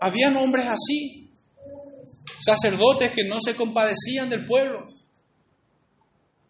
habían 0.00 0.36
hombres 0.36 0.66
así, 0.66 1.23
sacerdotes 2.44 3.10
que 3.10 3.24
no 3.24 3.38
se 3.40 3.54
compadecían 3.54 4.28
del 4.28 4.44
pueblo, 4.44 4.86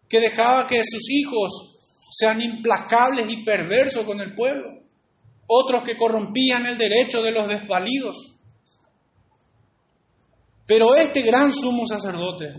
que 0.09 0.19
dejaba 0.19 0.67
que 0.67 0.81
sus 0.83 1.09
hijos 1.09 1.77
sean 2.11 2.41
implacables 2.41 3.29
y 3.29 3.43
perversos 3.43 4.03
con 4.03 4.19
el 4.19 4.35
pueblo, 4.35 4.81
otros 5.47 5.83
que 5.83 5.97
corrompían 5.97 6.65
el 6.65 6.77
derecho 6.77 7.21
de 7.21 7.31
los 7.31 7.47
desvalidos. 7.47 8.15
Pero 10.65 10.95
este 10.95 11.21
gran 11.21 11.51
sumo 11.51 11.85
sacerdote 11.85 12.55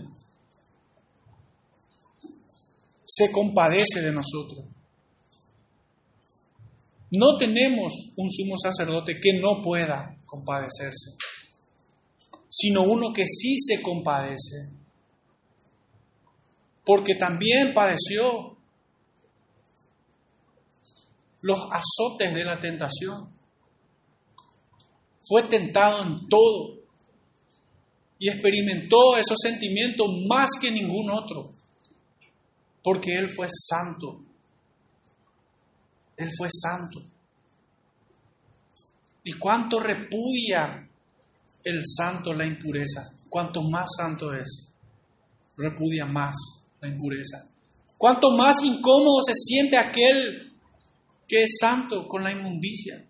se 3.03 3.31
compadece 3.31 4.01
de 4.01 4.11
nosotros. 4.11 4.65
No 7.11 7.37
tenemos 7.37 7.93
un 8.17 8.29
sumo 8.31 8.55
sacerdote 8.57 9.15
que 9.19 9.39
no 9.39 9.61
pueda 9.61 10.15
compadecerse 10.25 11.17
sino 12.49 12.83
uno 12.83 13.13
que 13.13 13.25
sí 13.27 13.57
se 13.57 13.81
compadece, 13.81 14.71
porque 16.85 17.15
también 17.15 17.73
padeció 17.73 18.57
los 21.41 21.59
azotes 21.71 22.33
de 22.33 22.43
la 22.43 22.59
tentación. 22.59 23.29
Fue 25.19 25.43
tentado 25.43 26.03
en 26.03 26.27
todo 26.27 26.77
y 28.19 28.29
experimentó 28.29 29.17
esos 29.17 29.37
sentimientos 29.41 30.07
más 30.29 30.51
que 30.61 30.71
ningún 30.71 31.11
otro, 31.11 31.51
porque 32.81 33.15
Él 33.15 33.29
fue 33.29 33.47
santo. 33.49 34.23
Él 36.15 36.29
fue 36.35 36.47
santo. 36.49 37.01
¿Y 39.23 39.33
cuánto 39.33 39.79
repudia 39.79 40.86
el 41.67 41.81
santo 41.85 42.33
la 42.33 42.47
impureza. 42.47 43.09
Cuanto 43.29 43.61
más 43.63 43.89
santo 43.97 44.33
es, 44.33 44.73
repudia 45.57 46.05
más 46.05 46.35
la 46.81 46.87
impureza. 46.87 47.49
Cuanto 47.97 48.31
más 48.31 48.61
incómodo 48.63 49.21
se 49.25 49.33
siente 49.33 49.77
aquel 49.77 50.53
que 51.27 51.43
es 51.43 51.57
santo 51.59 52.07
con 52.07 52.23
la 52.23 52.31
inmundicia. 52.31 53.03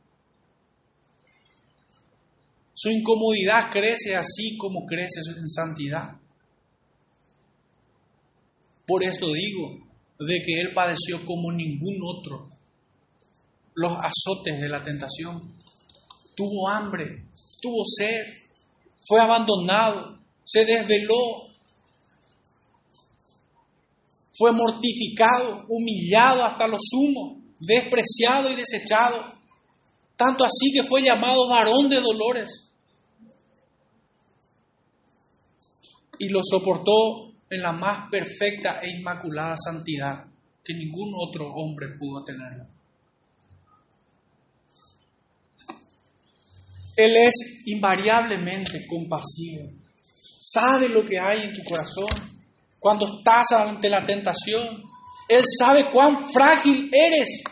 Su 2.73 2.89
incomodidad 2.89 3.71
crece 3.71 4.15
así 4.15 4.55
como 4.57 4.85
crece 4.85 5.21
en 5.35 5.47
santidad. 5.47 6.15
Por 8.85 9.03
esto 9.03 9.33
digo, 9.33 9.87
de 10.19 10.41
que 10.45 10.61
Él 10.61 10.73
padeció 10.73 11.25
como 11.25 11.51
ningún 11.51 11.97
otro 12.03 12.49
los 13.75 13.93
azotes 13.97 14.59
de 14.59 14.69
la 14.69 14.81
tentación. 14.81 15.53
Tuvo 16.35 16.69
hambre, 16.69 17.25
tuvo 17.61 17.83
sed, 17.85 18.25
fue 19.07 19.21
abandonado, 19.21 20.19
se 20.43 20.65
desveló, 20.65 21.47
fue 24.37 24.51
mortificado, 24.51 25.65
humillado 25.69 26.43
hasta 26.43 26.67
lo 26.67 26.77
sumo, 26.79 27.41
despreciado 27.59 28.51
y 28.51 28.55
desechado, 28.55 29.33
tanto 30.15 30.43
así 30.43 30.71
que 30.73 30.83
fue 30.83 31.01
llamado 31.01 31.47
varón 31.47 31.89
de 31.89 32.01
dolores. 32.01 32.71
Y 36.19 36.29
lo 36.29 36.41
soportó 36.43 37.31
en 37.49 37.61
la 37.61 37.71
más 37.71 38.09
perfecta 38.09 38.79
e 38.81 38.89
inmaculada 38.91 39.55
santidad 39.55 40.25
que 40.63 40.73
ningún 40.73 41.13
otro 41.15 41.47
hombre 41.53 41.87
pudo 41.97 42.23
tenerlo. 42.23 42.76
Él 46.97 47.15
es 47.15 47.35
invariablemente 47.67 48.85
compasivo. 48.87 49.69
Sabe 50.41 50.89
lo 50.89 51.05
que 51.05 51.19
hay 51.19 51.43
en 51.43 51.53
tu 51.53 51.63
corazón 51.63 52.09
cuando 52.79 53.17
estás 53.17 53.51
ante 53.51 53.89
la 53.89 54.03
tentación. 54.03 54.83
Él 55.29 55.43
sabe 55.59 55.85
cuán 55.85 56.29
frágil 56.29 56.89
eres. 56.91 57.43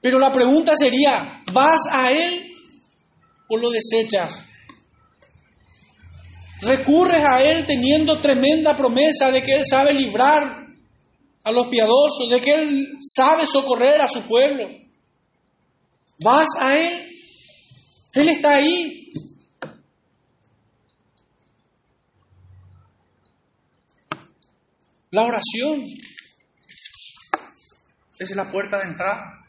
Pero 0.00 0.18
la 0.18 0.32
pregunta 0.32 0.74
sería, 0.76 1.42
¿vas 1.52 1.82
a 1.90 2.10
Él 2.10 2.52
o 3.48 3.56
lo 3.56 3.70
desechas? 3.70 4.44
Recurres 6.62 7.24
a 7.24 7.42
Él 7.42 7.64
teniendo 7.66 8.18
tremenda 8.18 8.76
promesa 8.76 9.30
de 9.30 9.42
que 9.44 9.54
Él 9.54 9.64
sabe 9.64 9.92
librar 9.92 10.66
a 11.44 11.52
los 11.52 11.68
piadosos, 11.68 12.30
de 12.30 12.40
que 12.40 12.54
Él 12.54 12.98
sabe 13.00 13.46
socorrer 13.46 14.00
a 14.00 14.08
su 14.08 14.22
pueblo. 14.22 14.68
Vas 16.18 16.48
a 16.58 16.76
Él. 16.76 17.01
Él 18.12 18.28
está 18.28 18.56
ahí. 18.56 19.10
La 25.10 25.24
oración 25.24 25.84
es 28.18 28.30
la 28.36 28.50
puerta 28.50 28.78
de 28.78 28.84
entrada. 28.84 29.46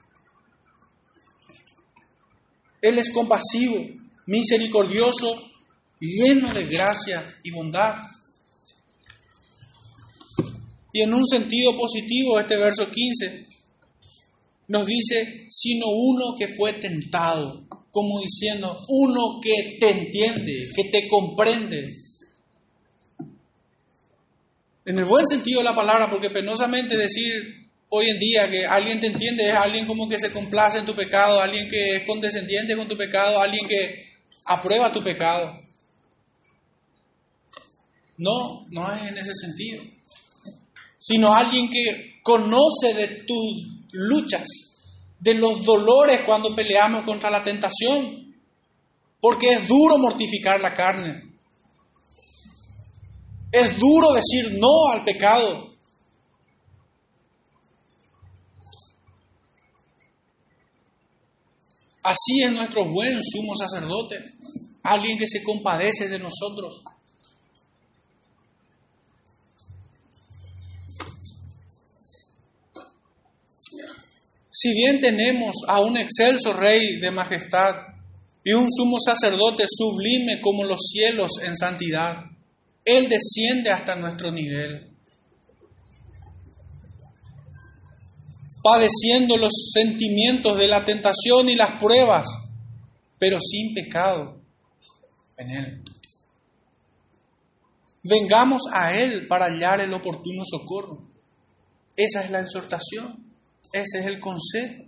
Él 2.82 2.98
es 3.00 3.12
compasivo, 3.12 3.78
misericordioso, 4.26 5.52
lleno 6.00 6.52
de 6.52 6.66
gracia 6.66 7.26
y 7.44 7.52
bondad. 7.52 7.96
Y 10.92 11.02
en 11.02 11.14
un 11.14 11.26
sentido 11.26 11.78
positivo, 11.78 12.40
este 12.40 12.58
verso 12.58 12.90
15 12.90 13.48
nos 14.68 14.86
dice, 14.86 15.46
sino 15.50 15.86
uno 15.88 16.36
que 16.38 16.48
fue 16.48 16.74
tentado, 16.74 17.66
como 17.94 18.20
diciendo, 18.22 18.76
uno 18.88 19.40
que 19.40 19.78
te 19.80 19.92
entiende, 19.92 20.52
que 20.76 20.86
te 20.86 21.08
comprende. 21.08 21.94
En 24.84 24.98
el 24.98 25.06
buen 25.06 25.28
sentido 25.28 25.60
de 25.60 25.66
la 25.66 25.76
palabra, 25.76 26.10
porque 26.10 26.32
penosamente 26.32 26.98
decir 26.98 27.70
hoy 27.90 28.10
en 28.10 28.18
día 28.18 28.50
que 28.50 28.66
alguien 28.66 29.00
te 29.00 29.06
entiende 29.06 29.48
es 29.48 29.54
alguien 29.54 29.86
como 29.86 30.10
que 30.10 30.18
se 30.18 30.32
complace 30.32 30.80
en 30.80 30.88
tu 30.88 30.96
pecado, 30.96 31.40
alguien 31.40 31.70
que 31.70 31.98
es 31.98 32.08
condescendiente 32.08 32.76
con 32.76 32.88
tu 32.88 32.98
pecado, 32.98 33.40
alguien 33.40 33.68
que 33.68 34.08
aprueba 34.48 34.92
tu 34.92 35.04
pecado. 35.04 35.56
No, 38.18 38.66
no 38.72 38.92
es 38.92 39.04
en 39.04 39.20
ese 39.20 39.34
sentido, 39.36 39.84
sino 40.98 41.32
alguien 41.32 41.70
que 41.70 42.22
conoce 42.24 42.96
de 42.96 43.08
tus 43.28 43.68
luchas, 43.92 44.48
de 45.24 45.34
los 45.36 45.64
dolores 45.64 46.22
cuando 46.26 46.54
peleamos 46.54 47.06
contra 47.06 47.30
la 47.30 47.42
tentación, 47.42 48.36
porque 49.22 49.54
es 49.54 49.68
duro 49.68 49.98
mortificar 49.98 50.60
la 50.60 50.74
carne, 50.74 51.24
es 53.50 53.80
duro 53.80 54.12
decir 54.12 54.58
no 54.60 54.92
al 54.92 55.06
pecado, 55.06 55.72
Así 62.06 62.44
es 62.44 62.52
nuestro 62.52 62.84
buen 62.84 63.18
sumo 63.22 63.56
sacerdote, 63.56 64.22
alguien 64.84 65.18
que 65.18 65.26
se 65.26 65.42
compadece 65.42 66.10
de 66.10 66.20
nosotros. 66.20 66.84
Si 74.64 74.72
bien 74.72 75.02
tenemos 75.02 75.58
a 75.68 75.82
un 75.82 75.98
excelso 75.98 76.54
rey 76.54 76.98
de 77.02 77.12
majestad 77.12 77.76
y 78.46 78.54
un 78.54 78.72
sumo 78.72 78.96
sacerdote 78.98 79.66
sublime 79.68 80.40
como 80.40 80.64
los 80.64 80.80
cielos 80.90 81.32
en 81.44 81.54
santidad, 81.54 82.14
Él 82.86 83.10
desciende 83.10 83.72
hasta 83.72 83.96
nuestro 83.96 84.32
nivel. 84.32 84.90
padeciendo 88.64 89.36
los 89.36 89.52
sentimientos 89.74 90.58
de 90.58 90.70
la 90.70 90.86
tentación 90.86 91.50
y 91.50 91.56
las 91.56 91.72
pruebas, 91.72 92.26
pero 93.20 93.38
sin 93.42 93.74
pecado 93.74 94.40
en 95.38 95.52
Él. 95.52 95.84
Vengamos 98.04 98.62
a 98.72 98.92
Él 98.92 99.28
para 99.28 99.48
hallar 99.48 99.82
el 99.82 99.94
oportuno 99.94 100.44
socorro. 100.46 100.98
Esa 101.98 102.22
es 102.22 102.32
la 102.32 102.40
exhortación, 102.40 103.33
ese 103.74 104.00
es 104.00 104.06
el 104.06 104.20
consejo, 104.20 104.86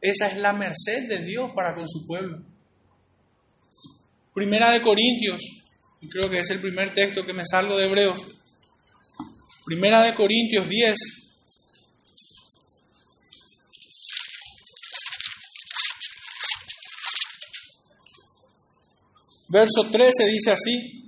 esa 0.00 0.28
es 0.28 0.36
la 0.36 0.52
merced 0.52 1.08
de 1.08 1.24
Dios 1.24 1.50
para 1.52 1.74
con 1.74 1.88
su 1.88 2.06
pueblo. 2.06 2.44
Primera 4.34 4.70
de 4.70 4.82
Corintios, 4.82 5.40
creo 6.10 6.30
que 6.30 6.40
es 6.40 6.50
el 6.50 6.60
primer 6.60 6.92
texto 6.92 7.24
que 7.24 7.32
me 7.32 7.44
salgo 7.44 7.76
de 7.76 7.86
Hebreos. 7.86 8.20
Primera 9.64 10.02
de 10.02 10.12
Corintios 10.12 10.68
10, 10.68 10.96
Verso 19.48 19.88
13 19.90 20.26
dice 20.26 20.50
así, 20.50 21.05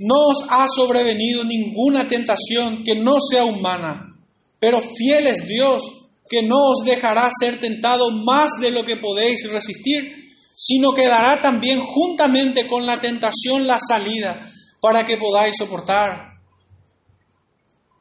no 0.00 0.28
os 0.28 0.46
ha 0.48 0.66
sobrevenido 0.66 1.44
ninguna 1.44 2.06
tentación 2.08 2.82
que 2.84 2.94
no 2.94 3.16
sea 3.20 3.44
humana, 3.44 4.16
pero 4.58 4.80
fiel 4.80 5.26
es 5.26 5.46
Dios, 5.46 5.82
que 6.28 6.42
no 6.42 6.70
os 6.70 6.84
dejará 6.84 7.28
ser 7.38 7.60
tentado 7.60 8.10
más 8.10 8.52
de 8.60 8.70
lo 8.70 8.84
que 8.84 8.96
podéis 8.96 9.50
resistir, 9.50 10.32
sino 10.56 10.92
que 10.92 11.06
dará 11.06 11.40
también 11.40 11.80
juntamente 11.80 12.66
con 12.66 12.86
la 12.86 12.98
tentación 12.98 13.66
la 13.66 13.78
salida 13.78 14.50
para 14.80 15.04
que 15.04 15.18
podáis 15.18 15.56
soportar. 15.58 16.40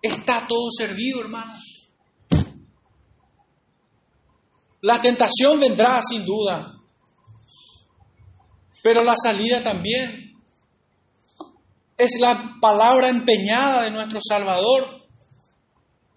Está 0.01 0.47
todo 0.47 0.69
servido, 0.71 1.19
hermanos. 1.19 1.89
La 4.81 5.01
tentación 5.01 5.59
vendrá 5.59 5.99
sin 6.01 6.23
duda, 6.23 6.75
pero 8.81 9.03
la 9.03 9.15
salida 9.17 9.61
también 9.61 10.28
es 11.99 12.17
la 12.21 12.55
palabra 12.61 13.09
empeñada 13.09 13.83
de 13.83 13.91
nuestro 13.91 14.19
Salvador. 14.25 14.87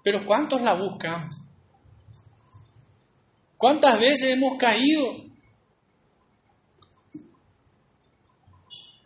Pero 0.04 0.24
¿cuántos 0.24 0.62
la 0.62 0.74
buscan? 0.74 1.28
¿Cuántas 3.58 3.98
veces 3.98 4.30
hemos 4.30 4.56
caído 4.58 5.26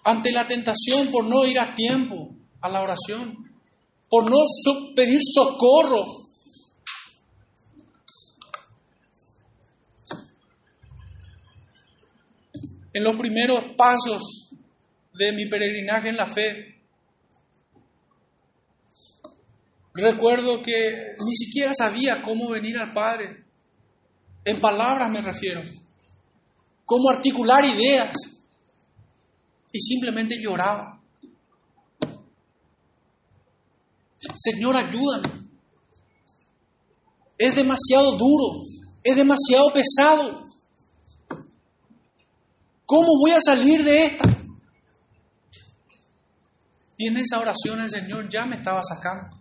ante 0.05 0.33
la 0.33 0.47
tentación 0.47 1.11
por 1.11 1.25
no 1.25 1.47
ir 1.47 1.59
a 1.59 1.75
tiempo 1.75 2.35
a 2.61 2.69
la 2.69 2.83
oración? 2.83 3.35
Por 4.11 4.31
no 4.31 4.37
pedir 4.95 5.21
socorro 5.23 6.05
en 12.93 13.03
los 13.03 13.17
primeros 13.17 13.65
pasos 13.79 14.46
de 15.17 15.33
mi 15.33 15.47
peregrinaje 15.47 16.09
en 16.09 16.17
la 16.17 16.27
fe. 16.27 16.77
Recuerdo 19.95 20.61
que 20.63 21.15
ni 21.25 21.35
siquiera 21.35 21.73
sabía 21.75 22.23
cómo 22.23 22.51
venir 22.51 22.77
al 22.79 22.93
Padre. 22.93 23.45
En 24.45 24.61
palabras 24.61 25.11
me 25.11 25.23
refiero. 25.23 25.63
Cómo 26.85 27.09
articular 27.09 27.65
ideas. 27.65 28.13
Y 29.73 29.81
simplemente 29.81 30.37
lloraba. 30.41 31.01
Señor, 34.35 34.77
ayúdame. 34.77 35.47
Es 37.39 37.57
demasiado 37.57 38.17
duro. 38.17 38.61
Es 39.03 39.17
demasiado 39.17 39.73
pesado. 39.73 40.47
¿Cómo 42.85 43.19
voy 43.19 43.33
a 43.33 43.41
salir 43.41 43.83
de 43.83 44.05
esta? 44.05 44.36
Y 46.97 47.09
en 47.09 47.17
esa 47.19 47.41
oración 47.41 47.81
el 47.81 47.91
Señor 47.91 48.29
ya 48.29 48.47
me 48.47 48.57
estaba 48.57 48.81
sacando. 48.83 49.37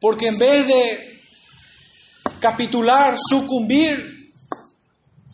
Porque 0.00 0.28
en 0.28 0.38
vez 0.38 0.66
de 0.66 1.20
capitular, 2.40 3.16
sucumbir 3.18 4.32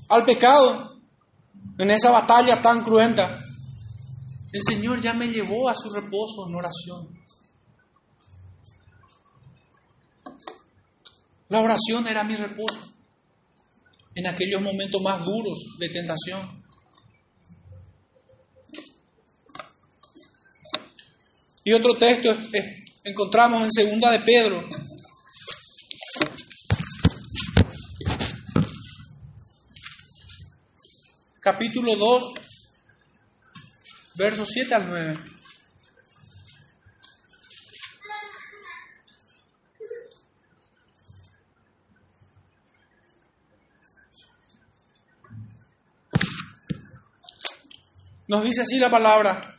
al 0.09 0.25
pecado, 0.25 1.01
en 1.79 1.91
esa 1.91 2.11
batalla 2.11 2.61
tan 2.61 2.83
cruenta, 2.83 3.39
el 4.53 4.62
Señor 4.62 5.01
ya 5.01 5.12
me 5.12 5.29
llevó 5.29 5.69
a 5.69 5.75
su 5.75 5.91
reposo 5.91 6.49
en 6.49 6.55
oración. 6.55 7.19
La 11.49 11.61
oración 11.61 12.07
era 12.07 12.25
mi 12.25 12.37
reposo 12.37 12.81
en 14.14 14.27
aquellos 14.27 14.61
momentos 14.61 15.01
más 15.01 15.25
duros 15.25 15.59
de 15.79 15.89
tentación. 15.89 16.64
Y 21.69 21.73
otro 21.75 21.93
texto 21.99 22.35
encontramos 23.05 23.62
en 23.62 23.71
Segunda 23.71 24.11
de 24.11 24.21
Pedro. 24.21 24.66
Capítulo 31.41 31.95
2, 31.95 32.25
versos 34.14 34.49
7 34.51 34.75
al 34.77 34.89
9. 34.89 35.19
Nos 48.27 48.43
dice 48.43 48.62
así 48.62 48.79
la 48.79 48.91
palabra 48.91 49.58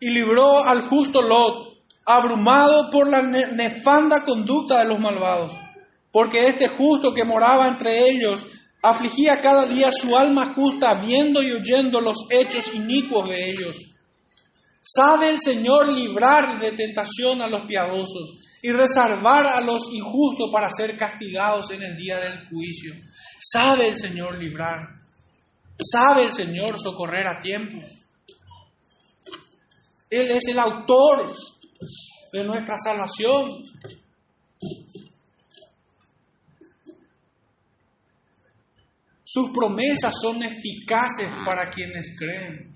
y 0.00 0.10
libró 0.10 0.64
al 0.64 0.82
justo 0.82 1.20
Lot, 1.20 1.78
abrumado 2.04 2.90
por 2.90 3.08
la 3.08 3.22
nefanda 3.22 4.24
conducta 4.24 4.78
de 4.80 4.88
los 4.88 4.98
malvados, 4.98 5.52
porque 6.10 6.48
este 6.48 6.68
justo 6.68 7.12
que 7.12 7.24
moraba 7.24 7.68
entre 7.68 8.08
ellos 8.08 8.46
afligía 8.82 9.40
cada 9.40 9.66
día 9.66 9.90
su 9.92 10.16
alma 10.16 10.54
justa, 10.54 10.94
viendo 10.94 11.42
y 11.42 11.52
oyendo 11.52 12.00
los 12.00 12.26
hechos 12.30 12.74
inicuos 12.74 13.28
de 13.28 13.50
ellos. 13.50 13.76
Sabe 14.80 15.28
el 15.28 15.40
Señor 15.40 15.88
librar 15.88 16.58
de 16.58 16.72
tentación 16.72 17.42
a 17.42 17.48
los 17.48 17.62
piadosos 17.62 18.38
y 18.62 18.70
reservar 18.70 19.46
a 19.46 19.60
los 19.60 19.92
injustos 19.92 20.50
para 20.52 20.70
ser 20.70 20.96
castigados 20.96 21.70
en 21.70 21.82
el 21.82 21.96
día 21.96 22.18
del 22.20 22.48
juicio. 22.48 22.94
Sabe 23.38 23.88
el 23.88 23.96
Señor 23.96 24.38
librar. 24.38 24.80
Sabe 25.78 26.24
el 26.24 26.32
Señor 26.32 26.78
socorrer 26.78 27.26
a 27.26 27.40
tiempo. 27.40 27.78
Él 30.10 30.30
es 30.30 30.46
el 30.48 30.58
autor 30.58 31.30
de 32.32 32.44
nuestra 32.44 32.76
salvación. 32.78 33.50
Sus 39.24 39.50
promesas 39.50 40.14
son 40.20 40.42
eficaces 40.42 41.28
para 41.44 41.68
quienes 41.68 42.16
creen. 42.18 42.74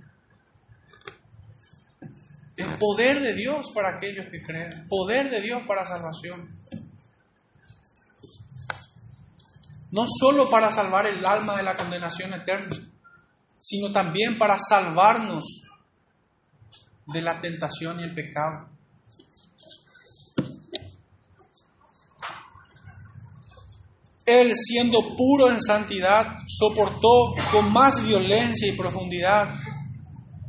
El 2.57 2.79
poder 2.79 3.21
de 3.21 3.33
Dios 3.33 3.71
para 3.75 3.97
aquellos 3.97 4.27
que 4.31 4.43
creen. 4.43 4.87
Poder 4.89 5.31
de 5.31 5.41
Dios 5.41 5.63
para 5.67 5.87
salvación. 5.87 6.55
No 9.91 10.05
solo 10.07 10.49
para 10.51 10.71
salvar 10.71 11.07
el 11.07 11.25
alma 11.25 11.57
de 11.57 11.63
la 11.63 11.77
condenación 11.77 12.35
eterna, 12.35 12.77
sino 13.57 13.91
también 13.91 14.37
para 14.37 14.57
salvarnos 14.59 15.45
de 17.07 17.23
la 17.23 17.41
tentación 17.41 18.01
y 18.01 18.05
el 18.05 18.15
pecado. 18.15 18.69
Él, 24.25 24.53
siendo 24.55 25.17
puro 25.17 25.51
en 25.51 25.61
santidad, 25.61 26.25
soportó 26.47 27.35
con 27.51 27.73
más 27.73 28.03
violencia 28.03 28.69
y 28.69 28.77
profundidad 28.77 29.55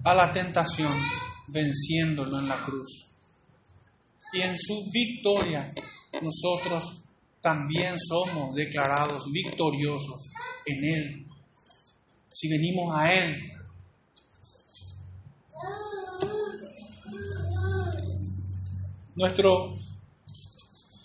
a 0.03 0.13
la 0.13 0.31
tentación, 0.31 0.93
venciéndolo 1.47 2.39
en 2.39 2.47
la 2.47 2.63
cruz. 2.63 3.09
Y 4.33 4.41
en 4.41 4.55
su 4.57 4.89
victoria 4.91 5.67
nosotros 6.21 7.01
también 7.41 7.95
somos 7.97 8.53
declarados 8.55 9.25
victoriosos 9.31 10.29
en 10.65 10.83
Él. 10.83 11.27
Si 12.29 12.47
venimos 12.49 12.95
a 12.95 13.13
Él 13.13 13.35
Nuestro, 19.15 19.75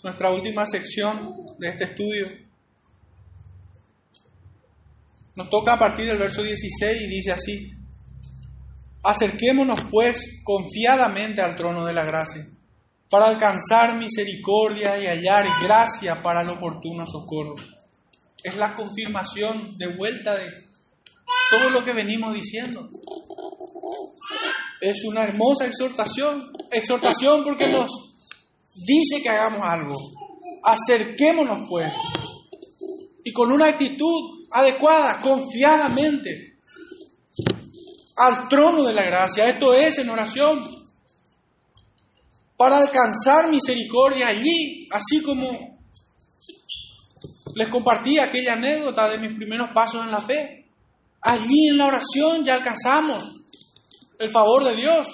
nuestra 0.03 0.31
última 0.31 0.65
sección 0.65 1.35
de 1.59 1.69
este 1.69 1.83
estudio 1.83 2.27
nos 5.35 5.49
toca 5.49 5.73
a 5.73 5.79
partir 5.79 6.07
del 6.07 6.17
verso 6.17 6.41
16 6.41 7.01
y 7.01 7.07
dice 7.07 7.31
así, 7.31 7.71
acerquémonos 9.03 9.85
pues 9.89 10.41
confiadamente 10.43 11.41
al 11.41 11.55
trono 11.55 11.85
de 11.85 11.93
la 11.93 12.03
gracia 12.03 12.45
para 13.09 13.27
alcanzar 13.27 13.95
misericordia 13.97 14.97
y 15.01 15.07
hallar 15.07 15.45
gracia 15.61 16.21
para 16.21 16.41
el 16.41 16.49
oportuno 16.49 17.05
socorro. 17.05 17.55
Es 18.43 18.55
la 18.55 18.75
confirmación 18.75 19.77
de 19.77 19.95
vuelta 19.95 20.35
de 20.35 20.45
todo 21.49 21.69
lo 21.69 21.83
que 21.83 21.93
venimos 21.93 22.33
diciendo. 22.33 22.89
Es 24.81 25.03
una 25.05 25.23
hermosa 25.23 25.65
exhortación, 25.65 26.51
exhortación 26.71 27.43
porque 27.43 27.67
nos 27.67 27.91
dice 28.73 29.21
que 29.21 29.29
hagamos 29.29 29.61
algo. 29.63 29.93
Acerquémonos 30.63 31.67
pues 31.69 31.93
y 33.23 33.33
con 33.33 33.51
una 33.51 33.67
actitud 33.67 34.45
adecuada, 34.51 35.21
confiadamente, 35.21 36.57
al 38.15 38.47
trono 38.49 38.83
de 38.83 38.93
la 38.93 39.05
gracia. 39.05 39.49
Esto 39.49 39.73
es 39.73 39.97
en 39.99 40.09
oración 40.09 40.67
para 42.57 42.79
alcanzar 42.79 43.49
misericordia 43.49 44.27
allí, 44.27 44.87
así 44.91 45.21
como 45.21 45.79
les 47.55 47.67
compartí 47.67 48.19
aquella 48.19 48.53
anécdota 48.53 49.09
de 49.09 49.17
mis 49.17 49.35
primeros 49.35 49.71
pasos 49.73 50.03
en 50.03 50.11
la 50.11 50.21
fe. 50.21 50.65
Allí 51.21 51.67
en 51.67 51.77
la 51.77 51.85
oración 51.85 52.43
ya 52.45 52.53
alcanzamos 52.53 53.38
el 54.19 54.29
favor 54.29 54.65
de 54.65 54.75
Dios. 54.75 55.07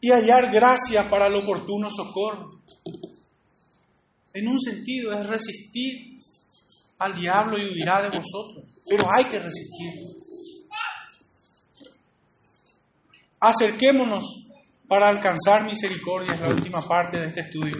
Y 0.00 0.10
hallar 0.12 0.52
gracia 0.52 1.10
para 1.10 1.26
el 1.26 1.34
oportuno 1.34 1.88
socorro. 1.90 2.50
En 4.32 4.46
un 4.46 4.60
sentido 4.60 5.18
es 5.18 5.26
resistir 5.26 6.20
al 6.98 7.18
diablo 7.18 7.58
y 7.58 7.72
huirá 7.72 8.02
de 8.02 8.08
vosotros. 8.08 8.64
Pero 8.86 9.04
hay 9.10 9.24
que 9.24 9.38
resistir. 9.40 9.92
Acerquémonos 13.40 14.46
para 14.86 15.08
alcanzar 15.08 15.64
misericordia, 15.64 16.34
es 16.34 16.40
la 16.40 16.48
última 16.48 16.80
parte 16.82 17.18
de 17.20 17.26
este 17.26 17.40
estudio. 17.40 17.76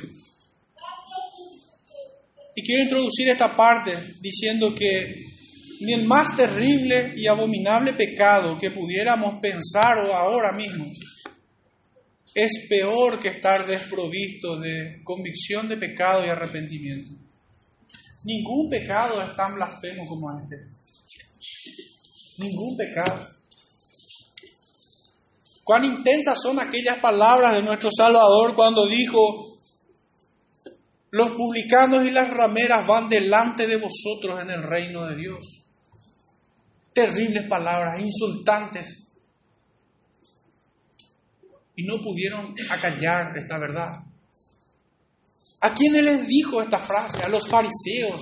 Y 2.59 2.63
quiero 2.65 2.83
introducir 2.83 3.29
esta 3.29 3.55
parte 3.55 3.97
diciendo 4.21 4.75
que 4.75 5.15
ni 5.83 5.93
el 5.93 6.07
más 6.07 6.37
terrible 6.37 7.13
y 7.17 7.29
abominable 7.29 7.93
pecado 7.93 8.59
que 8.59 8.73
pudiéramos 8.73 9.39
pensar 9.41 9.97
ahora 10.13 10.51
mismo 10.51 10.85
es 12.35 12.67
peor 12.69 13.21
que 13.21 13.29
estar 13.29 13.65
desprovisto 13.65 14.59
de 14.59 15.01
convicción 15.05 15.69
de 15.69 15.77
pecado 15.77 16.27
y 16.27 16.31
arrepentimiento. 16.31 17.13
Ningún 18.25 18.69
pecado 18.69 19.23
es 19.23 19.37
tan 19.37 19.55
blasfemo 19.55 20.05
como 20.09 20.37
este. 20.41 20.57
Ningún 22.39 22.77
pecado. 22.77 23.25
Cuán 25.63 25.85
intensas 25.85 26.41
son 26.43 26.59
aquellas 26.59 26.99
palabras 26.99 27.55
de 27.55 27.63
nuestro 27.63 27.91
Salvador 27.97 28.57
cuando 28.57 28.85
dijo, 28.89 29.48
los 31.11 31.31
publicanos 31.33 32.07
y 32.07 32.11
las 32.11 32.31
rameras 32.31 32.87
van 32.87 33.09
delante 33.09 33.67
de 33.67 33.77
vosotros 33.77 34.41
en 34.43 34.51
el 34.51 34.63
reino 34.63 35.07
de 35.07 35.17
Dios. 35.17 35.65
Terribles 36.93 37.49
palabras, 37.49 38.01
insultantes. 38.01 39.07
Y 41.77 41.85
no 41.85 42.01
pudieron 42.03 42.55
acallar 42.71 43.39
esta 43.39 43.59
verdad. 43.59 43.93
¿A 45.61 45.75
quiénes 45.75 46.05
les 46.05 46.27
dijo 46.27 46.61
esta 46.61 46.79
frase? 46.79 47.23
A 47.23 47.29
los 47.29 47.49
fariseos, 47.49 48.21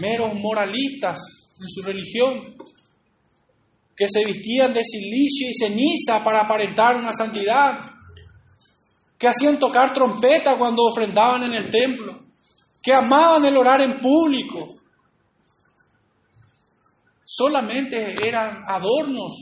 meros 0.00 0.34
moralistas 0.34 1.18
en 1.60 1.68
su 1.68 1.82
religión, 1.82 2.56
que 3.96 4.06
se 4.08 4.24
vestían 4.24 4.72
de 4.72 4.82
silicio 4.84 5.48
y 5.50 5.54
ceniza 5.54 6.22
para 6.24 6.40
aparentar 6.40 6.96
una 6.96 7.12
santidad 7.12 7.89
que 9.20 9.28
hacían 9.28 9.58
tocar 9.58 9.92
trompeta 9.92 10.56
cuando 10.56 10.82
ofrendaban 10.82 11.44
en 11.44 11.52
el 11.52 11.70
templo, 11.70 12.18
que 12.82 12.94
amaban 12.94 13.44
el 13.44 13.54
orar 13.54 13.82
en 13.82 14.00
público. 14.00 14.76
Solamente 17.22 18.14
eran 18.26 18.64
adornos. 18.66 19.34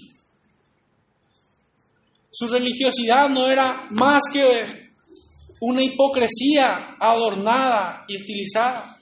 Su 2.32 2.48
religiosidad 2.48 3.28
no 3.30 3.46
era 3.46 3.86
más 3.90 4.24
que 4.32 4.66
una 5.60 5.80
hipocresía 5.80 6.96
adornada 6.98 8.04
y 8.08 8.16
estilizada. 8.16 8.98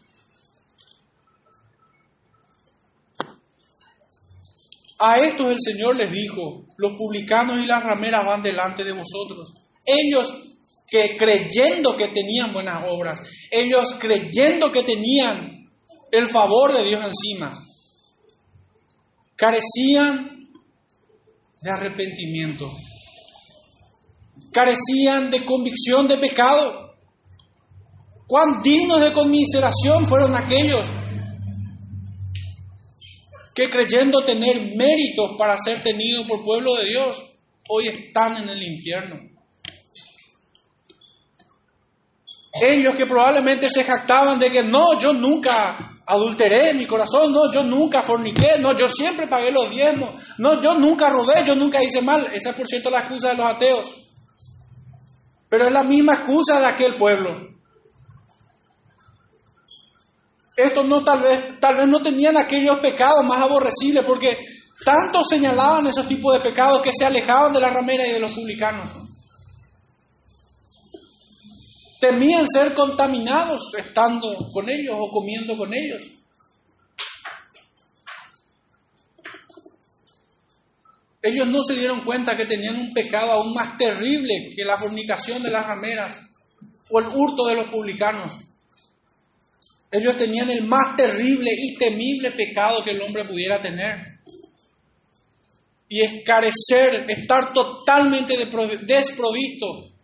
A 4.98 5.18
estos 5.20 5.52
el 5.52 5.58
Señor 5.58 5.96
les 5.96 6.12
dijo, 6.12 6.66
los 6.76 6.92
publicanos 6.98 7.58
y 7.62 7.66
las 7.66 7.82
rameras 7.82 8.20
van 8.26 8.42
delante 8.42 8.84
de 8.84 8.92
vosotros. 8.92 9.54
Ellos 9.86 10.45
que 10.88 11.16
creyendo 11.16 11.96
que 11.96 12.08
tenían 12.08 12.52
buenas 12.52 12.84
obras, 12.88 13.20
ellos 13.50 13.94
creyendo 13.98 14.70
que 14.70 14.82
tenían 14.82 15.68
el 16.12 16.26
favor 16.28 16.72
de 16.72 16.84
Dios 16.84 17.04
encima, 17.04 17.64
carecían 19.34 20.48
de 21.60 21.70
arrepentimiento, 21.70 22.72
carecían 24.52 25.30
de 25.30 25.44
convicción 25.44 26.06
de 26.08 26.18
pecado. 26.18 26.84
Cuán 28.28 28.60
dignos 28.62 29.00
de 29.00 29.12
conmiseración 29.12 30.04
fueron 30.06 30.34
aquellos 30.34 30.84
que 33.54 33.70
creyendo 33.70 34.24
tener 34.24 34.76
méritos 34.76 35.30
para 35.38 35.56
ser 35.56 35.82
tenidos 35.82 36.26
por 36.26 36.44
pueblo 36.44 36.74
de 36.74 36.86
Dios, 36.90 37.24
hoy 37.68 37.88
están 37.88 38.36
en 38.36 38.48
el 38.50 38.62
infierno. 38.62 39.35
Ellos 42.62 42.94
que 42.94 43.06
probablemente 43.06 43.68
se 43.68 43.84
jactaban 43.84 44.38
de 44.38 44.50
que 44.50 44.62
no, 44.62 44.98
yo 44.98 45.12
nunca 45.12 45.76
adulteré 46.06 46.72
mi 46.74 46.86
corazón, 46.86 47.32
no, 47.32 47.52
yo 47.52 47.62
nunca 47.64 48.02
forniqué, 48.02 48.58
no, 48.60 48.74
yo 48.76 48.88
siempre 48.88 49.26
pagué 49.26 49.50
los 49.50 49.70
diezmos, 49.70 50.10
no, 50.38 50.62
yo 50.62 50.74
nunca 50.76 51.10
robé, 51.10 51.44
yo 51.44 51.56
nunca 51.56 51.82
hice 51.82 52.00
mal. 52.00 52.26
Esa 52.32 52.50
es 52.50 52.56
por 52.56 52.66
cierto 52.66 52.90
la 52.90 53.00
excusa 53.00 53.28
de 53.28 53.34
los 53.34 53.46
ateos. 53.46 53.94
Pero 55.48 55.66
es 55.66 55.72
la 55.72 55.82
misma 55.82 56.14
excusa 56.14 56.60
de 56.60 56.66
aquel 56.66 56.94
pueblo. 56.94 57.56
Estos 60.56 60.86
no 60.86 61.04
tal 61.04 61.20
vez, 61.20 61.60
tal 61.60 61.76
vez 61.76 61.86
no 61.86 62.00
tenían 62.00 62.36
aquellos 62.36 62.78
pecados 62.78 63.24
más 63.24 63.42
aborrecibles 63.42 64.04
porque 64.06 64.38
tanto 64.84 65.22
señalaban 65.22 65.86
esos 65.86 66.08
tipos 66.08 66.32
de 66.32 66.40
pecados 66.40 66.80
que 66.80 66.92
se 66.96 67.04
alejaban 67.04 67.52
de 67.52 67.60
la 67.60 67.70
ramera 67.70 68.06
y 68.06 68.12
de 68.12 68.20
los 68.20 68.32
publicanos. 68.32 69.05
Temían 72.00 72.46
ser 72.48 72.74
contaminados 72.74 73.72
estando 73.76 74.36
con 74.52 74.68
ellos 74.68 74.94
o 74.98 75.10
comiendo 75.10 75.56
con 75.56 75.72
ellos. 75.72 76.02
Ellos 81.22 81.48
no 81.48 81.62
se 81.62 81.74
dieron 81.74 82.04
cuenta 82.04 82.36
que 82.36 82.44
tenían 82.44 82.76
un 82.76 82.92
pecado 82.92 83.32
aún 83.32 83.52
más 83.52 83.76
terrible 83.76 84.50
que 84.54 84.64
la 84.64 84.78
fornicación 84.78 85.42
de 85.42 85.50
las 85.50 85.66
rameras 85.66 86.20
o 86.90 87.00
el 87.00 87.08
hurto 87.08 87.46
de 87.46 87.56
los 87.56 87.66
publicanos. 87.66 88.34
Ellos 89.90 90.16
tenían 90.16 90.50
el 90.50 90.64
más 90.64 90.94
terrible 90.96 91.50
y 91.56 91.76
temible 91.76 92.30
pecado 92.32 92.82
que 92.84 92.90
el 92.90 93.02
hombre 93.02 93.24
pudiera 93.24 93.60
tener. 93.60 94.04
Y 95.88 96.02
es 96.02 96.24
carecer, 96.24 97.06
estar 97.08 97.52
totalmente 97.52 98.36
desprovisto 98.36 99.95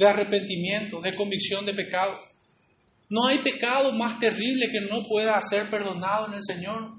de 0.00 0.06
arrepentimiento, 0.06 0.98
de 1.02 1.12
convicción 1.12 1.66
de 1.66 1.74
pecado. 1.74 2.16
No 3.10 3.26
hay 3.26 3.40
pecado 3.40 3.92
más 3.92 4.18
terrible 4.18 4.70
que 4.70 4.80
no 4.80 5.02
pueda 5.06 5.38
ser 5.42 5.68
perdonado 5.68 6.28
en 6.28 6.34
el 6.34 6.42
Señor, 6.42 6.94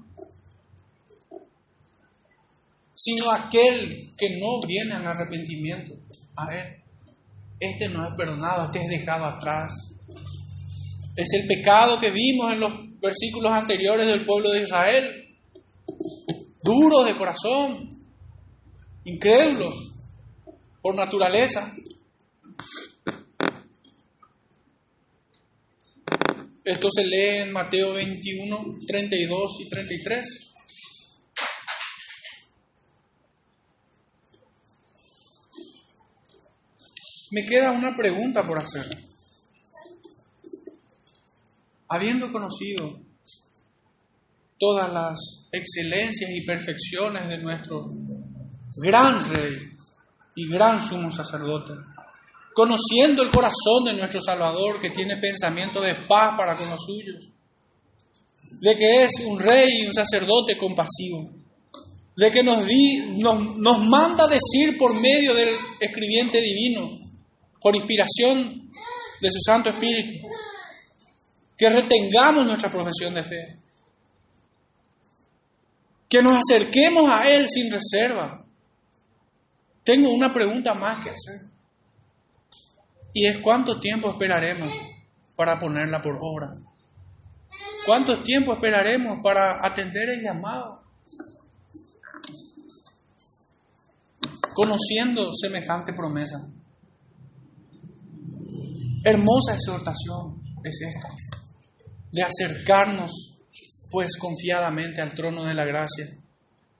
sino 2.94 3.32
aquel 3.32 4.12
que 4.16 4.38
no 4.38 4.60
viene 4.68 4.92
al 4.92 5.04
arrepentimiento 5.04 5.94
a 6.36 6.54
Él. 6.54 6.76
Este 7.58 7.88
no 7.88 8.06
es 8.06 8.14
perdonado, 8.16 8.66
este 8.66 8.84
es 8.84 8.88
dejado 8.88 9.24
atrás. 9.24 9.72
Es 11.16 11.28
el 11.32 11.48
pecado 11.48 11.98
que 11.98 12.12
vimos 12.12 12.52
en 12.52 12.60
los 12.60 12.72
versículos 13.00 13.50
anteriores 13.50 14.06
del 14.06 14.24
pueblo 14.24 14.52
de 14.52 14.62
Israel. 14.62 15.26
Duros 16.62 17.06
de 17.06 17.16
corazón, 17.16 17.88
incrédulos 19.04 19.74
por 20.80 20.94
naturaleza. 20.94 21.74
Esto 26.64 26.88
se 26.90 27.04
lee 27.04 27.42
en 27.42 27.52
Mateo 27.52 27.94
21, 27.94 28.78
32 28.86 29.52
y 29.60 29.68
33. 29.68 30.26
Me 37.32 37.44
queda 37.44 37.72
una 37.72 37.96
pregunta 37.96 38.42
por 38.44 38.58
hacer 38.58 38.86
habiendo 41.92 42.32
conocido 42.32 43.02
todas 44.58 44.90
las 44.90 45.18
excelencias 45.52 46.30
y 46.30 46.46
perfecciones 46.46 47.28
de 47.28 47.36
nuestro 47.36 47.84
gran 48.82 49.14
rey 49.34 49.58
y 50.34 50.48
gran 50.48 50.80
sumo 50.80 51.10
sacerdote, 51.10 51.74
conociendo 52.54 53.22
el 53.22 53.30
corazón 53.30 53.84
de 53.84 53.94
nuestro 53.94 54.20
Salvador 54.20 54.80
que 54.80 54.90
tiene 54.90 55.16
pensamiento 55.16 55.80
de 55.80 55.94
paz 55.94 56.34
para 56.36 56.56
con 56.56 56.68
los 56.68 56.80
suyos, 56.84 57.28
de 58.60 58.76
que 58.76 59.04
es 59.04 59.12
un 59.24 59.40
rey 59.40 59.80
y 59.80 59.86
un 59.86 59.92
sacerdote 59.92 60.56
compasivo, 60.56 61.30
de 62.14 62.30
que 62.30 62.42
nos, 62.42 62.66
di, 62.66 63.18
nos, 63.18 63.78
manda 63.78 64.26
decir 64.28 64.76
por 64.76 64.94
medio 64.94 65.34
del 65.34 65.54
escribiente 65.80 66.40
divino, 66.40 66.98
por 67.60 67.74
inspiración 67.74 68.70
de 69.20 69.30
su 69.30 69.40
Santo 69.40 69.70
Espíritu, 69.70 70.28
que 71.56 71.70
retengamos 71.70 72.44
nuestra 72.44 72.70
profesión 72.70 73.14
de 73.14 73.22
fe, 73.22 73.56
que 76.08 76.22
nos 76.22 76.36
acerquemos 76.36 77.08
a 77.10 77.30
Él 77.30 77.46
sin 77.48 77.72
reserva. 77.72 78.44
Tengo 79.82 80.12
una 80.12 80.32
pregunta 80.32 80.74
más 80.74 81.02
que 81.02 81.10
hacer. 81.10 81.51
Y 83.12 83.26
es 83.26 83.38
cuánto 83.38 83.78
tiempo 83.80 84.10
esperaremos 84.10 84.72
para 85.36 85.58
ponerla 85.58 86.00
por 86.00 86.18
obra. 86.20 86.50
¿Cuánto 87.84 88.22
tiempo 88.22 88.54
esperaremos 88.54 89.18
para 89.22 89.64
atender 89.64 90.10
el 90.10 90.22
llamado? 90.22 90.82
Conociendo 94.54 95.32
semejante 95.32 95.92
promesa. 95.92 96.38
Hermosa 99.04 99.54
exhortación 99.54 100.40
es 100.62 100.80
esta 100.80 101.08
de 102.12 102.22
acercarnos 102.22 103.38
pues 103.90 104.16
confiadamente 104.16 105.00
al 105.00 105.12
trono 105.12 105.44
de 105.44 105.54
la 105.54 105.64
gracia, 105.64 106.06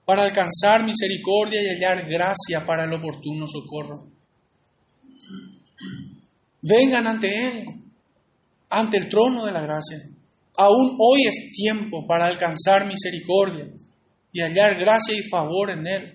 para 0.05 0.23
alcanzar 0.23 0.83
misericordia 0.83 1.61
y 1.61 1.69
hallar 1.69 2.07
gracia 2.07 2.65
para 2.65 2.85
el 2.85 2.93
oportuno 2.93 3.45
socorro. 3.47 4.07
Vengan 6.63 7.05
ante 7.07 7.27
Él, 7.27 7.65
ante 8.69 8.97
el 8.97 9.09
trono 9.09 9.45
de 9.45 9.51
la 9.51 9.61
gracia. 9.61 10.01
Aún 10.57 10.95
hoy 10.97 11.25
es 11.27 11.51
tiempo 11.51 12.07
para 12.07 12.25
alcanzar 12.25 12.85
misericordia 12.85 13.67
y 14.31 14.39
hallar 14.39 14.79
gracia 14.79 15.13
y 15.13 15.27
favor 15.29 15.71
en 15.71 15.85
Él. 15.85 16.13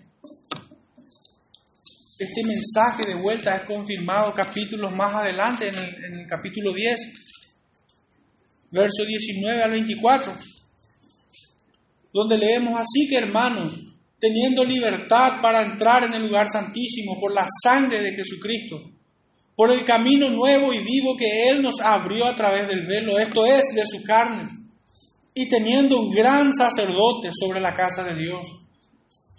Este 2.19 2.45
mensaje 2.45 3.07
de 3.07 3.15
vuelta 3.15 3.55
es 3.55 3.67
confirmado 3.67 4.33
capítulos 4.33 4.91
más 4.91 5.15
adelante, 5.15 5.69
en 5.69 5.77
el, 5.77 6.05
en 6.05 6.15
el 6.21 6.27
capítulo 6.27 6.73
10, 6.73 6.97
verso 8.71 9.05
19 9.05 9.63
al 9.63 9.71
24, 9.71 10.35
donde 12.13 12.39
leemos 12.39 12.81
así 12.81 13.07
que 13.09 13.17
hermanos, 13.17 13.79
teniendo 14.19 14.65
libertad 14.65 15.43
para 15.43 15.63
entrar 15.63 16.05
en 16.05 16.15
el 16.15 16.27
lugar 16.27 16.49
santísimo 16.49 17.21
por 17.21 17.35
la 17.35 17.47
sangre 17.63 18.01
de 18.01 18.15
Jesucristo, 18.15 18.98
por 19.59 19.73
el 19.73 19.85
camino 19.85 20.31
nuevo 20.31 20.73
y 20.73 20.79
vivo 20.79 21.17
que 21.17 21.49
Él 21.49 21.63
nos 21.63 21.81
abrió 21.81 22.27
a 22.27 22.37
través 22.37 22.69
del 22.69 22.87
velo, 22.87 23.19
esto 23.19 23.45
es, 23.45 23.75
de 23.75 23.83
su 23.85 24.05
carne, 24.05 24.49
y 25.35 25.49
teniendo 25.49 25.99
un 25.99 26.13
gran 26.13 26.53
sacerdote 26.53 27.31
sobre 27.33 27.61
la 27.61 27.75
casa 27.75 28.05
de 28.05 28.15
Dios. 28.15 28.47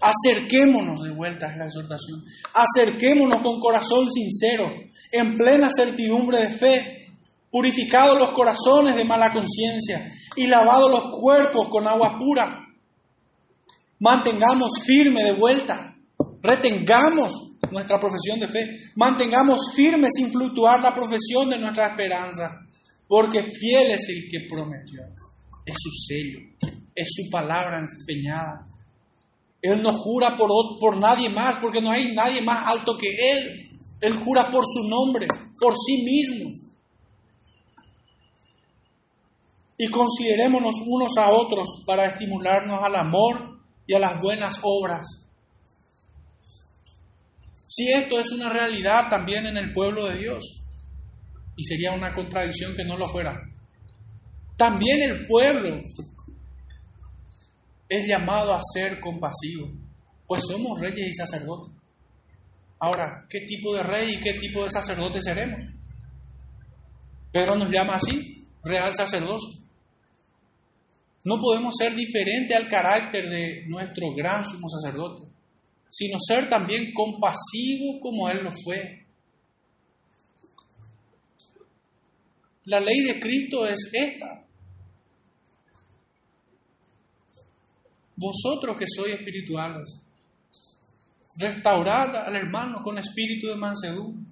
Acerquémonos 0.01 1.03
de 1.03 1.11
vuelta 1.11 1.45
a 1.45 1.55
la 1.55 1.67
exhortación, 1.67 2.22
acerquémonos 2.53 3.41
con 3.41 3.61
corazón 3.61 4.11
sincero, 4.11 4.65
en 5.13 5.38
plena 5.38 5.70
certidumbre 5.72 6.39
de 6.39 6.49
fe, 6.49 7.07
purificados 7.49 8.20
los 8.20 8.32
corazones 8.32 8.97
de 8.97 9.05
mala 9.05 9.32
conciencia 9.32 10.11
y 10.36 10.47
lavados 10.47 10.91
los 10.91 11.15
cuerpos 11.22 11.70
con 11.70 11.88
agua 11.88 12.20
pura. 12.20 12.67
Mantengamos 13.99 14.82
firme 14.86 15.24
de 15.24 15.32
vuelta, 15.32 15.95
retengamos 16.41 17.49
nuestra 17.72 17.99
profesión 17.99 18.39
de 18.39 18.47
fe, 18.47 18.91
mantengamos 18.95 19.72
firme 19.74 20.07
sin 20.09 20.32
fluctuar 20.32 20.82
la 20.82 20.93
profesión 20.93 21.49
de 21.49 21.57
nuestra 21.57 21.88
esperanza, 21.88 22.59
porque 23.07 23.43
fiel 23.43 23.91
es 23.91 24.09
el 24.09 24.28
que 24.30 24.47
prometió, 24.49 25.01
es 25.65 25.76
su 25.78 25.89
sello, 26.07 26.39
es 26.95 27.07
su 27.11 27.30
palabra 27.30 27.80
empeñada. 27.80 28.65
Él 29.61 29.82
no 29.82 29.91
jura 29.93 30.38
por, 30.38 30.49
por 30.80 30.97
nadie 30.97 31.30
más, 31.30 31.57
porque 31.57 31.82
no 31.82 31.91
hay 31.91 32.13
nadie 32.13 32.41
más 32.41 32.65
alto 32.67 32.97
que 32.97 33.32
Él. 33.32 33.70
Él 33.99 34.13
jura 34.13 34.49
por 34.49 34.63
su 34.65 34.88
nombre, 34.88 35.28
por 35.59 35.74
sí 35.78 36.03
mismo. 36.03 36.51
y 39.82 39.88
considerémonos 39.88 40.76
unos 40.86 41.17
a 41.17 41.32
otros 41.32 41.84
para 41.88 42.05
estimularnos 42.05 42.84
al 42.84 42.97
amor 42.97 43.61
y 43.88 43.93
a 43.93 43.99
las 43.99 44.22
buenas 44.22 44.59
obras. 44.61 45.28
Si 47.70 47.88
esto 47.88 48.20
es 48.20 48.32
una 48.32 48.49
realidad 48.49 49.09
también 49.11 49.45
en 49.45 49.55
el 49.55 49.72
pueblo 49.72 50.07
de 50.07 50.17
Dios, 50.17 50.63
y 51.55 51.63
sería 51.63 51.91
una 51.91 52.15
contradicción 52.15 52.76
que 52.76 52.84
no 52.84 52.97
lo 52.97 53.07
fuera, 53.07 53.39
también 54.57 55.03
el 55.03 55.28
pueblo 55.28 55.80
es 57.88 58.07
llamado 58.07 58.55
a 58.55 58.59
ser 58.74 58.99
compasivo, 58.99 59.72
pues 60.26 60.41
somos 60.47 60.80
reyes 60.80 61.09
y 61.09 61.13
sacerdotes. 61.13 61.72
Ahora, 62.80 63.28
¿qué 63.30 63.41
tipo 63.41 63.76
de 63.76 63.84
rey 63.84 64.15
y 64.15 64.20
qué 64.20 64.34
tipo 64.34 64.63
de 64.63 64.72
sacerdote 64.72 65.22
seremos? 65.22 65.59
Pero 67.32 67.55
nos 67.55 67.70
llama 67.70 67.97
así, 67.97 68.47
real 68.63 68.95
sacerdocio. 68.95 69.59
No 71.24 71.39
podemos 71.39 71.76
ser 71.78 71.93
diferente 71.93 72.55
al 72.55 72.67
carácter 72.67 73.30
de 73.30 73.65
nuestro 73.67 74.15
gran 74.15 74.43
sumo 74.43 74.67
sacerdote, 74.67 75.28
sino 75.90 76.20
ser 76.20 76.48
también 76.48 76.94
compasivos 76.94 78.00
como 78.00 78.30
Él 78.30 78.44
lo 78.44 78.52
fue. 78.52 79.06
La 82.66 82.80
ley 82.80 83.02
de 83.02 83.20
Cristo 83.20 83.66
es 83.66 83.90
esta. 83.92 84.46
Vosotros 88.16 88.78
que 88.78 88.86
sois 88.86 89.16
espirituales, 89.16 90.02
restaurad 91.38 92.16
al 92.16 92.36
hermano 92.36 92.82
con 92.84 92.98
espíritu 92.98 93.48
de 93.48 93.56
mansedumbre. 93.56 94.30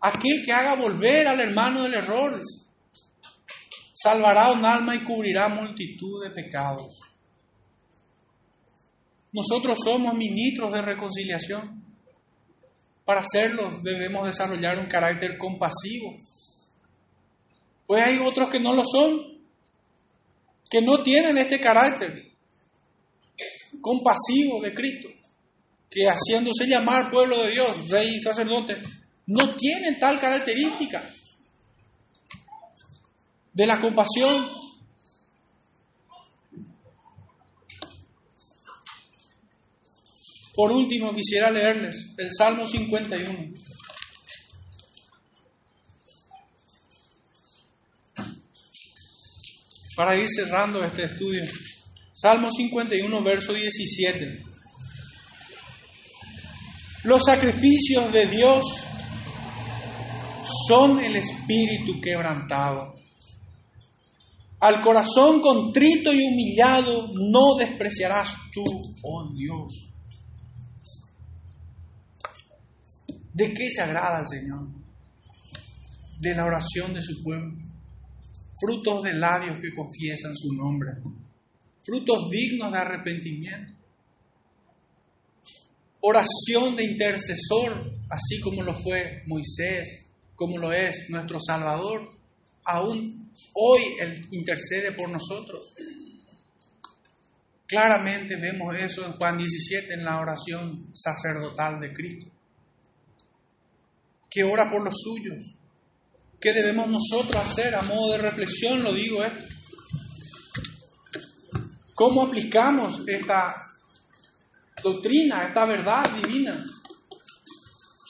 Aquel 0.00 0.44
que 0.44 0.52
haga 0.52 0.74
volver 0.74 1.26
al 1.26 1.40
hermano 1.40 1.84
del 1.84 1.94
error, 1.94 2.38
salvará 3.94 4.50
un 4.50 4.64
alma 4.64 4.94
y 4.96 5.04
cubrirá 5.04 5.48
multitud 5.48 6.22
de 6.24 6.30
pecados. 6.30 7.07
Nosotros 9.32 9.78
somos 9.84 10.14
ministros 10.14 10.72
de 10.72 10.82
reconciliación. 10.82 11.84
Para 13.04 13.20
hacerlo 13.20 13.70
debemos 13.82 14.26
desarrollar 14.26 14.78
un 14.78 14.86
carácter 14.86 15.36
compasivo. 15.38 16.14
Pues 17.86 18.02
hay 18.02 18.18
otros 18.18 18.50
que 18.50 18.60
no 18.60 18.74
lo 18.74 18.84
son, 18.84 19.38
que 20.70 20.82
no 20.82 21.02
tienen 21.02 21.38
este 21.38 21.58
carácter 21.58 22.28
compasivo 23.80 24.60
de 24.60 24.74
Cristo, 24.74 25.08
que 25.90 26.06
haciéndose 26.06 26.66
llamar 26.66 27.10
pueblo 27.10 27.42
de 27.42 27.50
Dios, 27.50 27.90
rey 27.90 28.16
y 28.16 28.20
sacerdote, 28.20 28.74
no 29.26 29.54
tienen 29.56 29.98
tal 29.98 30.20
característica 30.20 31.02
de 33.52 33.66
la 33.66 33.80
compasión. 33.80 34.46
Por 40.58 40.72
último, 40.72 41.14
quisiera 41.14 41.52
leerles 41.52 42.14
el 42.16 42.30
Salmo 42.36 42.66
51. 42.66 43.54
Para 49.94 50.16
ir 50.16 50.26
cerrando 50.28 50.82
este 50.82 51.04
estudio. 51.04 51.44
Salmo 52.12 52.50
51, 52.50 53.22
verso 53.22 53.52
17. 53.52 54.42
Los 57.04 57.22
sacrificios 57.22 58.12
de 58.12 58.26
Dios 58.26 58.66
son 60.66 60.98
el 60.98 61.14
espíritu 61.14 62.00
quebrantado. 62.00 62.96
Al 64.58 64.80
corazón 64.80 65.40
contrito 65.40 66.12
y 66.12 66.18
humillado 66.20 67.12
no 67.14 67.54
despreciarás 67.54 68.34
tú, 68.52 68.64
oh 69.04 69.32
Dios. 69.32 69.87
¿De 73.38 73.54
qué 73.54 73.70
se 73.70 73.82
agrada 73.82 74.18
el 74.18 74.26
Señor? 74.26 74.66
De 76.18 76.34
la 76.34 76.44
oración 76.44 76.92
de 76.92 77.00
su 77.00 77.22
pueblo. 77.22 77.56
Frutos 78.60 79.04
de 79.04 79.12
labios 79.12 79.60
que 79.62 79.72
confiesan 79.72 80.34
su 80.34 80.52
nombre. 80.56 80.90
Frutos 81.80 82.28
dignos 82.30 82.72
de 82.72 82.78
arrepentimiento. 82.78 83.74
Oración 86.00 86.74
de 86.74 86.82
intercesor, 86.82 87.88
así 88.10 88.40
como 88.40 88.64
lo 88.64 88.74
fue 88.74 89.22
Moisés, 89.28 90.10
como 90.34 90.58
lo 90.58 90.72
es 90.72 91.08
nuestro 91.08 91.38
Salvador. 91.38 92.10
Aún 92.64 93.30
hoy 93.54 93.82
Él 94.00 94.26
intercede 94.32 94.90
por 94.90 95.10
nosotros. 95.10 95.60
Claramente 97.68 98.34
vemos 98.34 98.74
eso 98.74 99.06
en 99.06 99.12
Juan 99.12 99.38
17, 99.38 99.94
en 99.94 100.04
la 100.04 100.18
oración 100.18 100.90
sacerdotal 100.92 101.78
de 101.78 101.92
Cristo 101.92 102.37
que 104.30 104.44
ora 104.44 104.70
por 104.70 104.84
los 104.84 104.94
suyos. 105.02 105.54
¿Qué 106.40 106.52
debemos 106.52 106.86
nosotros 106.88 107.36
hacer 107.36 107.74
a 107.74 107.82
modo 107.82 108.12
de 108.12 108.18
reflexión? 108.18 108.82
Lo 108.82 108.92
digo 108.92 109.24
esto. 109.24 109.42
¿Cómo 111.94 112.22
aplicamos 112.22 113.02
esta 113.08 113.56
doctrina, 114.82 115.46
esta 115.46 115.64
verdad 115.64 116.04
divina 116.22 116.64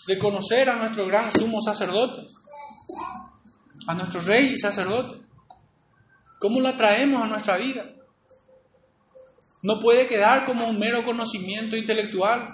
de 0.06 0.18
conocer 0.18 0.68
a 0.68 0.76
nuestro 0.76 1.06
gran 1.06 1.30
sumo 1.30 1.60
sacerdote, 1.60 2.26
a 3.86 3.94
nuestro 3.94 4.20
rey 4.20 4.52
y 4.52 4.58
sacerdote? 4.58 5.22
¿Cómo 6.38 6.60
la 6.60 6.76
traemos 6.76 7.22
a 7.22 7.28
nuestra 7.28 7.56
vida? 7.56 7.84
No 9.62 9.80
puede 9.80 10.06
quedar 10.06 10.44
como 10.44 10.66
un 10.66 10.78
mero 10.78 11.02
conocimiento 11.04 11.76
intelectual. 11.76 12.46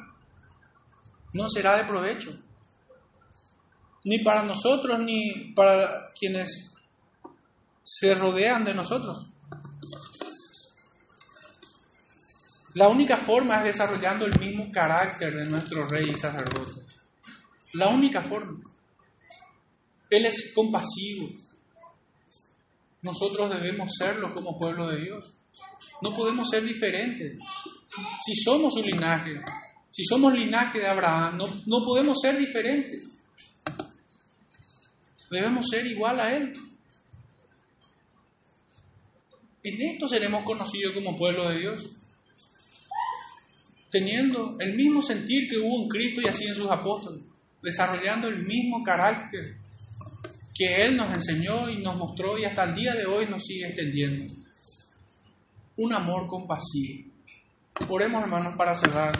No 1.35 1.49
será 1.49 1.77
de 1.77 1.85
provecho 1.85 2.44
ni 4.05 4.19
para 4.19 4.45
nosotros 4.45 4.99
ni 5.01 5.53
para 5.55 6.13
quienes 6.19 6.73
se 7.83 8.15
rodean 8.15 8.63
de 8.63 8.75
nosotros. 8.75 9.29
La 12.75 12.89
única 12.89 13.17
forma 13.19 13.59
es 13.59 13.65
desarrollando 13.65 14.27
el 14.27 14.39
mismo 14.41 14.71
carácter 14.73 15.33
de 15.33 15.49
nuestro 15.49 15.85
rey 15.85 16.07
y 16.11 16.19
sacerdote. 16.19 16.83
La 17.75 17.89
única 17.89 18.21
forma. 18.21 18.61
Él 20.11 20.27
es 20.27 20.53
compasivo. 20.55 21.29
Nosotros 23.03 23.51
debemos 23.51 23.91
serlo 23.97 24.33
como 24.35 24.59
pueblo 24.59 24.89
de 24.89 25.03
Dios. 25.03 25.25
No 26.03 26.13
podemos 26.15 26.49
ser 26.49 26.65
diferentes. 26.65 27.39
Si 28.25 28.35
somos 28.43 28.75
su 28.75 28.83
linaje, 28.83 29.41
si 29.91 30.03
somos 30.05 30.33
linaje 30.33 30.79
de 30.79 30.89
Abraham, 30.89 31.37
no, 31.37 31.47
no 31.67 31.85
podemos 31.85 32.19
ser 32.21 32.37
diferentes. 32.37 33.14
Debemos 35.31 35.69
ser 35.69 35.87
igual 35.87 36.21
a 36.21 36.37
Él. 36.37 36.53
En 39.63 39.81
esto 39.81 40.07
seremos 40.07 40.45
conocidos 40.45 40.95
como 40.95 41.17
pueblo 41.17 41.49
de 41.49 41.59
Dios. 41.59 41.91
Teniendo 43.91 44.57
el 44.59 44.75
mismo 44.77 45.01
sentir 45.01 45.49
que 45.49 45.59
hubo 45.59 45.85
en 45.85 45.89
Cristo 45.89 46.21
y 46.25 46.29
así 46.29 46.47
en 46.47 46.55
sus 46.55 46.71
apóstoles. 46.71 47.25
Desarrollando 47.63 48.29
el 48.29 48.45
mismo 48.45 48.83
carácter 48.83 49.57
que 50.55 50.85
Él 50.85 50.97
nos 50.97 51.09
enseñó 51.09 51.69
y 51.69 51.83
nos 51.83 51.97
mostró 51.97 52.39
y 52.39 52.45
hasta 52.45 52.65
el 52.65 52.75
día 52.75 52.93
de 52.93 53.07
hoy 53.07 53.29
nos 53.29 53.43
sigue 53.43 53.67
extendiendo. 53.67 54.33
Un 55.77 55.93
amor 55.93 56.29
compasivo. 56.29 57.11
Oremos 57.89 58.23
hermanos 58.23 58.55
para 58.57 58.75
cerrar. 58.75 59.13